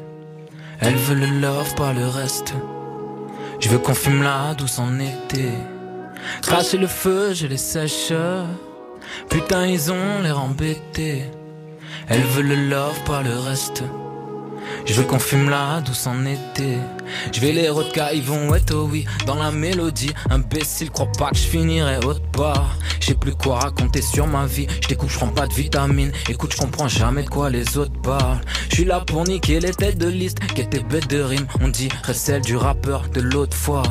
Elles 0.78 0.94
veulent 0.94 1.18
le 1.18 1.40
love, 1.40 1.74
pas 1.74 1.92
le 1.92 2.06
reste. 2.06 2.54
Je 3.58 3.68
veux 3.68 3.78
qu'on 3.78 3.94
fume 3.94 4.22
la 4.22 4.54
douce 4.54 4.78
en 4.78 5.00
été. 5.00 5.50
Cracher 6.42 6.78
le 6.78 6.86
feu, 6.86 7.34
je 7.34 7.48
les 7.48 7.56
sèche. 7.56 8.12
Putain, 9.28 9.66
ils 9.66 9.90
ont 9.90 10.22
l'air 10.22 10.38
embêtés. 10.38 11.24
Elle 12.10 12.22
veut 12.22 12.42
le 12.42 12.54
love, 12.54 12.98
pas 13.04 13.22
le 13.22 13.36
reste. 13.38 13.82
Je 14.88 14.94
veux 14.94 15.04
qu'on 15.04 15.18
fume 15.18 15.50
la 15.50 15.82
douce 15.82 16.06
en 16.06 16.24
été. 16.24 16.78
Je 17.30 17.40
vais 17.40 17.52
les 17.52 17.70
cas, 17.92 18.12
ils 18.14 18.22
vont 18.22 18.54
être 18.54 18.74
oh 18.74 18.88
oui 18.90 19.04
dans 19.26 19.34
la 19.34 19.50
mélodie. 19.50 20.12
Imbécile, 20.30 20.90
crois 20.90 21.12
pas 21.18 21.28
que 21.30 21.36
je 21.36 21.42
finirai 21.42 21.98
autre 22.06 22.22
part. 22.32 22.74
J'ai 22.98 23.14
plus 23.14 23.34
quoi 23.34 23.58
raconter 23.58 24.00
sur 24.00 24.26
ma 24.26 24.46
vie. 24.46 24.66
Je 24.82 24.88
découpe, 24.88 25.10
je 25.10 25.16
prends 25.18 25.28
pas 25.28 25.46
de 25.46 25.52
vitamines. 25.52 26.12
Écoute, 26.30 26.54
je 26.54 26.58
comprends 26.58 26.88
jamais 26.88 27.22
de 27.22 27.28
quoi 27.28 27.50
les 27.50 27.76
autres 27.76 28.00
parlent. 28.02 28.40
Je 28.70 28.76
suis 28.76 28.84
là 28.86 29.00
pour 29.00 29.24
niquer 29.24 29.60
les 29.60 29.72
têtes 29.72 29.98
de 29.98 30.08
liste 30.08 30.40
qui 30.54 30.62
étaient 30.62 30.82
bêtes 30.82 31.10
de 31.10 31.20
rime. 31.20 31.46
On 31.60 31.68
dirait 31.68 32.14
celle 32.14 32.40
du 32.40 32.56
rappeur 32.56 33.08
de 33.10 33.20
l'autre 33.20 33.56
fois. 33.56 33.82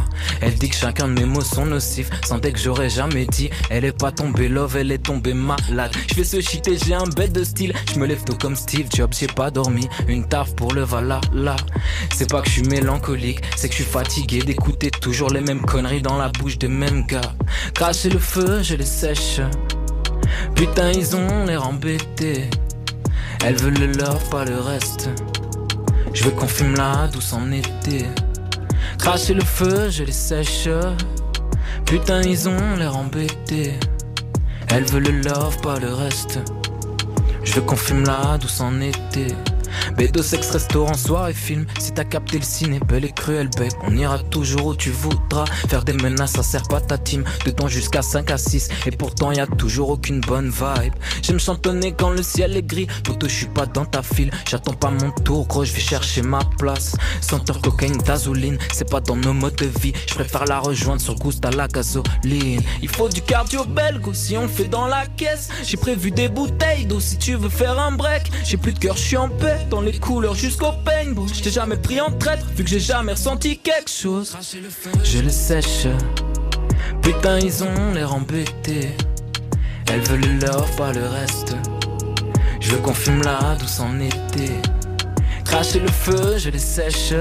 Elle 0.41 0.55
dit 0.55 0.69
que 0.69 0.75
chacun 0.75 1.07
de 1.07 1.13
mes 1.13 1.25
mots 1.25 1.41
sont 1.41 1.67
nocifs. 1.67 2.09
Sentait 2.25 2.51
que 2.51 2.59
j'aurais 2.59 2.89
jamais 2.89 3.25
dit. 3.27 3.51
Elle 3.69 3.85
est 3.85 3.97
pas 3.97 4.11
tombée 4.11 4.49
love, 4.49 4.77
elle 4.77 4.91
est 4.91 5.03
tombée 5.03 5.33
malade. 5.35 5.91
Je 6.09 6.15
fais 6.15 6.23
ce 6.23 6.41
shit 6.41 6.67
et 6.67 6.77
j'ai 6.77 6.95
un 6.95 7.07
bête 7.15 7.33
de 7.33 7.43
style. 7.43 7.73
Je 7.93 7.99
me 7.99 8.07
lève 8.07 8.23
tôt 8.23 8.37
comme 8.39 8.55
Steve 8.55 8.87
Jobs, 8.93 9.13
j'ai 9.17 9.27
pas 9.27 9.51
dormi. 9.51 9.87
Une 10.07 10.27
taf 10.27 10.55
pour 10.55 10.73
le 10.73 10.86
vala 10.87 11.21
là. 11.33 11.55
C'est 12.15 12.29
pas 12.29 12.41
que 12.41 12.47
je 12.47 12.53
suis 12.53 12.63
mélancolique, 12.63 13.41
c'est 13.55 13.67
que 13.67 13.75
je 13.75 13.83
suis 13.83 13.91
fatigué 13.91 14.39
d'écouter 14.39 14.89
toujours 14.89 15.29
les 15.29 15.41
mêmes 15.41 15.61
conneries 15.61 16.01
dans 16.01 16.17
la 16.17 16.29
bouche 16.29 16.57
des 16.57 16.67
mêmes 16.67 17.05
gars. 17.05 17.33
Cracher 17.73 18.09
le 18.09 18.19
feu, 18.19 18.61
je 18.63 18.75
les 18.75 18.85
sèche. 18.85 19.41
Putain, 20.55 20.91
ils 20.91 21.15
ont 21.15 21.45
l'air 21.45 21.67
embêtés. 21.67 22.49
Elles 23.43 23.57
veulent 23.57 23.77
le 23.77 23.87
love, 23.87 24.29
pas 24.29 24.45
le 24.45 24.59
reste. 24.59 25.09
Je 26.13 26.23
veux 26.23 26.31
qu'on 26.31 26.47
fume 26.47 26.75
la 26.75 27.07
douce 27.07 27.33
en 27.33 27.51
été. 27.51 28.05
Cracher 28.97 29.33
le 29.33 29.43
feu, 29.43 29.89
je 29.89 30.03
les 30.03 30.11
sèche. 30.11 30.69
Putain, 31.85 32.21
ils 32.21 32.49
ont 32.49 32.75
l'air 32.77 32.95
embêtés. 32.95 33.73
Elles 34.69 34.85
veulent 34.85 35.03
le 35.03 35.21
love, 35.21 35.61
pas 35.61 35.79
le 35.79 35.93
reste. 35.93 36.39
Je 37.43 37.53
veux 37.53 37.61
qu'on 37.61 37.75
fume 37.75 38.03
la 38.05 38.37
douce 38.37 38.59
en 38.59 38.81
été. 38.81 39.27
Bédo, 39.97 40.21
sexe, 40.21 40.51
restaurant, 40.51 40.93
soirée, 40.93 41.33
film. 41.33 41.65
Si 41.79 41.91
t'as 41.91 42.03
capté 42.03 42.37
le 42.37 42.43
ciné, 42.43 42.79
belle 42.79 43.05
et 43.05 43.11
cruel, 43.11 43.49
babe. 43.57 43.71
On 43.83 43.95
ira 43.95 44.19
toujours 44.19 44.67
où 44.67 44.75
tu 44.75 44.91
voudras. 44.91 45.45
Faire 45.67 45.83
des 45.83 45.93
menaces, 45.93 46.33
ça 46.33 46.43
sert 46.43 46.63
pas 46.63 46.81
ta 46.81 46.97
team. 46.97 47.23
De 47.45 47.51
temps 47.51 47.67
jusqu'à 47.67 48.01
5 48.01 48.31
à 48.31 48.37
6. 48.37 48.69
Et 48.85 48.91
pourtant, 48.91 49.31
y 49.31 49.39
a 49.39 49.47
toujours 49.47 49.89
aucune 49.89 50.21
bonne 50.21 50.49
vibe. 50.49 50.93
J'aime 51.21 51.39
chantonner 51.39 51.93
quand 51.93 52.09
le 52.09 52.23
ciel 52.23 52.55
est 52.57 52.63
gris. 52.63 52.87
Poto, 53.03 53.27
je 53.27 53.33
suis 53.33 53.45
pas 53.47 53.65
dans 53.65 53.85
ta 53.85 54.01
file. 54.01 54.31
J'attends 54.49 54.73
pas 54.73 54.91
mon 54.91 55.11
tour, 55.11 55.47
gros, 55.47 55.65
je 55.65 55.73
vais 55.73 55.79
chercher 55.79 56.21
ma 56.21 56.39
place. 56.57 56.95
Senteur 57.21 57.61
cocaïne, 57.61 57.97
gasoline, 57.97 58.57
c'est 58.73 58.89
pas 58.89 59.01
dans 59.01 59.15
nos 59.15 59.33
modes 59.33 59.55
de 59.55 59.69
vie. 59.81 59.93
Je 60.07 60.13
préfère 60.13 60.45
la 60.45 60.59
rejoindre 60.59 61.01
sur 61.01 61.15
Gouste 61.15 61.45
à 61.45 61.51
la 61.51 61.67
gasoline. 61.67 62.61
Il 62.81 62.89
faut 62.89 63.09
du 63.09 63.21
cardio 63.21 63.65
belgo 63.65 64.13
si 64.13 64.37
on 64.37 64.47
fait 64.47 64.67
dans 64.67 64.87
la 64.87 65.05
caisse. 65.05 65.49
J'ai 65.63 65.77
prévu 65.77 66.11
des 66.11 66.29
bouteilles 66.29 66.85
d'eau 66.85 66.99
si 66.99 67.17
tu 67.17 67.35
veux 67.35 67.49
faire 67.49 67.79
un 67.79 67.91
break. 67.91 68.31
J'ai 68.43 68.57
plus 68.57 68.73
de 68.73 68.79
cœur, 68.79 68.95
je 68.95 69.01
suis 69.01 69.17
en 69.17 69.29
paix. 69.29 69.56
Dans 69.69 69.81
les 69.81 69.99
couleurs 69.99 70.35
jusqu'au 70.35 70.71
paintball. 70.85 71.27
Je 71.33 71.41
t'ai 71.41 71.51
jamais 71.51 71.75
pris 71.75 71.99
en 71.99 72.11
traître, 72.11 72.45
vu 72.55 72.63
que 72.63 72.69
j'ai 72.69 72.79
jamais 72.79 73.11
ressenti 73.11 73.57
quelque 73.57 73.89
chose. 73.89 74.35
Je 75.03 75.19
le 75.19 75.29
sèche. 75.29 75.87
Putain, 77.01 77.39
ils 77.39 77.63
ont 77.63 77.93
l'air 77.93 78.13
embêtés. 78.13 78.95
Elles 79.89 80.01
veulent 80.01 80.39
leur, 80.41 80.65
pas 80.77 80.93
le 80.93 81.05
reste. 81.05 81.55
Je 82.59 82.71
veux 82.71 82.77
qu'on 82.77 82.93
fume 82.93 83.21
là, 83.23 83.55
douce 83.59 83.79
en 83.79 83.99
été. 83.99 84.51
Cracher 85.45 85.79
le 85.79 85.87
feu, 85.87 86.37
je 86.37 86.49
les 86.49 86.59
sèche. 86.59 87.13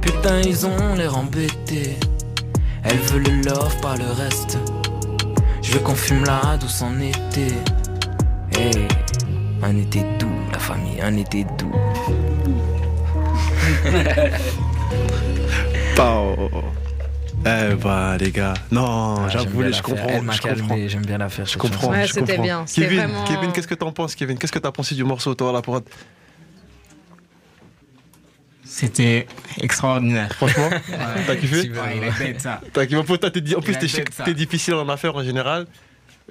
Putain, 0.00 0.40
ils 0.42 0.66
ont 0.66 0.94
l'air 0.94 1.16
embêtés. 1.16 1.98
Elles 2.82 2.98
veulent 2.98 3.44
love, 3.44 3.76
pas 3.80 3.96
le 3.96 4.10
reste. 4.12 4.58
Je 5.62 5.72
veux 5.72 5.80
qu'on 5.80 5.94
fume 5.94 6.24
là, 6.24 6.56
douce 6.58 6.82
en 6.82 6.98
été. 7.00 7.54
Hey, 8.56 8.88
un 9.62 9.76
été 9.76 10.00
doux, 10.18 10.28
la 10.28 10.29
famille, 10.60 11.00
un 11.00 11.16
été 11.16 11.44
doux. 11.44 11.72
Pau. 15.96 16.50
Eh 17.46 17.74
bah 17.76 18.18
les 18.18 18.30
gars, 18.30 18.52
non, 18.70 19.14
ah, 19.18 19.28
j'avoue, 19.30 19.62
je 19.72 19.80
comprends. 19.80 20.08
Elle 20.08 20.22
m'a 20.22 20.36
calmé, 20.36 20.90
j'aime 20.90 21.06
bien 21.06 21.16
la 21.18 21.30
faire. 21.30 21.46
Je 21.46 21.56
comprends. 21.56 21.90
Ouais, 21.90 22.06
c'était 22.06 22.36
bien. 22.36 22.66
Kevin, 22.72 22.98
vraiment... 22.98 23.24
Kevin 23.24 23.52
qu'est-ce 23.52 23.66
que 23.66 23.74
t'en 23.74 23.92
penses, 23.92 24.14
Kevin? 24.14 24.36
Qu'est-ce 24.36 24.52
que 24.52 24.58
t'as 24.58 24.72
pensé 24.72 24.94
du 24.94 25.04
morceau, 25.04 25.34
toi, 25.34 25.52
la 25.52 25.62
prod 25.62 25.82
c'était 28.70 29.26
extraordinaire. 29.60 30.32
Franchement, 30.32 30.70
t'as 31.26 31.36
kiffé? 31.36 31.68
ouais, 31.70 31.96
Il 31.96 32.04
a 32.04 32.10
bête 32.12 32.40
ça. 32.40 32.60
T'as 32.72 32.86
kiffé? 32.86 32.98
En 32.98 33.04
plus, 33.04 33.18
t'es 33.18 34.32
difficile 34.32 34.74
en 34.74 34.88
affaires 34.88 35.16
en 35.16 35.24
général. 35.24 35.66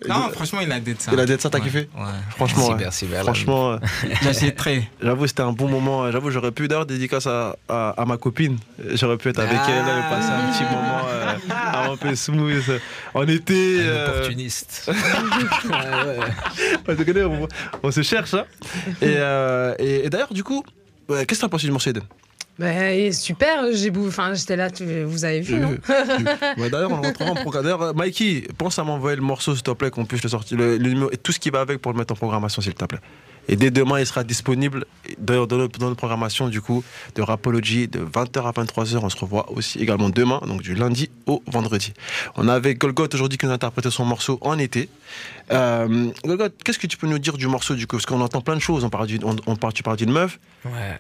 Non, 0.07 0.29
franchement, 0.31 0.59
il 0.61 0.71
a 0.71 0.79
dit 0.79 0.95
ça. 0.97 1.11
Il 1.13 1.19
a 1.19 1.25
dit 1.25 1.35
ça, 1.39 1.49
t'as 1.49 1.59
kiffé 1.59 1.89
Ouais. 1.95 2.05
Franchement, 2.31 2.75
merci, 2.77 3.05
merci, 3.09 3.25
franchement, 3.25 3.79
j'ai 4.39 4.53
très. 4.53 4.89
J'avoue, 5.01 5.27
c'était 5.27 5.43
un 5.43 5.51
bon 5.51 5.67
moment. 5.67 6.11
J'avoue, 6.11 6.31
j'aurais 6.31 6.51
pu 6.51 6.67
d'ailleurs 6.67 6.85
dédicace 6.85 7.27
à, 7.27 7.55
à, 7.67 8.05
ma 8.05 8.17
copine. 8.17 8.57
J'aurais 8.93 9.17
pu 9.17 9.29
être 9.29 9.39
avec 9.39 9.59
elle 9.67 9.83
et 9.83 10.09
passer 10.09 10.31
un 10.31 10.51
petit 10.51 10.63
moment 10.63 11.01
euh, 11.07 11.91
un 11.91 11.97
peu 11.97 12.15
smooth. 12.15 12.79
On 13.13 13.27
était. 13.27 13.79
Un 13.81 14.09
opportuniste. 14.09 14.89
on, 16.87 16.97
se 16.97 17.03
connaît, 17.03 17.23
on, 17.83 17.91
se 17.91 18.01
cherche. 18.01 18.33
Hein. 18.33 18.45
Et, 19.01 19.15
euh, 19.17 19.73
et, 19.79 20.05
et 20.05 20.09
d'ailleurs, 20.09 20.33
du 20.33 20.43
coup, 20.43 20.63
qu'est-ce 21.07 21.25
que 21.25 21.35
t'as 21.35 21.49
pensé 21.49 21.65
du 21.65 21.71
morceau 21.71 21.89
Eden? 21.89 22.03
Bah, 22.59 23.13
super, 23.13 23.71
j'ai 23.71 23.89
enfin, 23.97 24.33
j'étais 24.33 24.57
là, 24.57 24.67
vous 25.05 25.23
avez 25.23 25.39
vu, 25.39 25.55
non 25.55 25.77
D'ailleurs, 26.57 26.91
on 26.91 27.01
rentrera 27.01 27.31
en 27.31 27.35
programme. 27.35 27.63
D'ailleurs, 27.63 27.95
Mikey, 27.95 28.47
pense 28.57 28.77
à 28.77 28.83
m'envoyer 28.83 29.15
le 29.15 29.21
morceau, 29.21 29.53
s'il 29.53 29.63
te 29.63 29.71
plaît, 29.71 29.89
qu'on 29.89 30.05
puisse 30.05 30.23
le 30.23 30.29
sortir, 30.29 30.57
le, 30.57 30.77
numéro, 30.77 31.09
et 31.09 31.15
tout 31.15 31.31
ce 31.31 31.39
qui 31.39 31.51
va 31.51 31.61
avec 31.61 31.79
pour 31.79 31.93
le 31.93 31.97
mettre 31.97 32.11
en 32.11 32.17
programmation, 32.17 32.61
s'il 32.61 32.73
te 32.73 32.83
plaît. 32.83 32.99
Et 33.49 33.55
dès 33.55 33.71
demain, 33.71 33.99
il 33.99 34.05
sera 34.05 34.23
disponible 34.23 34.85
dans, 35.17 35.47
notre, 35.47 35.95
programmation 35.95 36.47
du 36.47 36.61
coup 36.61 36.83
de 37.15 37.23
Rapology 37.23 37.87
de 37.87 37.99
20h 37.99 38.43
à 38.43 38.51
23h. 38.51 38.99
On 39.01 39.09
se 39.09 39.17
revoit 39.17 39.51
aussi 39.51 39.79
également 39.79 40.09
demain, 40.09 40.39
donc 40.45 40.61
du 40.61 40.75
lundi 40.75 41.09
au 41.25 41.41
vendredi. 41.47 41.93
On 42.35 42.47
a 42.47 42.53
avec 42.53 42.77
Golgoth 42.77 43.15
aujourd'hui 43.15 43.39
qui 43.39 43.47
nous 43.47 43.51
a 43.51 43.55
interprété 43.55 43.89
son 43.89 44.05
morceau 44.05 44.37
en 44.41 44.59
été. 44.59 44.87
Euh, 45.51 46.11
Golgoth, 46.23 46.53
qu'est-ce 46.63 46.77
que 46.77 46.85
tu 46.85 46.95
peux 46.95 47.07
nous 47.07 47.17
dire 47.17 47.37
du 47.37 47.47
morceau 47.47 47.73
du 47.73 47.87
coup? 47.87 47.95
Parce 47.95 48.05
qu'on 48.05 48.21
entend 48.21 48.41
plein 48.41 48.55
de 48.55 48.61
choses. 48.61 48.83
On 48.83 48.91
parle, 48.91 49.07
on, 49.23 49.35
on 49.47 49.55
parle 49.55 49.73
tu 49.73 49.81
parles 49.81 49.97
d'une 49.97 50.11
meuf 50.11 50.39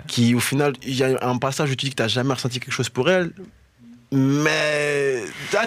qui, 0.07 0.33
au 0.33 0.39
final, 0.39 0.73
il 0.83 0.95
y 0.95 1.03
a 1.03 1.19
un 1.21 1.37
passage 1.37 1.69
où 1.69 1.75
tu 1.75 1.85
dis 1.85 1.91
que 1.91 1.97
tu 1.97 2.01
n'as 2.01 2.07
jamais 2.07 2.33
ressenti 2.33 2.59
quelque 2.59 2.73
chose 2.73 2.89
pour 2.89 3.11
elle. 3.11 3.31
Mais. 4.11 5.23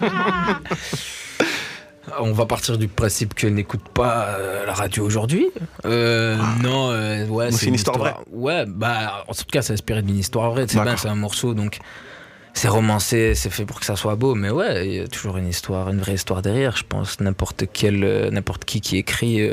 On 2.18 2.32
va 2.32 2.46
partir 2.46 2.78
du 2.78 2.88
principe 2.88 3.34
qu'elle 3.34 3.54
n'écoute 3.54 3.88
pas 3.94 4.26
euh, 4.28 4.66
la 4.66 4.74
radio 4.74 5.04
aujourd'hui. 5.04 5.46
Euh, 5.84 6.36
ah. 6.40 6.62
Non, 6.62 6.90
euh, 6.90 7.26
ouais, 7.26 7.52
c'est 7.52 7.66
une, 7.66 7.74
histoire, 7.74 7.96
vraie. 7.96 8.14
Ouais, 8.30 8.64
bah 8.66 9.24
en 9.28 9.34
tout 9.34 9.44
cas, 9.50 9.62
c'est 9.62 9.72
inspiré 9.72 10.02
d'une 10.02 10.18
histoire 10.18 10.50
vraie. 10.50 10.66
C'est 10.68 10.80
bien, 10.80 10.96
c'est 10.96 11.08
un 11.08 11.14
morceau, 11.14 11.54
donc 11.54 11.78
c'est 12.54 12.68
romancé, 12.68 13.34
c'est 13.34 13.50
fait 13.50 13.64
pour 13.64 13.78
que 13.78 13.86
ça 13.86 13.96
soit 13.96 14.16
beau. 14.16 14.34
Mais 14.34 14.50
ouais, 14.50 14.86
il 14.86 14.94
y 14.94 15.00
a 15.00 15.06
toujours 15.06 15.36
une 15.36 15.48
histoire, 15.48 15.90
une 15.90 16.00
vraie 16.00 16.14
histoire 16.14 16.42
derrière. 16.42 16.76
Je 16.76 16.84
pense 16.84 17.20
n'importe 17.20 17.64
quel, 17.72 18.30
n'importe 18.32 18.64
qui 18.64 18.80
qui 18.80 18.96
écrit 18.96 19.48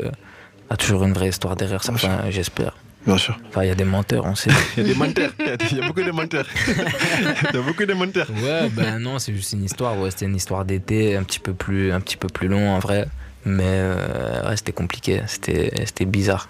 a 0.70 0.76
toujours 0.76 1.04
une 1.04 1.12
vraie 1.12 1.28
histoire 1.28 1.56
derrière. 1.56 1.84
Ça, 1.84 1.92
j'espère. 2.30 2.74
Bien 3.06 3.16
sûr. 3.16 3.38
Enfin, 3.48 3.64
il 3.64 3.68
y 3.68 3.70
a 3.70 3.74
des 3.74 3.84
menteurs, 3.84 4.26
on 4.26 4.34
sait. 4.34 4.50
Il 4.76 4.82
y 4.82 4.90
a 4.90 4.92
des 4.92 4.98
menteurs. 4.98 5.32
Il 5.38 5.78
y, 5.78 5.80
a 5.80 5.86
beaucoup 5.86 6.02
de 6.02 6.10
menteurs. 6.10 6.46
Il 6.68 7.54
y 7.54 7.58
a 7.58 7.62
beaucoup 7.62 7.84
de 7.86 7.94
menteurs. 7.94 8.28
Ouais, 8.42 8.68
ben 8.68 8.98
non, 8.98 9.18
c'est 9.18 9.34
juste 9.34 9.52
une 9.54 9.64
histoire. 9.64 9.98
Ouais, 9.98 10.10
c'était 10.10 10.26
une 10.26 10.36
histoire 10.36 10.64
d'été, 10.64 11.16
un 11.16 11.22
petit 11.22 11.40
peu 11.40 11.54
plus, 11.54 11.92
un 11.92 12.00
petit 12.00 12.16
peu 12.16 12.28
plus 12.28 12.48
long 12.48 12.70
en 12.70 12.78
vrai. 12.78 13.08
Mais 13.46 13.64
euh, 13.66 14.48
ouais, 14.48 14.56
c'était 14.56 14.72
compliqué. 14.72 15.22
C'était, 15.26 15.72
c'était 15.86 16.04
bizarre. 16.04 16.48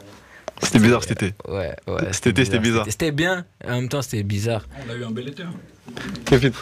C'était 0.63 0.81
bizarre 0.81 1.03
cet 1.05 1.23
été. 1.23 1.35
Ouais, 1.49 1.75
ouais. 1.87 2.13
Cet 2.13 2.27
été, 2.27 2.45
c'était 2.45 2.59
bizarre. 2.59 2.87
C'était 2.89 3.13
bien. 3.13 3.45
En 3.65 3.77
même 3.77 3.89
temps, 3.89 4.03
c'était 4.03 4.25
bizarre. 4.25 4.67
On 4.87 4.93
a 4.93 4.97
eu 4.97 5.05
un 5.05 5.11
bel 5.11 5.29
été. 5.29 5.45
Kevin. 6.25 6.53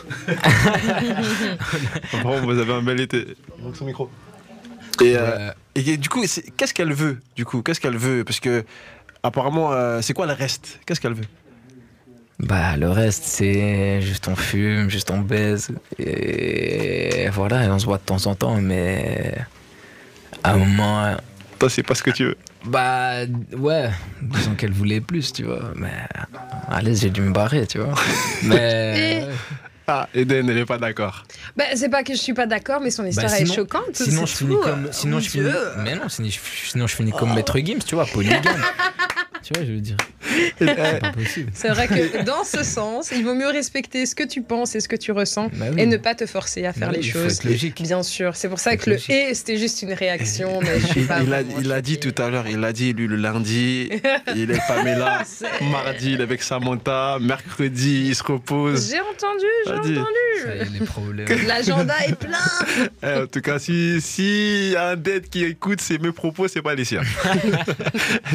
bon, 2.22 2.40
vous 2.44 2.58
avez 2.58 2.72
un 2.72 2.82
bel 2.82 3.00
été. 3.00 3.26
Donc 3.62 3.76
son 3.76 3.86
micro. 3.86 4.10
Et, 5.00 5.14
euh, 5.16 5.50
et 5.74 5.96
du 5.96 6.08
coup, 6.08 6.24
qu'est-ce 6.56 6.74
qu'elle 6.74 6.92
veut 6.92 7.18
Du 7.36 7.44
coup, 7.44 7.62
qu'est-ce 7.62 7.80
qu'elle 7.80 7.96
veut? 7.96 8.24
Parce 8.24 8.40
que 8.40 8.64
apparemment, 9.22 9.72
euh, 9.72 10.00
c'est 10.02 10.14
quoi 10.14 10.26
le 10.26 10.32
reste? 10.32 10.80
Qu'est-ce 10.86 11.00
qu'elle 11.00 11.14
veut? 11.14 11.26
Bah, 12.38 12.76
le 12.76 12.88
reste, 12.88 13.24
c'est 13.24 14.00
juste 14.00 14.28
on 14.28 14.36
fume, 14.36 14.88
juste 14.90 15.10
on 15.10 15.18
baise. 15.18 15.70
Et 15.98 17.28
voilà, 17.32 17.64
et 17.64 17.68
on 17.68 17.78
se 17.78 17.84
voit 17.84 17.98
de 17.98 18.02
temps 18.02 18.26
en 18.26 18.34
temps, 18.34 18.60
mais 18.60 19.34
à 20.44 20.52
un 20.52 20.56
moment. 20.56 21.16
Toi, 21.58 21.68
c'est 21.68 21.82
pas 21.82 21.96
ce 21.96 22.02
que 22.04 22.12
tu 22.12 22.24
veux 22.26 22.36
Bah, 22.64 23.24
ouais, 23.56 23.90
disons 24.22 24.54
qu'elle 24.54 24.72
voulait 24.72 25.00
plus, 25.00 25.32
tu 25.32 25.42
vois. 25.44 25.72
Mais 25.74 25.90
allez, 26.70 26.94
j'ai 26.94 27.10
dû 27.10 27.22
me 27.22 27.32
barrer, 27.32 27.66
tu 27.66 27.78
vois. 27.78 27.94
Mais. 28.42 29.26
Ah, 29.90 30.06
Eden, 30.12 30.50
elle 30.50 30.58
est 30.58 30.66
pas 30.66 30.76
d'accord. 30.76 31.24
Bah, 31.56 31.64
c'est 31.74 31.88
pas 31.88 32.02
que 32.02 32.12
je 32.12 32.18
suis 32.18 32.34
pas 32.34 32.44
d'accord, 32.44 32.78
mais 32.82 32.90
son 32.90 33.04
bah, 33.04 33.08
histoire 33.08 33.32
est 33.32 33.46
choquante. 33.46 33.94
Sinon, 33.94 34.26
je 34.26 34.36
finis 34.36 34.56
comme. 34.62 34.88
Sinon, 34.90 35.18
je 35.18 35.30
finis. 35.30 35.48
Mais 35.78 35.94
non, 35.94 36.10
sinon, 36.10 36.86
je 36.86 36.94
finis 36.94 37.12
comme 37.12 37.34
Maître 37.34 37.58
Gims, 37.58 37.78
tu 37.86 37.94
vois, 37.94 38.04
polygame. 38.04 38.42
tu 39.48 39.58
vois, 39.58 39.66
je 39.66 39.72
veux 39.72 39.80
dire. 39.80 39.96
C'est 41.54 41.68
vrai 41.68 41.88
que 41.88 42.22
dans 42.22 42.44
ce 42.44 42.62
sens, 42.62 43.10
il 43.16 43.24
vaut 43.24 43.34
mieux 43.34 43.48
respecter 43.48 44.04
ce 44.04 44.14
que 44.14 44.24
tu 44.24 44.42
penses 44.42 44.74
et 44.74 44.80
ce 44.80 44.88
que 44.88 44.96
tu 44.96 45.10
ressens 45.10 45.50
bah 45.54 45.66
et 45.76 45.86
ne 45.86 45.96
pas 45.96 46.14
te 46.14 46.26
forcer 46.26 46.66
à 46.66 46.74
faire 46.74 46.90
bah 46.90 46.96
les 46.96 47.02
choses. 47.02 47.42
logique. 47.44 47.80
Bien 47.82 48.02
sûr. 48.02 48.36
C'est 48.36 48.50
pour 48.50 48.58
ça 48.58 48.76
que 48.76 48.90
le 48.90 48.96
et 49.10 49.32
c'était 49.32 49.56
juste 49.56 49.80
une 49.80 49.94
réaction. 49.94 50.60
Mais 50.60 50.80
je 50.80 50.86
suis 50.86 51.04
pas 51.04 51.20
il, 51.22 51.32
a, 51.32 51.40
il 51.40 51.72
a 51.72 51.80
dit 51.80 51.98
tout 51.98 52.14
à 52.20 52.28
l'heure, 52.28 52.46
il 52.46 52.62
a 52.62 52.74
dit 52.74 52.92
lui 52.92 53.06
le 53.06 53.16
lundi, 53.16 53.88
il 54.36 54.50
est 54.50 54.66
Pamela. 54.66 55.22
Mardi, 55.70 56.12
il 56.12 56.20
est 56.20 56.24
avec 56.24 56.42
Samantha. 56.42 57.18
Mercredi, 57.20 58.08
il 58.08 58.14
se 58.14 58.22
repose. 58.22 58.90
J'ai 58.90 59.00
entendu, 59.00 59.46
j'ai 59.66 59.72
entendu. 59.72 61.46
L'agenda 61.46 61.94
est 62.06 62.14
plein. 62.14 62.88
Eh, 63.02 63.22
en 63.22 63.26
tout 63.26 63.40
cas, 63.40 63.58
si, 63.58 64.00
si 64.02 64.70
y 64.72 64.76
a 64.76 64.90
un 64.90 64.96
dette 64.96 65.30
qui 65.30 65.44
écoute 65.44 65.80
ces 65.80 65.98
mes 65.98 66.12
propos, 66.12 66.48
c'est 66.48 66.62
pas 66.62 66.74
les 66.74 66.84
siens. 66.84 67.02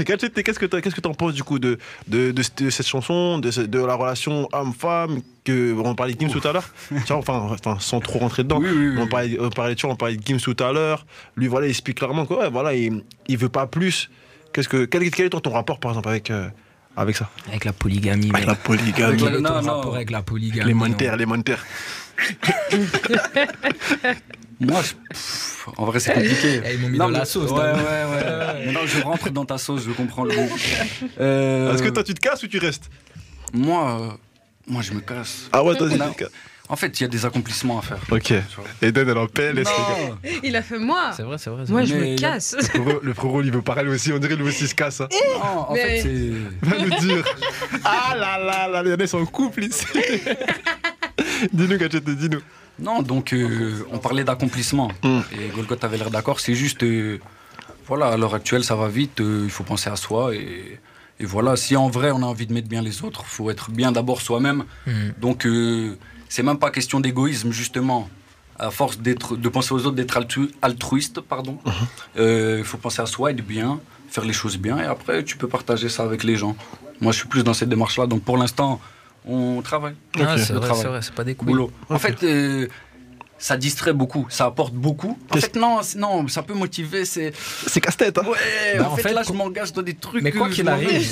Qu'est-ce 0.06 0.60
que 0.60 0.66
tu 0.66 0.76
en 1.06 1.14
penses 1.14 1.34
du 1.34 1.44
coup 1.44 1.60
de, 1.60 1.78
de, 2.08 2.34
cette 2.42 2.86
chanson, 2.86 3.40
de, 3.40 3.80
la 3.80 3.96
relation 3.96 4.48
homme-femme, 4.52 5.22
que 5.44 5.76
on 5.78 5.96
parlait 5.96 6.14
de 6.14 6.20
Gims 6.20 6.30
tout 6.30 6.46
à 6.48 6.54
l'heure, 6.54 6.70
enfin, 7.10 7.48
enfin, 7.52 7.78
sans 7.80 8.00
trop 8.00 8.20
rentrer 8.20 8.44
dedans, 8.44 8.62
on, 8.98 9.08
parlait, 9.08 9.38
on, 9.40 9.50
parlait, 9.50 9.86
on 9.86 9.96
parlait 9.96 10.18
de 10.18 10.26
Gims 10.26 10.40
tout 10.40 10.62
à 10.64 10.72
l'heure, 10.72 11.06
lui 11.36 11.48
voilà, 11.48 11.68
il 11.68 11.72
explique 11.72 11.98
clairement 11.98 12.26
que 12.26 12.50
voilà, 12.50 12.74
il, 12.74 13.04
il 13.28 13.38
veut 13.38 13.50
pas 13.50 13.68
plus. 13.68 14.10
Qu'est-ce 14.54 14.70
que, 14.70 14.86
quel, 14.86 15.04
est 15.04 15.30
ton, 15.30 15.52
rapport 15.52 15.80
par 15.80 15.92
exemple 15.92 16.10
avec, 16.10 16.30
euh, 16.30 16.48
avec 16.96 17.16
ça? 17.16 17.30
Avec 17.48 17.66
la 17.66 17.74
polygamie. 17.74 18.30
Avec 18.34 18.46
la 18.46 18.56
polygamie. 18.56 19.26
Avec, 19.26 19.42
non, 19.42 19.62
non. 19.62 19.94
avec 19.94 20.12
la 20.12 20.22
polygamie. 20.22 20.68
Les 20.68 20.76
montaires, 20.76 21.18
les 21.18 21.26
montaires. 21.26 21.66
Moi, 24.64 24.82
en 25.78 25.86
vrai, 25.86 26.00
c'est 26.00 26.14
compliqué. 26.14 26.62
Ils 26.74 26.80
m'ont 26.80 26.90
mis 26.90 26.98
dans 26.98 27.10
la 27.10 27.26
sauce. 27.26 27.52
Ouais, 27.52 27.60
ouais, 27.60 27.72
ouais. 27.74 28.72
non, 28.74 28.82
je 28.86 29.02
rentre 29.02 29.30
dans 29.30 29.46
ta 29.46 29.58
sauce, 29.58 29.84
je 29.86 29.92
comprends 29.92 30.24
le 30.24 30.36
mot. 30.36 30.50
Euh... 31.20 31.74
Est-ce 31.74 31.84
que 31.84 31.90
toi, 31.90 32.04
tu 32.04 32.14
te 32.14 32.20
casses 32.20 32.44
ou 32.44 32.48
tu 32.48 32.58
restes? 32.60 32.90
Moi, 33.54 34.02
euh, 34.02 34.10
moi, 34.68 34.82
je 34.82 34.94
me 34.94 35.02
casse. 35.02 35.50
Ah 35.52 35.64
ouais, 35.64 35.76
toi, 35.76 35.90
tu 35.90 35.98
te 35.98 36.14
casses. 36.18 36.32
En 36.70 36.78
fait, 36.78 36.98
il 37.00 37.04
y 37.04 37.06
a 37.06 37.10
des 37.10 37.26
accomplissements 37.26 37.80
à 37.80 37.82
faire. 37.82 38.00
Ok. 38.10 38.34
Eden, 38.82 39.10
elle 39.10 39.18
en 39.18 39.28
pèle. 39.28 39.64
Il 40.44 40.56
a 40.56 40.62
fait 40.62 40.80
moi. 40.80 41.12
C'est 41.16 41.24
vrai, 41.24 41.38
c'est 41.38 41.50
vrai. 41.50 41.66
Moi, 41.68 41.84
je 41.84 41.96
me 41.96 42.18
casse. 42.18 42.56
Le 43.02 43.14
frérot, 43.14 43.42
il 43.42 43.52
veut 43.52 43.62
parler 43.62 43.90
aussi. 43.90 44.14
On 44.14 44.18
dirait 44.18 44.36
lui 44.36 44.48
aussi 44.48 44.68
se 44.68 44.74
casse. 44.74 45.02
Hein. 45.02 45.10
Non, 45.12 45.70
en 45.70 45.76
fait, 45.76 46.02
c'est. 46.02 46.32
Va 46.62 46.78
nous 46.78 46.90
dire. 47.02 47.26
Ah 47.84 48.16
là 48.16 48.40
là 48.40 48.68
là, 48.70 48.82
il 48.86 48.92
y 48.92 48.94
en 48.94 48.98
a, 48.98 49.08
sont 49.08 49.20
en 49.20 49.26
couple 49.26 49.66
ici. 49.66 49.86
dis-nous, 51.52 51.78
Gadget, 51.78 52.04
dis-nous. 52.04 52.42
Non, 52.80 53.02
donc, 53.02 53.34
euh, 53.34 53.86
on 53.92 54.00
parlait 54.00 54.24
d'accomplissement. 54.24 54.92
Hmm. 55.04 55.22
Et 55.32 55.50
Golgot 55.56 55.76
avait 55.82 55.98
l'air 55.98 56.12
d'accord. 56.12 56.40
C'est 56.40 56.56
juste. 56.56 56.84
Euh, 56.84 57.20
voilà, 57.88 58.08
à 58.08 58.18
l'heure 58.18 58.34
actuelle, 58.34 58.64
ça 58.64 58.76
va 58.76 58.88
vite. 58.88 59.20
Euh, 59.20 59.42
il 59.44 59.50
faut 59.50 59.64
penser 59.64 59.90
à 59.90 59.96
soi. 59.96 60.34
Et, 60.34 60.80
et, 61.20 61.26
voilà, 61.26 61.56
si 61.56 61.76
en 61.76 61.90
vrai, 61.90 62.12
on 62.12 62.24
a 62.24 62.26
envie 62.26 62.48
de 62.48 62.54
mettre 62.54 62.68
bien 62.68 62.82
les 62.82 63.04
autres, 63.04 63.24
il 63.26 63.30
faut 63.30 63.50
être 63.50 63.72
bien 63.72 63.92
d'abord 63.92 64.22
soi-même. 64.22 64.64
Hmm. 64.88 65.12
Donc, 65.20 65.48
c'est 66.30 66.44
même 66.44 66.58
pas 66.58 66.72
question 66.72 67.00
d'égoïsme, 67.00 67.52
justement. 67.52 68.10
À 68.60 68.70
force 68.70 69.00
de 69.00 69.50
penser 69.50 69.74
aux 69.74 69.86
autres, 69.88 69.96
d'être 69.96 70.18
altruiste, 70.62 71.22
pardon, 71.22 71.58
il 72.16 72.64
faut 72.64 72.78
penser 72.78 73.02
à 73.02 73.08
soi, 73.08 73.32
être 73.32 73.46
bien, 73.46 73.80
faire 74.10 74.26
les 74.26 74.34
choses 74.34 74.58
bien, 74.58 74.78
et 74.78 74.86
après, 74.86 75.24
tu 75.24 75.38
peux 75.38 75.48
partager 75.48 75.90
ça 75.90 76.04
avec 76.04 76.24
les 76.24 76.36
gens. 76.36 76.56
Moi, 77.02 77.12
je 77.12 77.18
suis 77.18 77.28
plus 77.28 77.44
dans 77.44 77.56
cette 77.56 77.70
démarche-là, 77.70 78.06
donc 78.06 78.24
pour 78.24 78.38
l'instant, 78.38 78.80
on 79.26 79.62
travaille. 79.62 79.96
Ah, 80.20 80.38
c'est 80.38 80.54
vrai, 80.54 81.02
c'est 81.02 81.14
pas 81.14 81.24
des 81.24 81.36
coups. 81.36 81.52
Boulot. 81.52 81.72
En 81.90 82.00
fait, 82.00 82.24
euh, 82.24 82.68
ça 83.44 83.58
distrait 83.58 83.92
beaucoup, 83.92 84.26
ça 84.30 84.46
apporte 84.46 84.74
beaucoup. 84.74 85.18
En 85.30 85.36
fait, 85.36 85.58
non, 85.58 85.82
non, 85.98 86.26
ça 86.30 86.44
peut 86.44 86.54
motiver, 86.54 87.04
c'est. 87.04 87.34
C'est 87.68 87.82
casse-tête, 87.82 88.18
hein 88.18 88.24
Ouais, 88.26 88.78
bah, 88.78 88.90
en, 88.90 88.96
fait, 88.96 89.12
là, 89.12 89.22
je 89.28 89.34
m'engage 89.34 89.74
dans 89.74 89.82
des 89.82 89.96
trucs. 89.96 90.24
Mais 90.24 90.32
quoi 90.32 90.50
qu'il 90.50 90.70
arrive, 90.70 91.06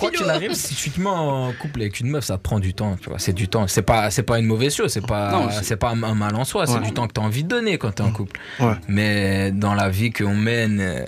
quoi 0.00 0.10
qu'il 0.10 0.28
arrive, 0.28 0.54
si 0.54 0.74
tu 0.74 0.90
te 0.90 1.00
mets 1.00 1.06
en 1.06 1.52
couple 1.52 1.82
avec 1.82 2.00
une 2.00 2.08
meuf, 2.08 2.24
ça 2.24 2.38
prend 2.38 2.58
du 2.58 2.74
temps, 2.74 2.96
tu 3.00 3.08
vois. 3.08 3.20
C'est 3.20 3.32
du 3.32 3.46
temps. 3.46 3.68
C'est 3.68 3.82
pas, 3.82 4.10
c'est 4.10 4.24
pas 4.24 4.40
une 4.40 4.46
mauvaise 4.46 4.74
chose, 4.74 4.92
c'est 4.92 5.06
pas, 5.06 5.48
c'est 5.62 5.76
pas 5.76 5.90
un 5.90 5.94
mal 5.94 6.34
en 6.34 6.44
soi, 6.44 6.66
c'est 6.66 6.80
du 6.80 6.92
temps 6.92 7.06
que 7.06 7.12
tu 7.12 7.20
as 7.20 7.24
envie 7.24 7.44
de 7.44 7.48
donner 7.48 7.78
quand 7.78 7.94
tu 7.94 8.02
es 8.02 8.04
en 8.04 8.10
couple. 8.10 8.40
Mais 8.88 9.52
dans 9.52 9.74
la 9.74 9.90
vie 9.90 10.10
qu'on 10.10 10.34
mène, 10.34 10.80
euh, 10.80 11.04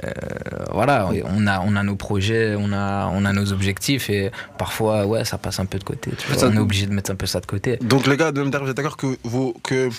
voilà, 0.70 1.08
on 1.24 1.48
a, 1.48 1.60
on 1.60 1.74
a 1.74 1.82
nos 1.82 1.96
projets, 1.96 2.54
on 2.56 2.72
a, 2.72 3.10
on 3.12 3.24
a 3.24 3.32
nos 3.32 3.52
objectifs 3.52 4.10
et 4.10 4.30
parfois, 4.58 5.06
ouais, 5.06 5.24
ça 5.24 5.38
passe 5.38 5.58
un 5.58 5.66
peu 5.66 5.80
de 5.80 5.84
côté. 5.84 6.12
Tu 6.16 6.30
vois, 6.30 6.48
on 6.48 6.54
est 6.54 6.58
obligé 6.58 6.86
de 6.86 6.92
mettre 6.92 7.10
un 7.10 7.16
peu 7.16 7.26
ça 7.26 7.40
de 7.40 7.46
côté. 7.46 7.78
Donc, 7.78 8.06
les 8.06 8.16
gars, 8.16 8.30
vous 8.30 8.70
êtes 8.70 8.76
d'accord 8.76 8.96
que, 8.96 9.18
vous, 9.24 9.54
que 9.64 9.90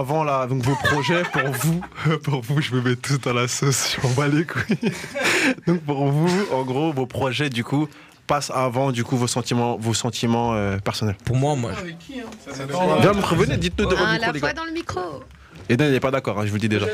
avant 0.00 0.24
là, 0.24 0.46
donc 0.46 0.62
vos 0.62 0.74
projets 0.74 1.22
pour 1.24 1.50
vous, 1.52 1.80
pour 2.22 2.40
vous, 2.40 2.60
je 2.62 2.74
me 2.74 2.80
mets 2.80 2.96
tout 2.96 3.18
dans 3.18 3.34
la 3.34 3.48
sauce, 3.48 3.96
je 3.96 4.06
m'en 4.06 4.12
bats 4.14 4.28
les 4.28 4.44
couilles. 4.44 4.92
donc 5.66 5.80
pour 5.82 6.06
vous, 6.06 6.46
en 6.52 6.62
gros, 6.64 6.92
vos 6.92 7.06
projets 7.06 7.50
du 7.50 7.64
coup 7.64 7.86
passent 8.26 8.50
avant 8.50 8.92
du 8.92 9.04
coup 9.04 9.16
vos 9.16 9.26
sentiments, 9.26 9.76
vos 9.76 9.92
sentiments 9.92 10.54
euh, 10.54 10.78
personnels. 10.78 11.16
Pour 11.24 11.36
moi, 11.36 11.54
moi. 11.54 11.72
Avec 11.78 11.98
qui, 11.98 12.20
hein? 12.20 12.24
Viens, 13.00 13.12
revenez, 13.12 13.58
dites-nous 13.58 13.86
de 13.86 13.96
ah, 13.98 14.18
la 14.18 14.32
fois 14.32 14.52
dans 14.54 14.64
le 14.64 14.72
micro. 14.72 15.00
Eden, 15.70 15.86
il 15.86 15.92
n'est 15.92 16.00
pas 16.00 16.10
d'accord, 16.10 16.38
hein, 16.40 16.42
je 16.44 16.48
vous 16.48 16.56
le 16.56 16.60
dis 16.60 16.68
déjà. 16.68 16.86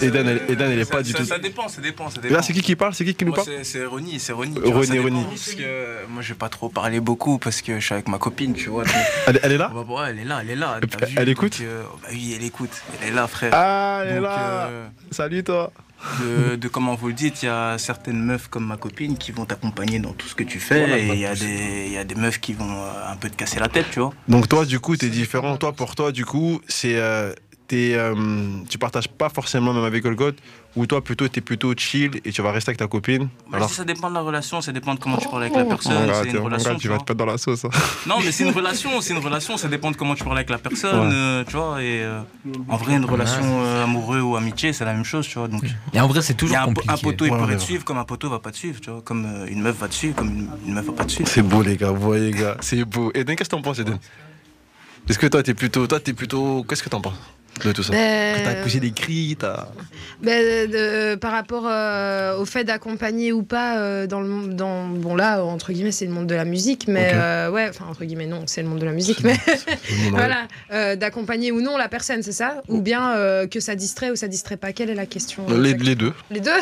Eden, 0.00 0.26
elle, 0.26 0.42
Eden, 0.48 0.72
est 0.72 0.90
pas 0.90 1.02
du 1.02 1.14
tout. 1.14 1.24
Ça 1.24 1.38
dépend, 1.38 1.68
ça 1.68 1.80
dépend, 1.80 2.10
ça 2.10 2.20
dépend. 2.20 2.34
Là, 2.34 2.42
c'est 2.42 2.52
qui 2.52 2.60
qui 2.60 2.74
parle 2.74 2.92
C'est 2.92 3.04
qui 3.04 3.14
qui 3.14 3.24
nous 3.24 3.32
parle 3.32 3.46
C'est 3.62 3.84
Ronnie, 3.84 4.18
c'est 4.18 4.32
Ronnie. 4.32 4.58
Ronnie, 4.58 4.98
Ronnie. 4.98 5.26
Moi, 6.08 6.22
je 6.22 6.28
vais 6.30 6.38
pas 6.38 6.48
trop 6.48 6.68
parler 6.68 6.98
beaucoup 6.98 7.38
parce 7.38 7.62
que 7.62 7.78
je 7.78 7.84
suis 7.84 7.94
avec 7.94 8.08
ma 8.08 8.18
copine, 8.18 8.54
tu 8.54 8.68
vois. 8.68 8.82
Elle, 9.28 9.38
elle, 9.44 9.52
est 9.52 9.58
là 9.58 9.72
ouais, 9.72 10.10
Elle 10.10 10.18
est 10.18 10.24
là, 10.24 10.40
elle 10.42 10.50
est 10.50 10.56
là. 10.56 10.80
Elle 11.16 11.28
écoute 11.28 11.58
euh, 11.62 11.84
bah 12.02 12.08
Oui, 12.10 12.34
elle 12.36 12.44
écoute. 12.44 12.82
Elle 13.00 13.10
est 13.10 13.14
là, 13.14 13.28
frère. 13.28 13.52
Ah, 13.54 14.02
elle 14.04 14.16
est 14.16 14.20
là. 14.20 14.66
Euh, 14.66 14.88
Salut, 15.12 15.44
toi. 15.44 15.72
De, 16.20 16.56
de, 16.56 16.68
comment 16.68 16.96
vous 16.96 17.08
le 17.08 17.12
dites, 17.12 17.44
il 17.44 17.46
y 17.46 17.48
a 17.48 17.78
certaines 17.78 18.20
meufs 18.20 18.48
comme 18.48 18.66
ma 18.66 18.76
copine 18.76 19.16
qui 19.16 19.30
vont 19.30 19.44
t'accompagner 19.44 20.00
dans 20.00 20.12
tout 20.12 20.26
ce 20.26 20.34
que 20.34 20.42
tu 20.42 20.58
fais 20.58 21.00
et 21.00 21.12
il 21.12 21.20
y, 21.20 21.26
a 21.26 21.36
des, 21.36 21.90
y 21.90 21.96
a 21.96 22.02
des 22.02 22.16
meufs 22.16 22.40
qui 22.40 22.54
vont 22.54 22.72
euh, 22.72 23.12
un 23.12 23.14
peu 23.14 23.30
te 23.30 23.36
casser 23.36 23.60
la 23.60 23.68
tête, 23.68 23.86
tu 23.92 24.00
vois. 24.00 24.12
Donc 24.26 24.48
toi, 24.48 24.64
du 24.64 24.80
coup, 24.80 24.96
t'es 24.96 25.08
différent. 25.08 25.56
Toi, 25.58 25.72
pour 25.72 25.94
toi, 25.94 26.10
du 26.10 26.24
coup, 26.24 26.60
c'est 26.66 26.96
euh, 26.96 27.32
tu 28.68 28.78
partages 28.78 29.08
pas 29.08 29.28
forcément 29.28 29.72
même 29.72 29.84
avec 29.84 30.02
Golgot, 30.02 30.32
ou 30.76 30.86
toi 30.86 31.02
plutôt 31.02 31.28
tu 31.28 31.38
es 31.38 31.42
plutôt 31.42 31.72
chill 31.76 32.20
et 32.24 32.32
tu 32.32 32.42
vas 32.42 32.52
rester 32.52 32.70
avec 32.70 32.78
ta 32.78 32.86
copine 32.86 33.28
Alors... 33.52 33.70
Ça 33.70 33.84
dépend 33.84 34.08
de 34.08 34.14
la 34.14 34.20
relation, 34.20 34.60
ça 34.60 34.72
dépend 34.72 34.94
de 34.94 35.00
comment 35.00 35.16
tu 35.16 35.28
parles 35.28 35.44
avec 35.44 35.56
la 35.56 35.64
personne. 35.64 36.10
c'est 36.22 36.30
une 36.30 36.38
relation, 36.38 36.76
tu 36.76 36.88
vas 36.88 36.98
te 36.98 37.02
mettre 37.02 37.14
dans 37.14 37.26
la 37.26 37.38
sauce. 37.38 37.64
Hein. 37.64 37.70
Non, 38.06 38.16
mais 38.24 38.32
c'est 38.32 38.44
une 38.44 38.50
relation, 38.54 39.00
c'est 39.00 39.12
une 39.12 39.24
relation, 39.24 39.56
ça 39.56 39.68
dépend 39.68 39.90
de 39.90 39.96
comment 39.96 40.14
tu 40.14 40.24
parles 40.24 40.38
avec 40.38 40.50
la 40.50 40.58
personne, 40.58 41.10
euh, 41.12 41.44
tu 41.44 41.56
vois. 41.56 41.82
Et 41.82 42.02
euh, 42.02 42.20
en 42.68 42.76
vrai, 42.76 42.96
une 42.96 43.04
relation 43.04 43.64
amoureuse 43.82 44.22
ou 44.22 44.36
amitié, 44.36 44.72
c'est 44.72 44.84
la 44.84 44.92
même 44.92 45.04
chose, 45.04 45.26
tu 45.26 45.38
vois. 45.38 45.48
Donc, 45.48 45.62
et 45.92 46.00
en 46.00 46.08
vrai, 46.08 46.22
c'est 46.22 46.34
toujours 46.34 46.56
un, 46.56 46.64
compliqué. 46.64 46.92
Un 46.92 46.96
poteau, 46.96 47.24
il 47.26 47.30
pourrait 47.30 47.56
te 47.56 47.62
suivre 47.62 47.84
comme 47.84 47.98
un 47.98 48.04
poteau 48.04 48.28
va 48.28 48.38
pas 48.38 48.50
te 48.50 48.56
suivre, 48.56 48.80
tu 48.80 48.90
vois. 48.90 49.02
Comme 49.02 49.26
une 49.48 49.62
meuf 49.62 49.76
va 49.76 49.88
te 49.88 49.94
suivre, 49.94 50.16
comme 50.16 50.48
une, 50.66 50.74
meuf 50.74 50.86
va 50.86 50.92
pas 50.92 51.04
te 51.04 51.12
suivre. 51.12 51.28
C'est 51.28 51.42
beau, 51.42 51.62
les 51.62 51.76
gars, 51.76 51.90
vous 51.90 52.02
voyez, 52.02 52.30
les 52.32 52.38
gars, 52.38 52.56
c'est 52.60 52.84
beau. 52.84 53.10
Et 53.14 53.24
qu'est-ce 53.24 53.48
que 53.48 53.56
t'en 53.56 53.62
penses, 53.62 53.78
Eden 53.78 53.98
Est-ce 55.08 55.18
que 55.18 55.26
toi, 55.26 55.42
t'es 55.42 55.54
plutôt, 55.54 55.86
toi, 55.86 56.00
t'es 56.00 56.12
plutôt, 56.12 56.64
qu'est-ce 56.68 56.82
que 56.82 56.88
t'en 56.88 57.00
penses? 57.00 57.18
De 57.64 57.72
tout 57.72 57.82
ça 57.82 57.92
ben, 57.92 58.40
T'as 58.44 58.62
poussé 58.62 58.80
des 58.80 58.92
cris, 58.92 59.36
t'as. 59.38 59.66
Ben, 60.22 61.18
par 61.18 61.32
rapport 61.32 61.64
euh, 61.66 62.38
au 62.38 62.44
fait 62.44 62.64
d'accompagner 62.64 63.32
ou 63.32 63.42
pas 63.42 63.78
euh, 63.78 64.06
dans 64.06 64.20
le 64.20 64.52
dans 64.52 64.86
bon 64.86 65.16
là 65.16 65.44
entre 65.44 65.72
guillemets 65.72 65.92
c'est 65.92 66.06
le 66.06 66.12
monde 66.12 66.26
de 66.26 66.34
la 66.34 66.44
musique, 66.44 66.86
mais 66.88 67.12
euh, 67.14 67.50
ouais, 67.50 67.68
enfin 67.68 67.86
entre 67.88 68.04
guillemets 68.04 68.26
non, 68.26 68.44
c'est 68.46 68.62
le 68.62 68.68
monde 68.68 68.78
de 68.78 68.84
la 68.84 68.92
musique, 68.92 69.22
mais 69.24 69.36
voilà, 70.10 70.46
d'accompagner 70.96 71.52
ou 71.52 71.60
non 71.60 71.76
la 71.76 71.88
personne, 71.88 72.22
c'est 72.22 72.32
ça 72.32 72.62
Ou 72.68 72.80
bien 72.80 73.46
que 73.50 73.60
ça 73.60 73.74
distrait 73.74 74.10
ou 74.10 74.16
ça 74.16 74.28
distrait 74.28 74.56
pas? 74.56 74.72
Quelle 74.72 74.90
est 74.90 74.94
la 74.94 75.06
question 75.06 75.46
les, 75.48 75.74
les, 75.74 75.94
deux. 75.94 76.12
Les 76.30 76.40
deux 76.40 76.50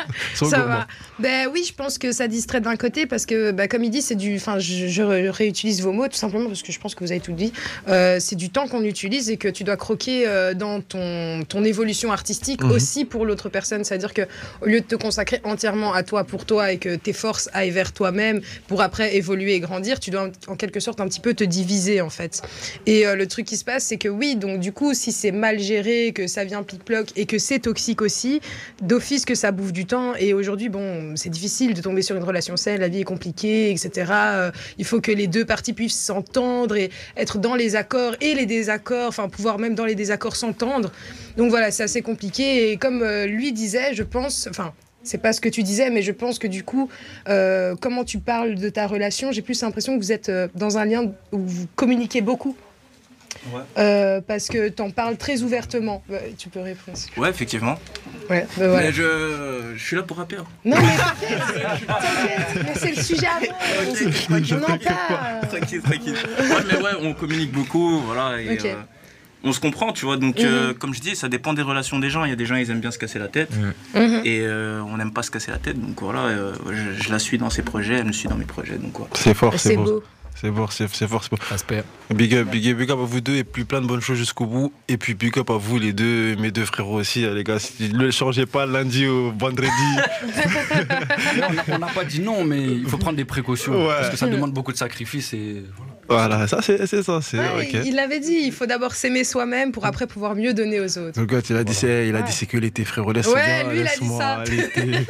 Ça 0.34 0.60
va. 0.60 0.86
Ben 1.18 1.48
oui, 1.52 1.64
je 1.66 1.74
pense 1.74 1.98
que 1.98 2.12
ça 2.12 2.28
distrait 2.28 2.60
d'un 2.60 2.76
côté 2.76 3.06
parce 3.06 3.26
que 3.26 3.50
ben, 3.50 3.68
comme 3.68 3.84
il 3.84 3.90
dit, 3.90 4.02
c'est 4.02 4.14
du, 4.14 4.36
enfin 4.36 4.58
je, 4.58 4.86
je, 4.86 5.02
réutilise 5.02 5.82
vos 5.82 5.92
mots 5.92 6.08
tout 6.08 6.16
simplement 6.16 6.46
parce 6.46 6.62
que 6.62 6.72
je 6.72 6.78
pense 6.78 6.94
que 6.94 7.04
vous 7.04 7.12
avez 7.12 7.20
tout 7.20 7.32
dit. 7.32 7.52
c'est 7.86 8.36
du 8.36 8.50
temps 8.50 8.68
qu'on 8.68 8.84
utilise 8.84 9.30
et 9.30 9.36
que 9.36 9.48
tu 9.48 9.64
dois 9.64 9.76
croquer 9.76 10.19
euh, 10.26 10.54
dans 10.54 10.80
ton, 10.80 11.42
ton 11.48 11.64
évolution 11.64 12.12
artistique 12.12 12.62
mhm. 12.62 12.72
aussi 12.72 13.04
pour 13.04 13.24
l'autre 13.24 13.48
personne. 13.48 13.84
C'est-à-dire 13.84 14.14
que 14.14 14.22
au 14.62 14.66
lieu 14.66 14.80
de 14.80 14.86
te 14.86 14.96
consacrer 14.96 15.40
entièrement 15.44 15.92
à 15.92 16.02
toi 16.02 16.24
pour 16.24 16.44
toi 16.44 16.72
et 16.72 16.78
que 16.78 16.96
tes 16.96 17.12
forces 17.12 17.48
aillent 17.52 17.70
vers 17.70 17.92
toi-même 17.92 18.40
pour 18.68 18.82
après 18.82 19.16
évoluer 19.16 19.54
et 19.54 19.60
grandir, 19.60 20.00
tu 20.00 20.10
dois 20.10 20.30
en 20.46 20.56
quelque 20.56 20.80
sorte 20.80 21.00
un 21.00 21.08
petit 21.08 21.20
peu 21.20 21.34
te 21.34 21.44
diviser 21.44 22.00
en 22.00 22.10
fait. 22.10 22.42
Et 22.86 23.06
euh, 23.06 23.16
le 23.16 23.26
truc 23.26 23.46
qui 23.46 23.56
se 23.56 23.64
passe, 23.64 23.84
c'est 23.84 23.96
que 23.96 24.08
oui, 24.08 24.36
donc 24.36 24.60
du 24.60 24.72
coup, 24.72 24.94
si 24.94 25.12
c'est 25.12 25.32
mal 25.32 25.58
géré, 25.58 26.12
que 26.12 26.26
ça 26.26 26.44
vient 26.44 26.62
plic-ploc 26.62 27.08
et 27.16 27.26
que 27.26 27.38
c'est 27.38 27.60
toxique 27.60 28.02
aussi, 28.02 28.40
d'office 28.82 29.24
que 29.24 29.34
ça 29.34 29.52
bouffe 29.52 29.72
du 29.72 29.86
temps. 29.86 30.14
Et 30.16 30.32
aujourd'hui, 30.32 30.68
bon, 30.68 31.14
c'est 31.16 31.30
difficile 31.30 31.74
de 31.74 31.80
tomber 31.80 32.02
sur 32.02 32.16
une 32.16 32.24
relation 32.24 32.56
saine, 32.56 32.80
la 32.80 32.88
vie 32.88 33.00
est 33.00 33.04
compliquée, 33.04 33.70
etc. 33.70 34.12
Euh, 34.12 34.50
il 34.78 34.84
faut 34.84 35.00
que 35.00 35.12
les 35.12 35.26
deux 35.26 35.44
parties 35.44 35.72
puissent 35.72 36.00
s'entendre 36.00 36.76
et 36.76 36.90
être 37.16 37.38
dans 37.38 37.54
les 37.54 37.76
accords 37.76 38.14
et 38.20 38.34
les 38.34 38.46
désaccords, 38.46 39.08
enfin 39.08 39.28
pouvoir 39.28 39.58
même 39.58 39.74
dans 39.74 39.84
les 39.84 39.94
désaccords 39.94 40.09
accords 40.10 40.36
s'entendre. 40.36 40.90
Donc 41.36 41.50
voilà, 41.50 41.70
c'est 41.70 41.82
assez 41.82 42.02
compliqué. 42.02 42.72
Et 42.72 42.76
comme 42.76 43.02
euh, 43.02 43.26
lui 43.26 43.52
disait, 43.52 43.94
je 43.94 44.02
pense, 44.02 44.46
enfin, 44.48 44.72
c'est 45.02 45.18
pas 45.18 45.32
ce 45.32 45.40
que 45.40 45.48
tu 45.48 45.62
disais, 45.62 45.90
mais 45.90 46.02
je 46.02 46.12
pense 46.12 46.38
que 46.38 46.46
du 46.46 46.64
coup, 46.64 46.88
euh, 47.28 47.74
comment 47.80 48.04
tu 48.04 48.18
parles 48.18 48.54
de 48.54 48.68
ta 48.68 48.86
relation, 48.86 49.32
j'ai 49.32 49.42
plus 49.42 49.62
l'impression 49.62 49.96
que 49.96 50.02
vous 50.02 50.12
êtes 50.12 50.28
euh, 50.28 50.48
dans 50.54 50.78
un 50.78 50.84
lien 50.84 51.12
où 51.32 51.38
vous 51.38 51.66
communiquez 51.76 52.20
beaucoup. 52.20 52.56
parce 53.74 54.48
que 54.48 54.68
tu 54.68 54.82
en 54.82 54.90
parles 54.90 55.16
très 55.16 55.42
ouvertement. 55.42 56.02
Bah, 56.08 56.18
tu 56.36 56.50
peux 56.50 56.60
répondre. 56.60 56.98
Ouais, 57.16 57.30
effectivement. 57.30 57.78
Ouais, 58.28 58.46
bah 58.56 58.68
voilà. 58.68 58.88
Mais 58.88 58.92
je, 58.92 59.72
je, 59.74 59.82
suis 59.82 59.96
là 59.96 60.02
pour 60.02 60.18
rapper. 60.18 60.36
Hein. 60.36 60.44
Non, 60.64 60.76
mais 60.76 61.26
t'inquiète, 61.86 62.76
c'est 62.76 62.94
le 62.94 63.02
sujet 63.02 63.26
avant. 63.26 63.54
On 64.30 64.72
en 64.72 64.78
parle. 64.78 65.48
Tranquille, 65.48 65.80
tranquille. 65.80 66.16
Ouais, 66.38 66.62
mais 66.70 66.82
ouais, 66.82 66.90
on 67.00 67.14
communique 67.14 67.52
beaucoup, 67.52 68.00
voilà. 68.00 68.40
Et, 68.40 68.58
on 69.44 69.52
se 69.52 69.60
comprend, 69.60 69.92
tu 69.92 70.04
vois. 70.04 70.16
Donc, 70.16 70.38
mhm. 70.38 70.44
euh, 70.44 70.74
comme 70.74 70.94
je 70.94 71.00
dis, 71.00 71.16
ça 71.16 71.28
dépend 71.28 71.54
des 71.54 71.62
relations 71.62 71.98
des 71.98 72.10
gens. 72.10 72.24
Il 72.24 72.30
y 72.30 72.32
a 72.32 72.36
des 72.36 72.46
gens, 72.46 72.56
ils 72.56 72.70
aiment 72.70 72.80
bien 72.80 72.90
se 72.90 72.98
casser 72.98 73.18
la 73.18 73.28
tête. 73.28 73.50
Mhm. 73.94 74.22
Et 74.24 74.40
euh, 74.42 74.82
on 74.82 74.96
n'aime 74.96 75.12
pas 75.12 75.22
se 75.22 75.30
casser 75.30 75.50
la 75.50 75.58
tête. 75.58 75.80
Donc 75.80 76.00
voilà, 76.00 76.24
euh, 76.26 76.54
je, 76.98 77.10
la 77.10 77.18
suis 77.18 77.38
dans 77.38 77.50
ses 77.50 77.62
projets, 77.62 77.94
elle 77.94 78.06
me 78.06 78.12
suit 78.12 78.28
dans 78.28 78.36
mes 78.36 78.44
projets. 78.44 78.76
Donc 78.76 78.94
C'est 79.14 79.34
fort, 79.34 79.54
c'est 79.58 79.76
beau. 79.76 80.02
C'est 80.34 80.50
fort, 80.54 80.72
c'est 80.72 80.88
fort, 81.06 81.22
c'est 81.22 81.30
beau. 81.30 81.84
Big 82.14 82.34
up, 82.34 82.48
big 82.48 82.68
up, 82.68 82.78
big 82.78 82.90
up 82.90 82.98
à 82.98 83.04
vous 83.04 83.20
deux 83.20 83.36
et 83.36 83.44
puis 83.44 83.64
plein 83.64 83.82
de 83.82 83.86
bonnes 83.86 84.00
choses 84.00 84.16
jusqu'au 84.16 84.46
bout. 84.46 84.72
Et 84.88 84.96
puis 84.96 85.12
big 85.12 85.38
up 85.38 85.50
à 85.50 85.58
vous 85.58 85.78
les 85.78 85.92
deux, 85.92 86.34
mes 86.36 86.50
deux 86.50 86.64
frérots 86.64 86.98
aussi, 86.98 87.26
les 87.26 87.44
gars. 87.44 87.58
Ne 87.80 88.04
le 88.04 88.10
changez 88.10 88.46
pas 88.46 88.64
lundi 88.64 89.06
au 89.06 89.32
vendredi. 89.32 89.70
on 91.68 91.78
n'a 91.78 91.88
pas 91.88 92.04
dit 92.04 92.20
non, 92.20 92.44
mais 92.44 92.62
il 92.62 92.86
faut 92.86 92.96
prendre 92.96 93.16
des 93.16 93.26
précautions. 93.26 93.86
Parce 93.86 94.10
que 94.10 94.16
ça 94.16 94.28
demande 94.28 94.52
beaucoup 94.52 94.72
de 94.72 94.78
sacrifices 94.78 95.34
et 95.34 95.64
voilà. 95.76 95.89
Voilà, 96.10 96.48
ça 96.48 96.60
c'est 96.60 97.02
ça. 97.02 97.20
C'est, 97.22 97.38
Il 97.86 97.94
l'avait 97.94 98.18
dit, 98.18 98.40
il 98.42 98.52
faut 98.52 98.66
d'abord 98.66 98.94
s'aimer 98.94 99.22
soi-même 99.22 99.70
pour 99.70 99.86
après 99.86 100.08
pouvoir 100.08 100.34
mieux 100.34 100.52
donner 100.52 100.80
aux 100.80 100.98
autres. 100.98 101.20
Le 101.20 101.24
gars, 101.24 101.40
il 101.48 101.56
a 101.56 101.62
dit, 101.62 101.72
c'est, 101.72 102.08
il 102.08 102.16
a 102.16 102.22
dit 102.22 102.32
c'est 102.32 102.46
que 102.46 102.56
l'été, 102.56 102.84
frérot. 102.84 103.12
Laisse 103.12 103.28
ouais, 103.28 103.64
lui, 103.70 103.80
il 103.80 103.86
a 103.86 103.96
dit 103.96 104.08
ça. 104.18 104.42
L'été, 104.44 105.06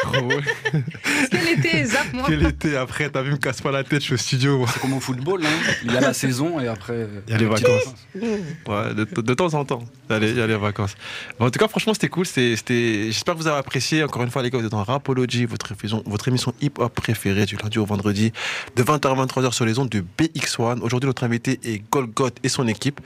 Quel 1.31 1.59
été, 1.59 1.85
zap-moi. 1.87 2.25
Quel 2.29 2.47
été, 2.47 2.77
après, 2.77 3.09
t'as 3.09 3.23
vu, 3.23 3.31
me 3.31 3.39
casse 3.39 3.63
pas 3.63 3.71
la 3.71 3.83
tête, 3.83 4.01
je 4.01 4.07
suis 4.07 4.15
au 4.15 4.19
studio. 4.19 4.67
C'est 4.71 4.81
comme 4.81 4.93
au 4.93 5.01
football, 5.01 5.43
hein. 5.45 5.73
il 5.85 5.93
y 5.93 5.97
a 5.97 6.01
la 6.01 6.13
saison 6.13 6.61
et 6.61 6.69
après. 6.69 7.09
Il 7.27 7.33
y 7.33 7.35
a 7.35 7.39
les 7.39 7.47
vacances. 7.47 7.95
Ouais, 8.15 8.95
de, 8.95 9.35
temps 9.35 9.55
en 9.55 9.65
temps. 9.65 9.83
Il 10.11 10.37
y 10.37 10.41
a 10.41 10.47
les 10.47 10.57
vacances. 10.57 10.97
en 11.39 11.51
tout 11.51 11.59
cas, 11.59 11.69
franchement, 11.69 11.95
c'était 11.95 12.09
cool. 12.09 12.27
C'était, 12.27 13.07
J'espère 13.07 13.35
que 13.35 13.41
vous 13.41 13.49
avez 13.49 13.59
apprécié. 13.59 14.05
Encore 14.05 14.23
une 14.23 14.31
fois, 14.31 14.43
les 14.43 14.51
gars, 14.51 14.59
vous 14.59 14.67
êtes 14.67 14.71
dans 14.71 14.85
Rapology, 14.85 15.47
votre, 15.47 15.73
votre 16.05 16.29
émission 16.29 16.53
hip-hop 16.61 16.95
préférée 16.95 17.47
du 17.47 17.57
lundi 17.57 17.79
au 17.79 17.87
vendredi, 17.87 18.33
de 18.77 18.83
20h 18.83 19.07
à 19.07 19.27
23h 19.27 19.53
sur 19.53 19.65
les 19.65 19.79
ondes 19.79 19.89
de 19.89 20.05
BX1 20.19 20.90
Aujourd'hui, 20.91 21.07
notre 21.07 21.25
invité 21.25 21.61
est 21.63 21.83
Golgoth 21.91 22.37
et 22.43 22.49
son 22.49 22.67
équipe. 22.67 23.01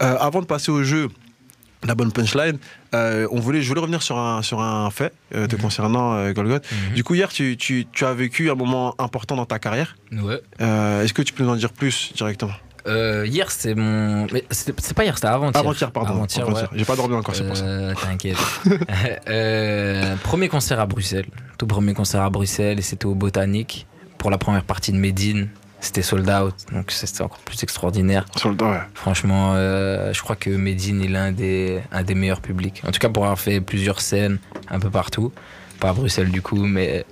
avant 0.00 0.40
de 0.40 0.46
passer 0.46 0.72
au 0.72 0.82
jeu, 0.82 1.08
la 1.84 1.94
bonne 1.94 2.12
punchline. 2.12 2.58
on 2.92 3.40
voulait, 3.40 3.62
je 3.62 3.68
voulais 3.68 3.80
revenir 3.80 4.02
sur 4.02 4.18
un, 4.18 4.42
sur 4.42 4.60
un 4.60 4.90
fait 4.90 5.12
te 5.30 5.38
mhm. 5.38 5.62
concernant 5.62 6.32
Golgoth. 6.32 6.64
Mhm. 6.70 6.94
Du 6.94 7.04
coup, 7.04 7.14
hier, 7.14 7.28
tu, 7.28 7.56
tu, 7.56 7.86
tu, 7.92 8.04
as 8.04 8.12
vécu 8.12 8.50
un 8.50 8.56
moment 8.56 8.94
important 8.98 9.36
dans 9.36 9.46
ta 9.46 9.58
carrière. 9.58 9.96
Ouais. 10.12 10.40
Est-ce 10.58 11.12
que 11.12 11.22
tu 11.22 11.32
peux 11.32 11.44
nous 11.44 11.50
en 11.50 11.56
dire 11.56 11.72
plus 11.72 12.12
directement? 12.16 12.54
Euh, 12.86 13.26
hier, 13.26 13.50
c'est 13.50 13.74
mon. 13.74 14.26
C'est 14.50 14.94
pas 14.94 15.04
hier, 15.04 15.14
c'était 15.14 15.28
avant-hier. 15.28 15.60
Avant-hier, 15.60 15.90
pardon. 15.92 16.14
Avant-hier, 16.14 16.68
J'ai 16.74 16.84
pas 16.84 16.96
dormi 16.96 17.14
encore, 17.14 17.34
c'est 17.34 17.46
pour 17.46 17.56
ça. 17.56 17.64
Euh, 17.64 17.94
t'inquiète. 17.94 18.36
euh, 19.28 20.16
premier 20.16 20.48
concert 20.48 20.80
à 20.80 20.86
Bruxelles. 20.86 21.26
Tout 21.58 21.66
premier 21.66 21.94
concert 21.94 22.22
à 22.22 22.30
Bruxelles, 22.30 22.78
et 22.78 22.82
c'était 22.82 23.06
au 23.06 23.14
Botanique 23.14 23.86
pour 24.18 24.30
la 24.30 24.38
première 24.38 24.64
partie 24.64 24.92
de 24.92 24.96
Medine. 24.96 25.48
C'était 25.82 26.02
sold 26.02 26.30
out, 26.30 26.54
donc 26.72 26.92
c'était 26.92 27.22
encore 27.22 27.40
plus 27.40 27.60
extraordinaire. 27.64 28.24
Sold 28.36 28.62
out, 28.62 28.68
ouais. 28.68 28.78
Franchement, 28.94 29.54
euh, 29.56 30.12
je 30.12 30.22
crois 30.22 30.36
que 30.36 30.48
Medine 30.48 31.02
est 31.02 31.08
l'un 31.08 31.32
des, 31.32 31.80
un 31.90 32.04
des 32.04 32.14
meilleurs 32.14 32.40
publics. 32.40 32.82
En 32.86 32.92
tout 32.92 33.00
cas, 33.00 33.08
pour 33.08 33.24
avoir 33.24 33.40
fait 33.40 33.60
plusieurs 33.60 34.00
scènes 34.00 34.38
un 34.70 34.78
peu 34.78 34.90
partout. 34.90 35.32
Pas 35.80 35.88
à 35.88 35.92
Bruxelles 35.92 36.30
du 36.30 36.40
coup, 36.40 36.64
mais 36.64 37.04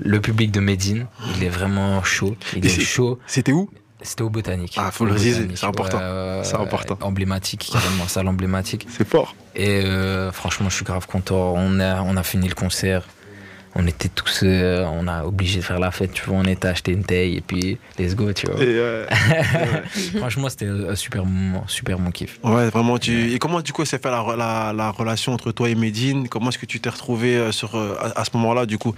le 0.00 0.20
public 0.20 0.50
de 0.50 0.58
Medine, 0.58 1.06
il 1.36 1.44
est 1.44 1.48
vraiment 1.48 2.02
chaud. 2.02 2.36
Il 2.56 2.66
est 2.66 2.80
chaud. 2.80 3.20
C'était 3.28 3.52
où? 3.52 3.70
C'était 4.02 4.22
au 4.22 4.30
Botanique. 4.30 4.74
Ah, 4.76 4.90
faut 4.90 5.04
le 5.04 5.14
dire, 5.14 5.36
c'est 5.54 5.64
important. 5.64 6.00
c'est 6.42 6.56
important. 6.56 6.98
Emblématique, 7.02 7.70
carrément, 7.72 8.08
salle 8.08 8.26
emblématique. 8.26 8.88
C'est 8.90 9.08
fort. 9.08 9.36
Et 9.54 9.84
euh, 9.84 10.32
franchement, 10.32 10.68
je 10.68 10.74
suis 10.74 10.84
grave 10.84 11.06
content. 11.06 11.54
On 11.56 11.78
a, 11.78 12.02
on 12.02 12.16
a 12.16 12.22
fini 12.24 12.48
le 12.48 12.54
concert. 12.54 13.06
On 13.78 13.86
était 13.86 14.08
tous, 14.08 14.40
euh, 14.42 14.84
on 14.90 15.06
a 15.06 15.24
obligé 15.24 15.60
de 15.60 15.64
faire 15.64 15.78
la 15.78 15.90
fête, 15.90 16.12
tu 16.12 16.24
vois. 16.24 16.38
On 16.38 16.44
était 16.44 16.68
acheté 16.68 16.92
une 16.92 17.04
taille 17.04 17.36
et 17.36 17.40
puis 17.42 17.78
let's 17.98 18.14
go, 18.14 18.32
tu 18.32 18.46
vois. 18.46 18.56
franchement, 20.18 20.48
c'était 20.48 20.66
un 20.66 20.94
super 20.94 21.24
moment, 21.26 21.64
super 21.68 21.98
mon 21.98 22.10
kiff. 22.10 22.38
Ouais, 22.42 22.70
vraiment. 22.70 22.98
Tu... 22.98 23.32
Et 23.32 23.38
comment 23.38 23.60
du 23.60 23.72
coup 23.72 23.84
s'est 23.84 23.98
fait 23.98 24.10
la, 24.10 24.72
la, 24.72 24.90
relation 24.90 25.32
entre 25.32 25.52
toi 25.52 25.68
et 25.68 25.74
Medine? 25.74 26.28
Comment 26.28 26.48
est-ce 26.48 26.58
que 26.58 26.66
tu 26.66 26.80
t'es 26.80 26.90
retrouvé 26.90 27.36
euh, 27.36 27.52
sur, 27.52 27.76
à 27.76 28.24
ce 28.24 28.30
moment-là, 28.34 28.64
du 28.64 28.78
coup? 28.78 28.94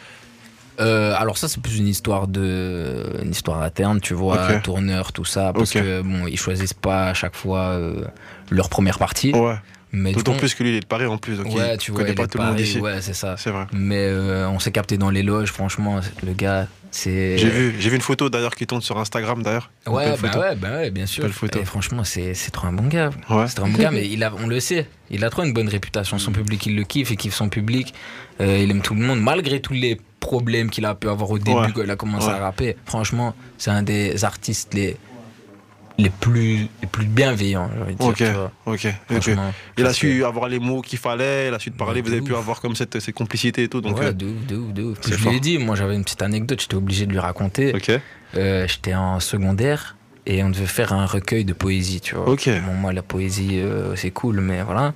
Euh, 0.80 1.12
alors 1.18 1.36
ça 1.36 1.48
c'est 1.48 1.60
plus 1.60 1.78
une 1.78 1.88
histoire 1.88 2.28
de 2.28 3.04
une 3.20 3.32
histoire 3.32 3.62
interne 3.62 4.00
tu 4.00 4.14
vois 4.14 4.60
tourneur 4.60 5.12
tout 5.12 5.24
ça 5.24 5.52
parce 5.52 5.72
que 5.72 6.02
bon 6.02 6.28
ils 6.28 6.38
choisissent 6.38 6.74
pas 6.74 7.08
à 7.08 7.14
chaque 7.14 7.34
fois 7.34 7.70
euh, 7.70 8.04
leur 8.48 8.68
première 8.68 8.98
partie 8.98 9.34
ouais. 9.34 9.56
Mais 9.92 10.12
D'autant 10.12 10.34
plus 10.34 10.54
que 10.54 10.62
lui, 10.62 10.70
il 10.70 10.76
est 10.76 10.80
de 10.80 10.86
Paris 10.86 11.06
en 11.06 11.18
plus. 11.18 11.36
Donc 11.38 11.54
ouais, 11.54 11.74
il 11.74 11.78
tu 11.78 11.92
vois, 11.92 12.02
connaît 12.02 12.14
pas 12.14 12.26
tout 12.26 12.38
le 12.38 12.44
monde 12.44 12.60
ici. 12.60 12.78
Ouais, 12.78 13.00
c'est 13.00 13.14
ça. 13.14 13.36
C'est 13.38 13.50
vrai. 13.50 13.66
Mais 13.72 14.06
euh, 14.06 14.48
on 14.48 14.58
s'est 14.58 14.72
capté 14.72 14.98
dans 14.98 15.10
les 15.10 15.22
loges, 15.22 15.50
franchement, 15.50 16.00
le 16.24 16.32
gars, 16.32 16.66
c'est. 16.90 17.38
J'ai 17.38 17.48
vu, 17.48 17.74
j'ai 17.78 17.90
vu 17.90 17.96
une 17.96 18.02
photo 18.02 18.28
d'ailleurs 18.28 18.54
qui 18.54 18.66
tourne 18.66 18.82
sur 18.82 18.98
Instagram 18.98 19.42
d'ailleurs. 19.42 19.70
Ouais, 19.86 20.14
bah 20.20 20.38
ouais, 20.38 20.56
bah 20.56 20.70
ouais, 20.72 20.90
bien 20.90 21.06
sûr. 21.06 21.26
Photo. 21.28 21.60
Et 21.60 21.64
franchement, 21.64 22.04
c'est, 22.04 22.34
c'est 22.34 22.50
trop 22.50 22.66
un 22.66 22.72
bon 22.72 22.86
gars. 22.86 23.10
Ouais. 23.30 23.46
C'est 23.46 23.54
trop 23.54 23.66
un 23.66 23.70
bon 23.70 23.78
gars, 23.78 23.90
mais 23.92 24.06
il 24.08 24.22
a, 24.24 24.32
on 24.34 24.46
le 24.46 24.60
sait, 24.60 24.86
il 25.10 25.24
a 25.24 25.30
trop 25.30 25.44
une 25.44 25.52
bonne 25.52 25.68
réputation. 25.68 26.18
Son 26.18 26.32
public, 26.32 26.66
il 26.66 26.76
le 26.76 26.84
kiffe, 26.84 27.10
il 27.10 27.16
kiffe 27.16 27.34
son 27.34 27.48
public. 27.48 27.94
Euh, 28.40 28.58
il 28.58 28.70
aime 28.70 28.82
tout 28.82 28.94
le 28.94 29.00
monde, 29.00 29.20
malgré 29.20 29.60
tous 29.60 29.72
les 29.72 29.98
problèmes 30.20 30.70
qu'il 30.70 30.84
a 30.84 30.94
pu 30.94 31.08
avoir 31.08 31.30
au 31.30 31.38
début 31.38 31.72
quand 31.72 31.82
il 31.82 31.90
a 31.90 31.96
commencé 31.96 32.28
à 32.28 32.38
rapper. 32.38 32.76
Franchement, 32.84 33.34
c'est 33.56 33.70
un 33.70 33.82
des 33.82 34.24
artistes 34.24 34.74
les 34.74 34.96
les 35.98 36.10
plus, 36.10 36.68
les 36.80 36.88
plus 36.90 37.06
bienveillants. 37.06 37.70
ok, 37.98 38.22
ok. 38.66 38.88
Il 39.76 39.86
a 39.86 39.92
su 39.92 40.24
avoir 40.24 40.48
les 40.48 40.60
mots 40.60 40.80
qu'il 40.80 40.98
fallait, 40.98 41.48
il 41.48 41.54
a 41.54 41.58
su 41.58 41.70
te 41.70 41.76
parler, 41.76 42.00
vous 42.00 42.12
avez 42.12 42.22
pu 42.22 42.34
avoir 42.34 42.60
comme 42.60 42.76
cette, 42.76 43.00
cette 43.00 43.14
complicité 43.14 43.64
et 43.64 43.68
tout. 43.68 43.80
Donc, 43.80 43.98
ouais, 43.98 44.06
euh, 44.06 44.12
de 44.12 44.26
ouf, 44.26 44.46
de 44.46 44.56
ouf, 44.56 44.72
de 44.72 44.82
ouf. 44.84 44.98
Je 45.06 45.28
lui 45.28 45.36
ai 45.36 45.40
dit, 45.40 45.58
moi 45.58 45.74
j'avais 45.74 45.94
une 45.94 46.04
petite 46.04 46.22
anecdote, 46.22 46.60
j'étais 46.60 46.76
obligé 46.76 47.06
de 47.06 47.12
lui 47.12 47.18
raconter. 47.18 47.74
Ok. 47.74 47.90
Euh, 48.36 48.66
j'étais 48.68 48.94
en 48.94 49.20
secondaire 49.20 49.96
et 50.28 50.44
on 50.44 50.50
devait 50.50 50.66
faire 50.66 50.92
un 50.92 51.06
recueil 51.06 51.46
de 51.46 51.54
poésie, 51.54 52.00
tu 52.02 52.14
vois. 52.14 52.28
Ok. 52.28 52.48
Bon, 52.66 52.74
moi, 52.74 52.92
la 52.92 53.02
poésie, 53.02 53.60
euh, 53.60 53.96
c'est 53.96 54.10
cool, 54.10 54.40
mais 54.40 54.62
voilà. 54.62 54.92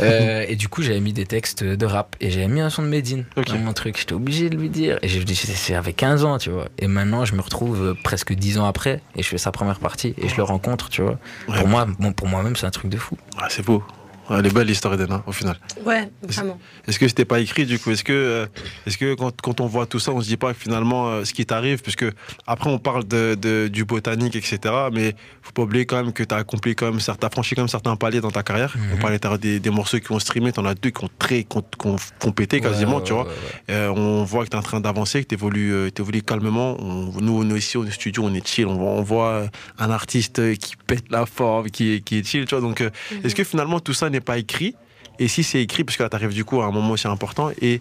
Euh, 0.00 0.44
et 0.48 0.56
du 0.56 0.68
coup, 0.68 0.82
j'avais 0.82 1.00
mis 1.00 1.12
des 1.12 1.24
textes 1.24 1.62
de 1.62 1.86
rap 1.86 2.16
et 2.20 2.30
j'avais 2.30 2.48
mis 2.48 2.60
un 2.60 2.68
son 2.68 2.82
de 2.82 2.88
Medine 2.88 3.24
dans 3.46 3.58
mon 3.58 3.72
truc. 3.72 3.96
J'étais 3.96 4.12
obligé 4.12 4.50
de 4.50 4.56
lui 4.56 4.68
dire. 4.68 4.98
Et 5.02 5.08
j'ai 5.08 5.22
dit, 5.22 5.36
c'est 5.36 5.92
15 5.92 6.24
ans, 6.24 6.38
tu 6.38 6.50
vois. 6.50 6.66
Et 6.78 6.88
maintenant, 6.88 7.24
je 7.24 7.36
me 7.36 7.40
retrouve 7.40 7.80
euh, 7.80 7.94
presque 7.94 8.34
10 8.34 8.58
ans 8.58 8.66
après 8.66 9.00
et 9.14 9.22
je 9.22 9.28
fais 9.28 9.38
sa 9.38 9.52
première 9.52 9.78
partie 9.78 10.14
et 10.18 10.28
je 10.28 10.36
le 10.36 10.42
rencontre, 10.42 10.88
tu 10.88 11.00
vois. 11.00 11.18
Pour 11.46 11.68
moi, 11.68 11.86
bon, 12.00 12.12
pour 12.12 12.26
moi-même, 12.26 12.56
c'est 12.56 12.66
un 12.66 12.70
truc 12.70 12.90
de 12.90 12.96
fou. 12.96 13.16
Ah, 13.38 13.46
c'est 13.48 13.64
beau 13.64 13.84
elle 14.30 14.46
est 14.46 14.52
belle 14.52 14.66
l'histoire 14.66 14.94
Eden, 14.94 15.12
hein, 15.12 15.22
au 15.26 15.32
final. 15.32 15.56
Ouais, 15.84 16.10
vraiment. 16.22 16.58
Est-ce 16.88 16.98
que 16.98 17.06
c'était 17.06 17.24
pas 17.24 17.40
écrit 17.40 17.64
du 17.64 17.78
coup? 17.78 17.90
Est-ce 17.90 18.02
que, 18.02 18.12
euh, 18.12 18.46
est-ce 18.86 18.98
que 18.98 19.14
quand, 19.14 19.40
quand, 19.40 19.60
on 19.60 19.66
voit 19.66 19.86
tout 19.86 19.98
ça, 19.98 20.12
on 20.12 20.20
se 20.20 20.26
dit 20.26 20.36
pas 20.36 20.52
que 20.52 20.58
finalement 20.58 21.08
euh, 21.08 21.24
ce 21.24 21.32
qui 21.32 21.46
t'arrive, 21.46 21.80
puisque 21.82 22.06
après 22.46 22.70
on 22.70 22.78
parle 22.78 23.04
de, 23.04 23.36
de, 23.40 23.68
du 23.68 23.84
botanique, 23.84 24.34
etc. 24.34 24.58
Mais 24.92 25.14
faut 25.42 25.52
pas 25.52 25.62
oublier 25.62 25.86
quand 25.86 26.02
même 26.02 26.12
que 26.12 26.24
tu 26.24 26.34
as 26.34 26.38
accompli 26.38 26.74
quand 26.74 26.86
même, 26.86 26.98
as 27.06 27.30
franchi 27.30 27.54
quand 27.54 27.62
même 27.62 27.68
certains 27.68 27.94
paliers 27.96 28.20
dans 28.20 28.30
ta 28.30 28.42
carrière. 28.42 28.74
On 28.76 28.96
mhm. 28.96 29.00
parlait 29.00 29.38
des, 29.38 29.60
des, 29.60 29.70
morceaux 29.70 29.98
qui 30.00 30.10
ont 30.10 30.18
streamé, 30.18 30.52
t'en 30.52 30.64
as 30.64 30.74
deux 30.74 30.90
qui 30.90 31.04
ont 31.04 31.10
très 31.18 31.44
qui 31.44 31.56
ont, 31.56 32.32
pété 32.32 32.60
quasiment, 32.60 33.00
tu 33.00 33.12
vois. 33.12 33.28
Euh, 33.70 33.88
on 33.88 34.24
voit 34.24 34.44
que 34.44 34.50
tu 34.50 34.56
es 34.56 34.58
en 34.58 34.62
train 34.62 34.80
d'avancer, 34.80 35.22
que 35.22 35.28
tu 35.28 35.34
évolues, 35.34 35.88
évolues 35.96 36.22
calmement. 36.22 36.76
nous, 37.20 37.44
nous 37.44 37.56
ici 37.56 37.76
au 37.76 37.86
studio, 37.86 38.24
on 38.24 38.34
est 38.34 38.46
chill. 38.46 38.66
On 38.66 38.76
voit, 38.76 38.90
on 38.90 39.02
voit 39.02 39.42
un 39.78 39.90
artiste 39.90 40.56
qui 40.58 40.74
pète 40.86 41.04
la 41.10 41.26
forme, 41.26 41.70
qui, 41.70 42.02
qui 42.02 42.18
est 42.18 42.26
chill, 42.26 42.44
tu 42.44 42.54
vois. 42.54 42.60
Donc, 42.60 42.80
mhm. 42.80 42.90
est-ce 43.24 43.34
que 43.34 43.44
finalement 43.44 43.80
tout 43.80 43.94
ça 43.94 44.10
n'est 44.16 44.20
pas 44.20 44.38
écrit 44.38 44.74
Et 45.18 45.28
si 45.28 45.42
c'est 45.42 45.62
écrit, 45.62 45.84
parce 45.84 45.96
que 45.96 46.02
là, 46.02 46.08
tu 46.08 46.16
arrives 46.16 46.34
du 46.34 46.44
coup 46.44 46.60
à 46.60 46.66
un 46.66 46.70
moment 46.70 46.90
aussi 46.90 47.06
important, 47.06 47.50
et 47.60 47.80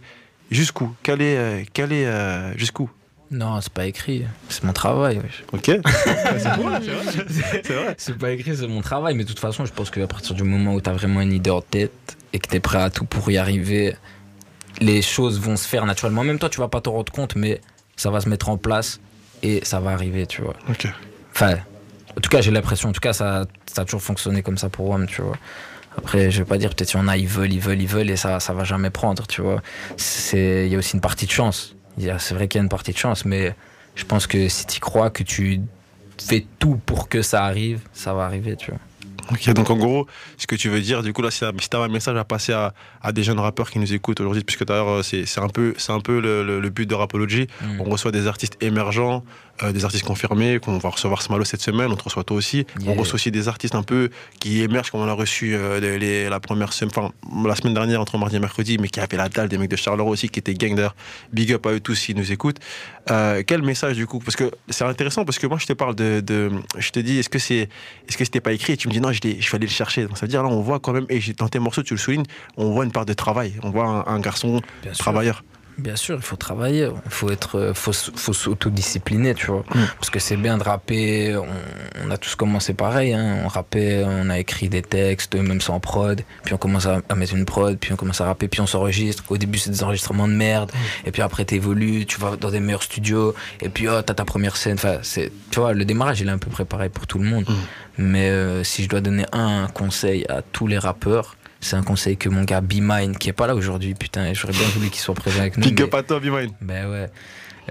jusqu'où? 0.52 0.96
Quel 1.04 1.22
est, 1.22 1.38
euh, 1.38 1.64
quel 1.74 1.92
est 1.92 2.06
euh, 2.06 2.58
jusqu'où? 2.58 2.90
Non, 3.32 3.60
c'est 3.60 3.74
pas 3.74 3.86
écrit, 3.88 4.24
c'est 4.50 4.64
mon 4.64 4.74
travail. 4.74 5.20
Ok. 5.52 5.66
c'est 5.66 6.50
vrai. 6.50 7.96
C'est 7.98 8.18
pas 8.18 8.32
écrit, 8.32 8.56
c'est 8.56 8.68
mon 8.68 8.82
travail. 8.82 9.16
Mais 9.16 9.24
de 9.24 9.30
toute 9.30 9.40
façon, 9.40 9.66
je 9.66 9.74
pense 9.74 9.90
qu'à 9.90 10.06
partir 10.06 10.36
du 10.36 10.44
moment 10.44 10.76
où 10.76 10.82
tu 10.82 10.90
as 10.90 10.94
vraiment 10.94 11.22
une 11.22 11.34
idée 11.34 11.50
en 11.50 11.62
tête 11.62 12.18
et 12.34 12.40
que 12.40 12.48
tu 12.48 12.56
es 12.56 12.60
prêt 12.60 12.82
à 12.82 12.92
tout 12.92 13.06
pour 13.06 13.30
y 13.32 13.38
arriver, 13.38 13.96
les 14.80 15.02
choses 15.02 15.40
vont 15.40 15.56
se 15.56 15.68
faire 15.68 15.86
naturellement. 15.86 16.24
Même 16.24 16.38
toi, 16.38 16.50
tu 16.50 16.60
vas 16.60 16.68
pas 16.68 16.82
te 16.82 16.90
rendre 16.90 17.12
compte, 17.12 17.36
mais 17.36 17.62
ça 17.96 18.12
va 18.12 18.22
se 18.22 18.30
mettre 18.30 18.50
en 18.50 18.58
place 18.58 19.00
et 19.42 19.64
ça 19.64 19.80
va 19.80 19.92
arriver, 19.92 20.28
tu 20.28 20.42
vois. 20.42 20.56
Ok. 20.70 20.88
Enfin, 21.34 21.56
en 22.16 22.22
tout 22.22 22.30
cas, 22.30 22.42
j'ai 22.42 22.52
l'impression, 22.52 22.90
en 22.90 22.94
tout 22.94 23.02
cas, 23.02 23.14
ça, 23.14 23.46
ça 23.66 23.82
a 23.82 23.86
toujours 23.86 24.02
fonctionné 24.02 24.44
comme 24.44 24.58
ça 24.58 24.70
pour 24.70 24.96
moi, 24.96 25.06
tu 25.08 25.22
vois. 25.22 25.38
Après, 25.98 26.30
je 26.32 26.40
vais 26.40 26.46
pas 26.46 26.58
dire 26.58 26.70
peut-être 26.70 26.90
qu'il 26.90 27.00
y 27.00 27.04
en 27.04 27.08
a, 27.08 27.18
ils 27.18 27.28
veulent, 27.28 27.54
ils 27.54 27.60
veulent, 27.60 27.82
ils 27.82 27.88
veulent, 27.88 28.10
et 28.10 28.16
ça, 28.16 28.40
ça 28.40 28.54
va 28.54 28.64
jamais 28.64 28.90
prendre, 28.90 29.26
tu 29.28 29.42
vois. 29.42 29.62
Il 30.34 30.68
y 30.68 30.76
a 30.76 30.78
aussi 30.78 30.96
une 30.96 31.02
partie 31.02 31.26
de 31.26 31.32
chance. 31.32 31.76
C'est 31.98 32.34
vrai 32.34 32.48
qu'il 32.48 32.60
y 32.60 32.62
a 32.62 32.64
une 32.64 32.70
partie 32.70 32.92
de 32.92 32.98
chance, 32.98 33.26
mais 33.26 33.56
je 33.96 34.04
pense 34.04 34.28
que 34.28 34.50
si 34.50 34.66
tu 34.68 34.80
crois 34.80 35.10
que 35.10 35.24
tu 35.24 35.62
fais 36.22 36.46
tout 36.60 36.80
pour 36.86 37.08
que 37.10 37.22
ça 37.22 37.46
arrive, 37.46 37.80
ça 37.94 38.14
va 38.14 38.26
arriver, 38.26 38.56
tu 38.56 38.72
vois. 38.72 38.80
Donc 39.54 39.70
en 39.70 39.78
gros, 39.78 40.08
ce 40.38 40.48
que 40.48 40.56
tu 40.56 40.70
veux 40.70 40.82
dire, 40.82 41.04
du 41.04 41.14
coup, 41.14 41.22
là, 41.22 41.32
si 41.32 41.40
tu 41.40 41.78
as 41.78 41.80
un 41.80 41.88
message 41.88 42.18
à 42.18 42.24
passer 42.24 42.54
à, 42.54 42.74
à, 43.02 43.12
des 43.12 43.24
jeunes 43.24 43.40
rappeurs 43.40 43.70
qui 43.70 43.80
nous 43.80 43.94
écoutent 43.94 44.20
aujourd'hui, 44.20 44.44
puisque 44.44 44.66
d'ailleurs, 44.66 44.90
euh, 44.90 45.04
c'est 45.04 45.40
un 45.40 45.48
peu, 45.48 45.74
un 45.90 46.00
peu 46.00 46.20
le, 46.20 46.60
le, 46.60 46.70
but 46.70 46.88
de 46.88 46.96
Rapology. 46.96 47.48
Mm. 47.62 47.82
On 47.82 47.84
reçoit 47.86 48.12
des 48.12 48.28
artistes 48.28 48.58
émergents, 48.62 49.24
euh, 49.64 49.72
des 49.72 49.86
artistes 49.86 50.06
confirmés, 50.06 50.60
qu'on 50.60 50.78
va 50.78 50.90
recevoir 50.90 51.22
ce 51.22 51.32
malo 51.32 51.44
cette 51.46 51.62
semaine, 51.62 51.92
on 51.92 51.96
te 51.96 52.04
reçoit 52.04 52.24
toi 52.24 52.38
aussi. 52.38 52.66
On 52.86 52.94
reçoit 52.94 53.16
aussi 53.16 53.32
des 53.32 53.48
artistes 53.48 53.76
un 53.76 53.84
peu 53.84 54.10
qui 54.40 54.62
émergent, 54.62 54.92
comme 54.92 55.02
on 55.02 55.08
a 55.08 55.14
reçu 55.14 55.56
euh, 55.56 55.80
les, 55.80 56.30
la 56.30 56.40
première 56.40 56.74
semaine, 56.74 56.92
enfin, 56.96 57.12
la 57.48 57.56
semaine 57.56 57.74
dernière, 57.74 58.02
entre 58.02 58.18
mardi 58.18 58.36
et 58.36 58.40
mercredi, 58.40 58.78
mais 58.78 58.90
qui 58.90 59.00
avaient 59.00 59.18
la 59.18 59.30
dalle, 59.30 59.50
des 59.50 59.58
mecs 59.58 59.72
de 59.72 59.76
Charleroi 59.76 60.12
aussi, 60.12 60.30
qui 60.30 60.40
étaient 60.40 60.54
gang 60.54 60.76
d'ailleurs. 60.76 60.96
Big 61.32 61.52
up 61.54 61.66
à 61.66 61.72
eux 61.72 61.80
tous 61.80 61.96
s'ils 61.96 62.18
nous 62.18 62.32
écoutent. 62.32 62.60
quel 63.08 63.62
message, 63.62 63.96
du 63.96 64.08
coup? 64.08 64.20
Parce 64.20 64.36
que 64.36 64.52
c'est 64.70 64.84
intéressant, 64.84 65.26
parce 65.26 65.40
que 65.40 65.48
moi, 65.48 65.58
je 65.58 65.66
te 65.66 65.74
parle 65.74 65.96
de. 65.96 66.20
de 66.20 66.52
je 66.78 66.92
te 66.92 67.00
dis, 67.00 67.20
est-ce 67.20 67.30
que 67.30 67.40
c'est 67.40 67.56
est 67.56 67.70
-ce 68.10 68.18
que 68.18 68.26
c'était 68.26 68.42
pas 68.42 68.54
écrit? 68.54 68.74
Et 68.74 68.78
tu 68.78 68.88
me 68.88 68.94
dis, 68.94 69.00
non, 69.00 69.12
je, 69.16 69.22
je 69.40 69.52
vais 69.52 69.56
aller 69.56 69.68
le 69.68 69.72
chercher. 69.72 70.06
Donc 70.06 70.18
ça 70.18 70.26
veut 70.26 70.30
dire 70.30 70.44
là, 70.44 70.50
on 70.50 70.62
voit 70.62 70.80
quand 70.80 70.94
même, 70.94 71.06
et 71.10 71.20
dans 71.38 71.48
tes 71.48 71.60
morceaux, 71.60 71.84
tu 71.84 71.94
le 71.94 72.00
soulignes, 72.00 72.26
on 72.58 72.72
voit 72.72 72.86
une 72.86 72.92
part 72.92 73.06
de 73.06 73.14
travail. 73.14 73.54
On 73.64 73.70
voit 73.70 74.10
un, 74.10 74.20
garçon 74.20 74.62
travailleur. 74.98 75.44
Bien 75.78 75.98
sûr, 75.98 76.16
il 76.16 76.22
faut 76.22 76.38
travailler, 76.38 76.90
il 77.06 77.12
faut 77.12 77.30
être, 77.30 77.60
euh, 77.60 77.74
faut, 77.74 77.92
faut 77.92 78.34
s'autodiscipliner, 78.34 79.36
tu 79.36 79.48
vois. 79.48 79.66
Mm. 79.74 79.86
Parce 80.00 80.10
que 80.10 80.20
c'est 80.20 80.38
bien 80.38 80.58
de 80.58 80.64
rapper. 80.64 81.36
On, 81.36 82.12
a 82.12 82.18
tous 82.18 82.36
commencé 82.36 82.74
pareil. 82.74 83.14
Hein. 83.14 83.42
On 83.44 83.48
rappait, 83.48 84.04
on 84.06 84.30
a 84.30 84.40
écrit 84.40 84.70
des 84.70 84.82
textes, 84.82 85.36
même 85.36 85.60
sans 85.60 85.80
prod. 85.80 86.22
Puis 86.44 86.54
on 86.54 86.58
commence 86.58 86.86
à, 86.86 87.02
mettre 87.16 87.36
une 87.36 87.46
prod, 87.46 87.78
puis 87.78 87.92
on 87.92 87.98
commence 87.98 88.22
à 88.22 88.26
rapper, 88.26 88.48
puis 88.48 88.62
on 88.62 88.68
s'enregistre. 88.68 89.24
Au 89.28 89.38
début, 89.38 89.58
c'est 89.58 89.70
des 89.70 89.84
enregistrements 89.84 90.28
de 90.28 90.34
merde. 90.34 90.72
Mm. 90.74 91.08
Et 91.08 91.12
puis 91.12 91.22
après, 91.22 91.44
t'évolues, 91.44 92.06
tu 92.06 92.20
vas 92.22 92.38
dans 92.38 92.52
des 92.52 92.62
meilleurs 92.62 92.84
studios. 92.84 93.36
Et 93.62 93.68
puis, 93.68 93.88
oh, 93.90 94.02
t'as 94.02 94.14
ta 94.14 94.24
première 94.24 94.56
scène. 94.56 94.76
Enfin, 94.76 95.00
c'est, 95.02 95.32
tu 95.52 95.60
vois, 95.60 95.74
le 95.74 95.84
démarrage, 95.84 96.22
il 96.22 96.28
est 96.28 96.32
un 96.32 96.38
peu 96.38 96.52
préparé 96.52 96.90
pour 96.90 97.06
tout 97.06 97.20
le 97.20 97.26
monde. 97.26 97.46
Mm. 97.50 97.54
Mais 97.98 98.30
euh, 98.30 98.64
si 98.64 98.84
je 98.84 98.90
dois 98.90 99.02
donner 99.02 99.26
un 99.34 99.68
conseil 99.68 100.26
à 100.30 100.42
tous 100.42 100.68
les 100.68 100.78
rappeurs, 100.78 101.36
c'est 101.66 101.76
un 101.76 101.84
conseil 101.84 102.16
que 102.16 102.30
mon 102.30 102.44
gars 102.44 102.62
B-Mine, 102.62 103.18
qui 103.18 103.30
est 103.30 103.34
pas 103.34 103.48
là 103.48 103.56
aujourd'hui, 103.56 103.96
putain, 103.96 104.34
j'aurais 104.34 104.54
bien 104.54 104.68
voulu 104.68 104.90
qu'il 104.90 105.00
soit 105.00 105.16
présent 105.16 105.40
avec 105.40 105.58
nous. 105.58 105.64
Big 105.64 105.82
up 105.82 105.94
à 105.96 106.04
toi, 106.04 106.20
B-Mine. 106.20 106.52
Ben 106.62 106.88
ouais. 106.90 107.10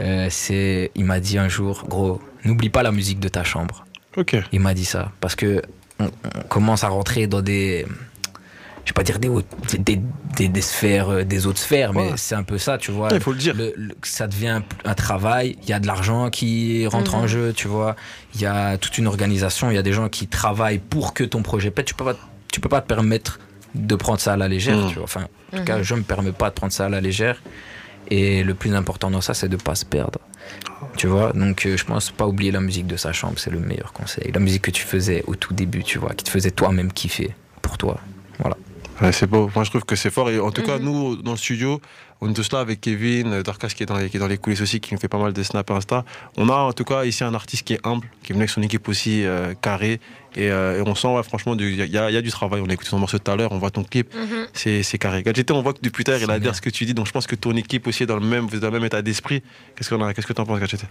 Euh, 0.01 0.27
c'est, 0.31 0.91
il 0.97 1.05
m'a 1.05 1.21
dit 1.21 1.39
un 1.39 1.49
jour, 1.49 1.85
gros, 1.89 2.21
n'oublie 2.45 2.71
pas 2.71 2.83
la 2.83 2.91
musique 2.91 3.21
de 3.21 3.29
ta 3.29 3.45
chambre. 3.45 3.87
Ok. 4.17 4.37
Il 4.51 4.59
m'a 4.59 4.75
dit 4.75 4.85
ça. 4.85 5.13
Parce 5.21 5.37
que 5.37 5.63
on, 6.01 6.11
commence 6.49 6.83
à 6.83 6.89
rentrer 6.89 7.29
dans 7.29 7.41
des 7.41 7.87
je 8.85 8.91
vais 8.91 8.95
pas 8.95 9.05
dire 9.05 9.21
des, 9.21 9.31
des, 10.37 10.49
des, 10.49 10.61
sphères, 10.61 11.09
euh, 11.09 11.25
des 11.25 11.47
autres 11.47 11.61
sphères, 11.61 11.95
mais 11.95 12.11
c'est 12.17 12.35
un 12.35 12.43
peu 12.43 12.59
ça, 12.59 12.77
tu 12.77 12.91
vois. 12.91 13.09
Il 13.13 13.21
faut 13.21 13.33
le 13.33 13.39
dire. 13.39 13.55
ça 14.03 14.27
devient 14.27 14.61
un 14.85 14.95
travail, 14.95 15.57
il 15.63 15.69
y 15.69 15.73
a 15.73 15.79
de 15.79 15.87
l'argent 15.87 16.29
qui 16.31 16.87
rentre 16.89 17.15
en 17.15 17.23
mhm. 17.23 17.29
jeu, 17.29 17.53
tu 17.55 17.69
vois. 17.69 17.95
Il 18.35 18.43
y 18.43 18.47
a 18.47 18.77
toute 18.77 18.99
une 18.99 19.07
organisation, 19.07 19.71
il 19.71 19.75
y 19.75 19.79
a 19.79 19.83
des 19.83 19.93
gens 19.93 20.09
qui 20.09 20.27
travaillent 20.27 20.81
pour 20.81 21.15
que 21.15 21.23
ton 21.23 21.43
projet 21.43 21.71
pète. 21.71 21.87
Tu 21.87 21.95
peux 21.95 22.05
pas, 22.05 22.17
tu 22.53 22.61
peux 22.61 22.69
pas 22.69 22.83
te 22.83 22.89
permettre 22.89 23.39
de 23.75 23.95
prendre 23.95 24.21
ça 24.21 24.35
à 24.35 24.37
la 24.37 24.49
légère, 24.49 24.79
tu 24.89 24.95
vois. 24.95 25.05
Enfin, 25.05 25.27
en 25.53 25.59
tout 25.59 25.65
cas, 25.65 25.79
mhm. 25.79 25.83
je 25.83 25.95
me 25.95 26.03
permets 26.03 26.33
pas 26.33 26.51
de 26.51 26.55
prendre 26.55 26.73
ça 26.73 26.87
à 26.87 26.89
la 26.89 27.01
légère. 27.01 27.43
Et 28.11 28.45
le 28.45 28.55
plus 28.55 28.75
important 28.75 29.11
dans 29.11 29.23
ça, 29.23 29.33
c'est 29.33 29.49
de 29.49 29.57
pas 29.57 29.75
se 29.75 29.85
perdre. 29.87 30.21
Tu 30.97 31.07
vois, 31.07 31.33
donc 31.33 31.65
euh, 31.65 31.77
je 31.77 31.85
pense 31.85 32.11
pas 32.11 32.27
oublier 32.27 32.51
la 32.51 32.61
musique 32.61 32.87
de 32.87 32.97
sa 32.97 33.13
chambre, 33.13 33.39
c'est 33.39 33.51
le 33.51 33.61
meilleur 33.61 33.95
conseil. 33.95 34.31
La 34.31 34.41
musique 34.41 34.63
que 34.63 34.71
tu 34.71 34.85
faisais 34.85 35.25
au 35.27 35.35
tout 35.35 35.55
début, 35.55 35.83
tu 35.83 35.99
vois, 35.99 36.13
qui 36.13 36.25
te 36.25 36.31
faisait 36.31 36.51
toi-même 36.51 36.93
kiffer 36.93 37.35
pour 37.63 37.79
toi. 37.79 37.99
Voilà 38.39 38.57
c'est 39.13 39.27
beau. 39.27 39.51
Moi, 39.55 39.65
je 39.65 39.71
trouve 39.71 39.85
que 39.85 39.97
c'est 39.97 40.11
fort. 40.11 40.31
Et 40.31 40.39
en 40.39 40.51
tout 40.51 40.63
cas, 40.63 40.79
mhm. 40.79 40.85
nous, 40.85 41.17
dans 41.17 41.33
le 41.33 41.37
studio, 41.37 41.81
on 42.21 42.31
est 42.31 42.35
tous 42.35 42.53
là 42.53 42.61
avec 42.61 42.81
Kevin, 42.81 43.33
euh, 43.33 43.43
Darkas 43.43 43.69
qui 43.69 43.83
est, 43.83 43.87
dans 43.87 43.99
les, 43.99 44.09
qui 44.09 44.17
est 44.17 44.21
dans 44.21 44.29
les 44.29 44.39
coulisses 44.39 44.61
aussi, 44.61 44.81
qui 44.81 44.95
nous 44.95 45.01
fait 45.01 45.09
pas 45.09 45.19
mal 45.19 45.33
de 45.33 45.43
snaps 45.43 45.71
Insta. 45.71 46.05
On 46.37 46.49
a 46.49 46.55
en 46.55 46.73
tout 46.73 46.85
cas 46.85 47.05
ici 47.05 47.25
un 47.25 47.35
artiste 47.35 47.65
qui 47.65 47.75
est 47.75 47.87
humble, 47.87 48.09
qui 48.23 48.33
est 48.33 48.35
venu 48.35 48.43
avec 48.43 48.51
son 48.51 48.63
équipe 48.63 48.89
aussi 48.89 49.25
euh, 49.25 49.55
Euh, 50.37 50.79
et, 50.79 50.83
on 50.89 50.95
sent, 50.95 51.09
franchement, 51.25 51.57
il 51.59 51.75
y, 51.75 51.99
a 51.99 52.23
du 52.23 52.31
travail. 52.31 52.61
On 52.65 52.69
a 52.69 52.73
écouté 52.73 52.91
son 52.91 52.99
morceau 52.99 53.19
tout 53.19 53.31
à 53.31 53.37
l'heure, 53.37 53.53
on 53.53 53.59
voit 53.59 53.71
ton 53.71 53.85
clip, 53.85 54.13
mhm. 54.15 54.47
c'est 54.53 54.99
carré. 54.99 55.23
Gadgeté, 55.23 55.53
on 55.53 55.63
voit 55.63 55.75
que 55.75 55.81
depuis 55.83 56.05
tard, 56.05 56.19
il 56.21 56.31
adhère 56.31 56.55
ce 56.55 56.61
que 56.61 56.71
tu 56.71 56.85
dis. 56.85 56.95
Donc 56.95 57.07
je 57.07 57.13
pense 57.13 57.27
que 57.27 57.37
ton 57.37 57.55
équipe 57.57 57.87
aussi 57.87 58.03
est 58.03 58.07
dans 58.07 58.19
le 58.19 58.27
même, 58.27 58.49
dans 58.49 58.67
le 58.69 58.73
même 58.73 58.85
état 58.85 59.03
d'esprit. 59.03 59.43
Qu'est-ce 59.77 59.91
que 59.91 60.33
tu 60.33 60.41
en 60.41 60.47
penses, 60.47 60.61
Gadgeté 60.61 60.87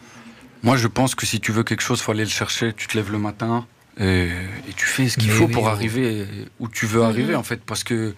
Moi, 0.61 0.77
je 0.77 0.87
pense 0.87 1.15
que 1.15 1.25
si 1.25 1.39
tu 1.39 1.51
veux 1.51 1.63
quelque 1.63 1.81
chose, 1.81 1.99
il 1.99 2.03
faut 2.03 2.11
aller 2.11 2.23
le 2.23 2.29
chercher. 2.29 2.73
Tu 2.73 2.87
te 2.87 2.97
lèves 2.97 3.11
le 3.11 3.19
matin, 3.19 3.65
et, 3.99 4.29
tu 4.75 4.85
fais 4.85 5.07
ce 5.07 5.17
qu'il 5.17 5.29
faut 5.29 5.47
pour 5.47 5.67
arriver 5.67 6.25
où 6.59 6.67
tu 6.67 6.85
veux 6.85 7.03
arriver, 7.03 7.33
mhm. 7.33 7.39
en 7.39 7.43
fait. 7.43 7.61
Parce 7.63 7.83
que 7.83 8.15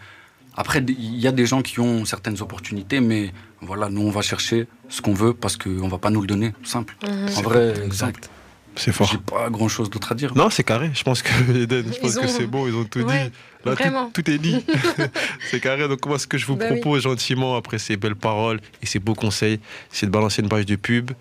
après, 0.55 0.79
il 0.87 1.19
y 1.19 1.27
a 1.27 1.31
des 1.31 1.45
gens 1.45 1.61
qui 1.61 1.79
ont 1.79 2.05
certaines 2.05 2.41
opportunités, 2.41 3.01
mais 3.01 3.33
voilà, 3.61 3.89
nous, 3.89 4.01
on 4.01 4.09
va 4.09 4.21
chercher 4.21 4.67
ce 4.87 5.01
qu'on 5.01 5.13
veut 5.13 5.33
parce 5.33 5.57
qu'on 5.57 5.69
ne 5.69 5.89
va 5.89 5.97
pas 5.97 6.09
nous 6.09 6.21
le 6.21 6.27
donner, 6.27 6.53
simple. 6.63 6.95
Mhm. 7.03 7.29
En 7.37 7.41
vrai, 7.41 7.73
exact. 7.83 8.29
C'est 8.75 8.91
fort. 8.91 9.09
J'ai 9.11 9.17
pas 9.17 9.49
grand 9.49 9.67
chose 9.67 9.89
d'autre 9.89 10.11
à 10.11 10.15
dire. 10.15 10.35
Non, 10.35 10.49
c'est 10.49 10.63
carré. 10.63 10.91
Je 10.93 11.03
pense 11.03 11.21
que 11.21 11.29
Eden, 11.63 11.85
je 11.93 11.99
pense 11.99 12.15
que 12.15 12.27
c'est 12.27 12.47
bon, 12.47 12.67
ils 12.67 12.75
ont 12.75 12.83
tout 12.83 13.03
dit. 13.03 13.31
Là, 13.65 13.75
tout, 14.13 14.29
est 14.29 14.37
dit. 14.37 14.63
c'est 15.49 15.59
carré. 15.59 15.87
Donc, 15.87 16.05
moi, 16.05 16.19
ce 16.19 16.27
que 16.27 16.37
je 16.37 16.45
vous 16.45 16.55
bah 16.55 16.67
propose 16.67 17.03
gentiment, 17.03 17.55
après 17.55 17.79
ces 17.79 17.97
belles 17.97 18.15
paroles 18.15 18.59
et 18.83 18.85
ces 18.85 18.99
beaux 18.99 19.15
conseils, 19.15 19.59
c'est 19.89 20.05
de 20.05 20.11
balancer 20.11 20.43
une 20.43 20.49
page 20.49 20.67
de 20.67 20.75
pub, 20.75 21.11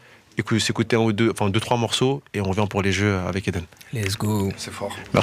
s'écouter 0.58 0.96
un 0.96 1.00
ou 1.00 1.12
deux, 1.12 1.30
enfin 1.30 1.48
deux, 1.48 1.60
trois 1.60 1.76
morceaux 1.76 2.22
et 2.34 2.40
on 2.40 2.44
revient 2.44 2.66
pour 2.68 2.82
les 2.82 2.92
jeux 2.92 3.16
avec 3.26 3.48
Eden. 3.48 3.64
Let's 3.92 4.16
go. 4.16 4.52
C'est 4.56 4.72
fort. 4.72 4.94
Merci. 5.12 5.22